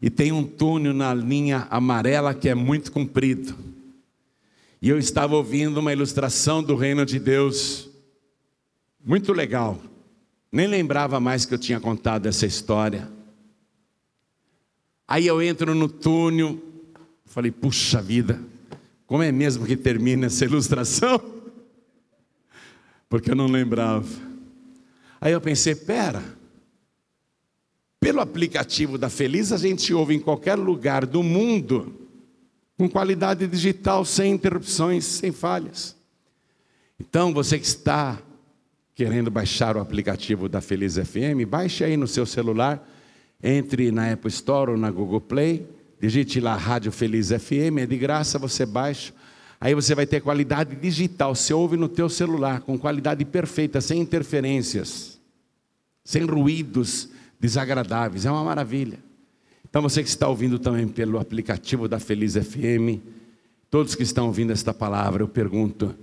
e 0.00 0.08
tem 0.08 0.30
um 0.30 0.44
túnel 0.44 0.94
na 0.94 1.12
linha 1.12 1.66
amarela 1.70 2.34
que 2.34 2.48
é 2.48 2.54
muito 2.54 2.92
comprido. 2.92 3.54
E 4.80 4.88
eu 4.88 4.98
estava 4.98 5.34
ouvindo 5.34 5.78
uma 5.78 5.92
ilustração 5.92 6.62
do 6.62 6.76
reino 6.76 7.04
de 7.04 7.18
Deus, 7.18 7.90
muito 9.04 9.32
legal. 9.32 9.80
Nem 10.52 10.68
lembrava 10.68 11.18
mais 11.18 11.44
que 11.44 11.52
eu 11.52 11.58
tinha 11.58 11.80
contado 11.80 12.26
essa 12.26 12.46
história. 12.46 13.10
Aí 15.06 15.26
eu 15.26 15.42
entro 15.42 15.74
no 15.74 15.88
túnel, 15.88 16.62
falei, 17.24 17.50
puxa 17.50 18.00
vida, 18.00 18.40
como 19.06 19.22
é 19.22 19.32
mesmo 19.32 19.66
que 19.66 19.76
termina 19.76 20.26
essa 20.26 20.44
ilustração? 20.44 21.20
Porque 23.08 23.30
eu 23.30 23.34
não 23.34 23.46
lembrava. 23.46 24.06
Aí 25.20 25.32
eu 25.32 25.40
pensei, 25.40 25.74
pera, 25.74 26.22
pelo 28.00 28.20
aplicativo 28.20 28.96
da 28.96 29.08
Feliz 29.08 29.52
a 29.52 29.56
gente 29.56 29.92
ouve 29.92 30.14
em 30.14 30.20
qualquer 30.20 30.54
lugar 30.54 31.04
do 31.04 31.22
mundo, 31.22 31.94
com 32.76 32.88
qualidade 32.88 33.46
digital, 33.46 34.04
sem 34.04 34.32
interrupções, 34.32 35.04
sem 35.04 35.32
falhas. 35.32 35.96
Então 36.98 37.32
você 37.32 37.58
que 37.58 37.66
está 37.66 38.18
querendo 38.94 39.30
baixar 39.30 39.76
o 39.76 39.80
aplicativo 39.80 40.48
da 40.48 40.60
Feliz 40.60 40.96
FM, 40.96 41.46
baixe 41.48 41.84
aí 41.84 41.96
no 41.96 42.06
seu 42.06 42.24
celular, 42.24 42.86
entre 43.42 43.90
na 43.90 44.12
Apple 44.12 44.28
Store 44.28 44.72
ou 44.72 44.76
na 44.76 44.90
Google 44.90 45.20
Play, 45.20 45.66
digite 46.00 46.40
lá 46.40 46.56
Rádio 46.56 46.92
Feliz 46.92 47.28
FM, 47.28 47.78
é 47.78 47.86
de 47.86 47.96
graça, 47.96 48.38
você 48.38 48.64
baixa. 48.64 49.12
Aí 49.60 49.74
você 49.74 49.92
vai 49.94 50.06
ter 50.06 50.20
qualidade 50.20 50.76
digital, 50.76 51.34
você 51.34 51.52
ouve 51.52 51.76
no 51.76 51.88
teu 51.88 52.08
celular, 52.08 52.60
com 52.60 52.78
qualidade 52.78 53.24
perfeita, 53.24 53.80
sem 53.80 54.00
interferências, 54.00 55.20
sem 56.04 56.24
ruídos 56.24 57.08
desagradáveis, 57.38 58.26
é 58.26 58.30
uma 58.30 58.44
maravilha. 58.44 58.98
Então 59.68 59.82
você 59.82 60.02
que 60.02 60.08
está 60.08 60.28
ouvindo 60.28 60.58
também 60.58 60.88
pelo 60.88 61.18
aplicativo 61.18 61.86
da 61.86 62.00
Feliz 62.00 62.34
FM, 62.34 63.02
todos 63.70 63.94
que 63.94 64.02
estão 64.02 64.26
ouvindo 64.26 64.52
esta 64.52 64.72
palavra, 64.72 65.22
eu 65.22 65.28
pergunto: 65.28 65.94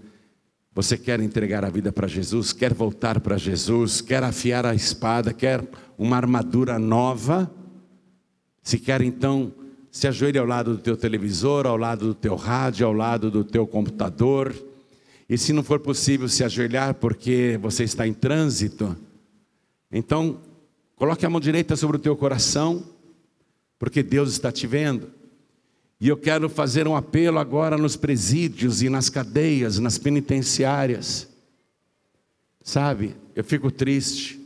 você 0.73 0.97
quer 0.97 1.19
entregar 1.19 1.63
a 1.65 1.69
vida 1.69 1.91
para 1.91 2.07
Jesus? 2.07 2.53
Quer 2.53 2.73
voltar 2.73 3.19
para 3.19 3.37
Jesus? 3.37 4.01
Quer 4.01 4.23
afiar 4.23 4.65
a 4.65 4.75
espada? 4.75 5.33
Quer 5.33 5.63
uma 5.97 6.17
armadura 6.17 6.77
nova? 6.77 7.49
Se 8.61 8.77
quer 8.77 9.01
então 9.01 9.53
se 9.89 10.07
ajoelhe 10.09 10.37
ao 10.37 10.45
lado 10.45 10.75
do 10.75 10.81
teu 10.81 10.97
televisor, 10.97 11.65
ao 11.65 11.77
lado 11.77 12.07
do 12.07 12.13
teu 12.13 12.35
rádio, 12.35 12.85
ao 12.85 12.91
lado 12.91 13.31
do 13.31 13.45
teu 13.45 13.65
computador. 13.65 14.53
E 15.29 15.37
se 15.37 15.53
não 15.53 15.63
for 15.63 15.79
possível 15.79 16.27
se 16.27 16.43
ajoelhar 16.43 16.95
porque 16.95 17.57
você 17.61 17.85
está 17.85 18.05
em 18.05 18.13
trânsito, 18.13 18.93
então 19.89 20.41
coloque 20.95 21.25
a 21.25 21.29
mão 21.29 21.39
direita 21.39 21.75
sobre 21.75 21.97
o 21.97 21.99
teu 21.99 22.15
coração, 22.15 22.83
porque 23.77 24.01
Deus 24.01 24.31
está 24.31 24.51
te 24.51 24.65
vendo. 24.67 25.11
E 25.99 26.07
eu 26.07 26.17
quero 26.17 26.49
fazer 26.49 26.87
um 26.87 26.95
apelo 26.95 27.39
agora 27.39 27.77
nos 27.77 27.95
presídios 27.95 28.81
e 28.81 28.89
nas 28.89 29.09
cadeias, 29.09 29.79
nas 29.79 29.97
penitenciárias. 29.97 31.27
Sabe, 32.63 33.15
eu 33.35 33.43
fico 33.43 33.71
triste 33.71 34.39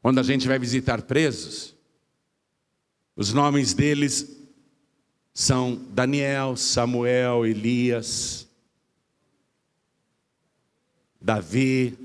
quando 0.00 0.18
a 0.18 0.22
gente 0.22 0.48
vai 0.48 0.58
visitar 0.58 1.02
presos 1.02 1.72
os 3.14 3.32
nomes 3.32 3.74
deles 3.74 4.38
são 5.34 5.76
Daniel, 5.90 6.56
Samuel, 6.56 7.46
Elias, 7.46 8.48
Davi, 11.20 11.96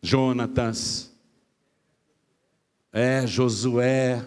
Jonatas, 0.00 1.11
é, 2.92 3.26
Josué, 3.26 4.26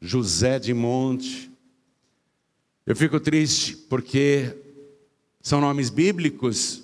José 0.00 0.58
de 0.58 0.72
Monte. 0.72 1.50
Eu 2.86 2.94
fico 2.94 3.18
triste 3.18 3.76
porque 3.76 4.56
são 5.42 5.60
nomes 5.60 5.90
bíblicos 5.90 6.82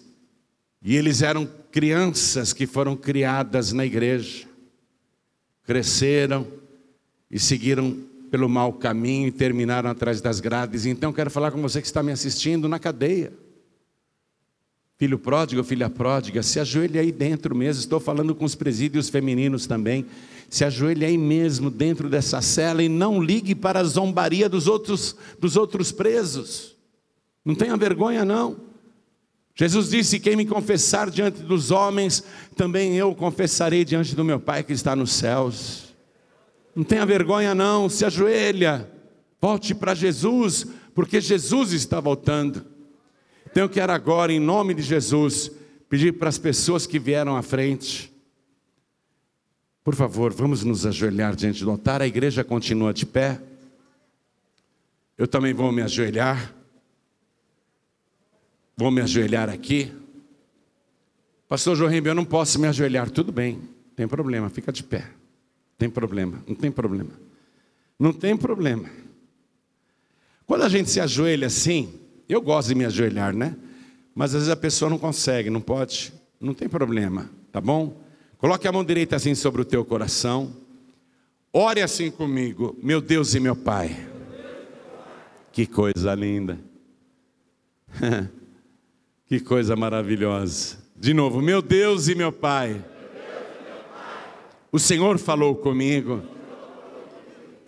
e 0.83 0.97
eles 0.97 1.23
eram 1.23 1.49
crianças 1.71 2.53
que 2.53 2.67
foram 2.67 2.97
criadas 2.97 3.73
na 3.73 3.85
igreja, 3.85 4.47
cresceram, 5.65 6.47
e 7.31 7.39
seguiram 7.39 7.97
pelo 8.31 8.49
mau 8.49 8.73
caminho 8.73 9.29
e 9.29 9.33
terminaram 9.33 9.91
atrás 9.91 10.21
das 10.21 10.41
grades. 10.41 10.87
Então 10.87 11.13
quero 11.13 11.31
falar 11.31 11.51
com 11.51 11.61
você 11.61 11.81
que 11.81 11.87
está 11.87 12.03
me 12.03 12.13
assistindo 12.13 12.69
na 12.69 12.79
cadeia. 12.79 13.33
Filho 14.99 15.19
pródigo, 15.19 15.63
filha 15.63 15.91
pródiga, 15.91 16.43
se 16.43 16.59
ajoelhe 16.59 16.99
aí 16.99 17.13
dentro 17.13 17.55
mesmo. 17.55 17.81
Estou 17.81 18.01
falando 18.01 18.35
com 18.35 18.47
os 18.47 18.55
presídios 18.55 19.11
femininos 19.11 19.67
também. 19.67 20.07
Se 20.49 20.65
ajoelhe 20.65 21.05
aí 21.05 21.19
mesmo 21.19 21.71
dentro 21.71 22.09
dessa 22.09 22.41
cela 22.41 22.83
e 22.83 22.89
não 22.89 23.23
ligue 23.23 23.55
para 23.55 23.81
a 23.81 23.85
zombaria 23.85 24.49
dos 24.49 24.67
outros, 24.67 25.15
dos 25.39 25.55
outros 25.55 25.93
presos. 25.93 26.75
Não 27.45 27.55
tenha 27.55 27.77
vergonha, 27.77 28.25
não. 28.25 28.57
Jesus 29.55 29.91
disse: 29.91 30.19
Quem 30.19 30.35
me 30.35 30.47
confessar 30.47 31.11
diante 31.11 31.43
dos 31.43 31.71
homens, 31.71 32.25
também 32.57 32.97
eu 32.97 33.15
confessarei 33.15 33.85
diante 33.85 34.17
do 34.17 34.25
meu 34.25 34.41
Pai 34.41 34.63
que 34.63 34.73
está 34.73 34.97
nos 34.97 35.13
céus. 35.13 35.95
Não 36.75 36.85
tenha 36.85 37.05
vergonha, 37.05 37.55
não, 37.55 37.89
se 37.89 38.05
ajoelha, 38.05 38.91
volte 39.41 39.75
para 39.75 39.95
Jesus, 39.95 40.67
porque 40.95 41.21
Jesus 41.21 41.73
está 41.73 42.01
voltando. 42.01 42.76
Então 43.57 43.65
eu 43.65 43.71
quero 43.71 43.91
agora, 43.91 44.31
em 44.31 44.39
nome 44.39 44.75
de 44.75 44.83
Jesus, 44.83 45.51
pedir 45.89 46.13
para 46.13 46.29
as 46.29 46.37
pessoas 46.37 46.87
que 46.87 46.99
vieram 46.99 47.39
à 47.39 47.43
frente, 47.43 48.15
por 49.83 49.95
favor, 49.95 50.31
vamos 50.31 50.63
nos 50.63 50.85
ajoelhar 50.85 51.35
diante 51.35 51.65
do 51.65 51.71
altar, 51.71 52.03
a 52.03 52.07
igreja 52.07 52.45
continua 52.45 52.93
de 52.93 53.07
pé. 53.07 53.41
Eu 55.17 55.27
também 55.27 55.55
vou 55.55 55.73
me 55.73 55.81
ajoelhar. 55.81 56.55
Vou 58.77 58.91
me 58.91 59.01
ajoelhar 59.01 59.49
aqui. 59.49 59.91
Pastor 61.49 61.77
João 61.77 61.91
eu 61.91 62.15
não 62.15 62.27
posso 62.27 62.61
me 62.61 62.69
ajoelhar. 62.69 63.09
Tudo 63.09 63.33
bem, 63.33 63.63
tem 63.97 64.07
problema, 64.07 64.51
fica 64.51 64.71
de 64.71 64.83
pé. 64.83 65.11
Tem 65.79 65.89
problema, 65.89 66.45
não 66.47 66.55
tem 66.55 66.71
problema. 66.71 67.13
Não 67.99 68.13
tem 68.13 68.37
problema. 68.37 68.91
Quando 70.45 70.61
a 70.61 70.69
gente 70.69 70.91
se 70.91 71.01
ajoelha 71.01 71.47
assim, 71.47 72.05
eu 72.35 72.41
gosto 72.41 72.69
de 72.69 72.75
me 72.75 72.85
ajoelhar, 72.85 73.35
né? 73.35 73.57
Mas 74.15 74.35
às 74.35 74.43
vezes 74.43 74.49
a 74.49 74.57
pessoa 74.57 74.91
não 74.91 74.99
consegue, 74.99 75.51
não 75.51 75.61
pode, 75.61 76.13
não 76.41 76.55
tem 76.55 76.69
problema, 76.69 77.31
tá 77.53 77.61
bom? 77.61 78.01
Coloque 78.39 78.67
a 78.67 78.73
mão 78.73 78.85
direita 78.85 79.17
assim 79.17 79.35
sobre 79.35 79.63
o 79.63 79.65
teu 79.65 79.85
coração. 79.85 80.55
Ore 81.53 81.81
assim 81.81 82.11
comigo, 82.11 82.77
meu 82.83 83.01
Deus 83.01 83.35
e 83.35 83.41
meu 83.41 83.57
Pai. 83.57 83.97
Que 85.53 85.67
coisa 85.67 86.15
linda. 86.15 86.59
que 89.27 89.41
coisa 89.41 89.75
maravilhosa. 89.75 90.77
De 90.95 91.15
novo, 91.15 91.41
meu 91.41 91.63
Deus 91.63 92.09
e 92.09 92.15
meu 92.15 92.31
Pai. 92.31 92.85
O 94.71 94.79
Senhor 94.79 95.17
falou 95.19 95.55
comigo. 95.57 96.23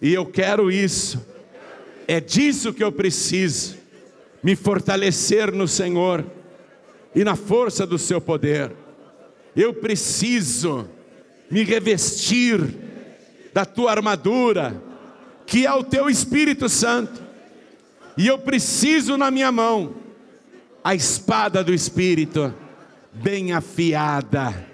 E 0.02 0.12
eu 0.12 0.26
quero 0.26 0.70
isso. 0.70 1.26
É 2.06 2.20
disso 2.20 2.74
que 2.74 2.84
eu 2.84 2.92
preciso. 2.92 3.77
Me 4.42 4.54
fortalecer 4.54 5.52
no 5.52 5.66
Senhor 5.66 6.24
e 7.14 7.24
na 7.24 7.36
força 7.36 7.86
do 7.86 7.98
seu 7.98 8.20
poder. 8.20 8.72
Eu 9.56 9.74
preciso 9.74 10.88
me 11.50 11.64
revestir 11.64 12.60
da 13.52 13.64
tua 13.64 13.90
armadura, 13.90 14.80
que 15.46 15.66
é 15.66 15.72
o 15.72 15.82
teu 15.82 16.08
Espírito 16.08 16.68
Santo. 16.68 17.22
E 18.16 18.26
eu 18.26 18.38
preciso 18.38 19.16
na 19.16 19.30
minha 19.30 19.50
mão 19.50 19.94
a 20.84 20.94
espada 20.94 21.64
do 21.64 21.74
Espírito, 21.74 22.54
bem 23.12 23.52
afiada. 23.52 24.66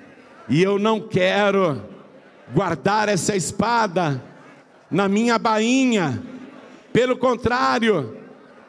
E 0.49 0.63
eu 0.63 0.79
não 0.79 1.01
quero 1.01 1.81
guardar 2.53 3.09
essa 3.09 3.35
espada 3.35 4.23
na 4.91 5.09
minha 5.09 5.39
bainha. 5.39 6.23
Pelo 6.93 7.17
contrário, 7.17 8.17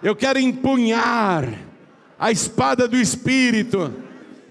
eu 0.03 0.15
quero 0.15 0.39
empunhar 0.39 1.47
a 2.19 2.31
espada 2.31 2.87
do 2.87 2.95
Espírito 2.95 3.93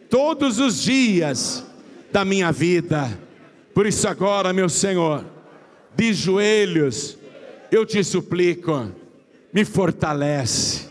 todos 0.08 0.58
os 0.58 0.82
dias, 0.82 1.64
da 2.12 2.24
minha 2.24 2.52
vida. 2.52 3.18
Por 3.74 3.86
isso, 3.86 4.06
agora, 4.06 4.52
meu 4.52 4.68
Senhor, 4.68 5.24
de 5.96 6.12
joelhos, 6.12 7.18
eu 7.70 7.84
te 7.84 8.02
suplico, 8.04 8.90
me 9.52 9.64
fortalece, 9.64 10.88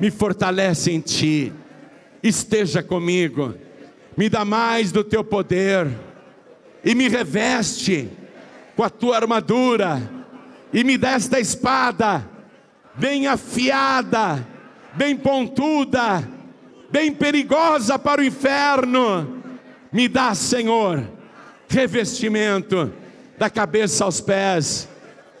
me 0.00 0.10
fortalece 0.10 0.90
em 0.90 1.00
ti, 1.00 1.52
esteja 2.22 2.82
comigo, 2.82 3.54
me 4.16 4.28
dá 4.28 4.44
mais 4.44 4.90
do 4.90 5.04
teu 5.04 5.22
poder 5.22 5.88
e 6.84 6.94
me 6.94 7.08
reveste 7.08 8.08
com 8.76 8.82
a 8.82 8.90
tua 8.90 9.16
armadura 9.16 10.10
e 10.72 10.82
me 10.82 10.96
dá 10.96 11.12
esta 11.12 11.38
espada 11.38 12.33
bem 12.94 13.26
afiada, 13.26 14.46
bem 14.94 15.16
pontuda, 15.16 16.28
bem 16.90 17.12
perigosa 17.12 17.98
para 17.98 18.20
o 18.20 18.24
inferno. 18.24 19.42
Me 19.92 20.08
dá, 20.08 20.34
Senhor, 20.34 21.02
revestimento 21.68 22.92
da 23.38 23.50
cabeça 23.50 24.04
aos 24.04 24.20
pés 24.20 24.88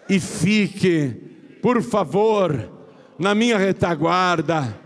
e 0.08 0.18
fique, 0.20 1.14
por 1.62 1.82
favor, 1.82 2.70
na 3.18 3.34
minha 3.34 3.56
retaguarda, 3.56 4.76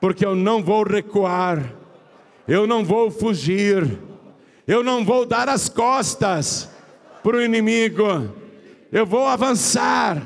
porque 0.00 0.24
eu 0.24 0.34
não 0.34 0.62
vou 0.62 0.82
recuar, 0.84 1.74
eu 2.46 2.66
não 2.66 2.84
vou 2.84 3.10
fugir, 3.10 3.98
eu 4.66 4.84
não 4.84 5.04
vou 5.04 5.24
dar 5.24 5.48
as 5.48 5.68
costas 5.68 6.70
para 7.22 7.36
o 7.36 7.42
inimigo, 7.42 8.34
eu 8.90 9.06
vou 9.06 9.26
avançar, 9.26 10.22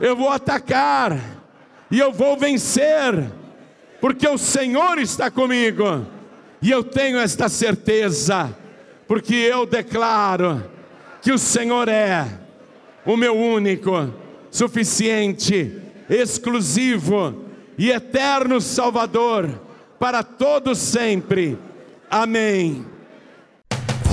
eu 0.00 0.16
vou 0.16 0.28
atacar 0.28 1.18
e 1.90 1.98
eu 1.98 2.12
vou 2.12 2.36
vencer, 2.36 3.30
porque 4.00 4.26
o 4.28 4.38
Senhor 4.38 4.98
está 4.98 5.30
comigo 5.30 6.06
e 6.60 6.70
eu 6.70 6.82
tenho 6.82 7.18
esta 7.18 7.48
certeza, 7.48 8.56
porque 9.06 9.34
eu 9.34 9.66
declaro 9.66 10.64
que 11.20 11.32
o 11.32 11.38
Senhor 11.38 11.88
é 11.88 12.26
o 13.04 13.16
meu 13.16 13.36
único, 13.36 14.12
suficiente, 14.50 15.80
exclusivo 16.08 17.44
e 17.76 17.90
eterno 17.90 18.60
Salvador 18.60 19.60
para 19.98 20.22
todos 20.22 20.78
sempre. 20.78 21.58
Amém. 22.10 22.93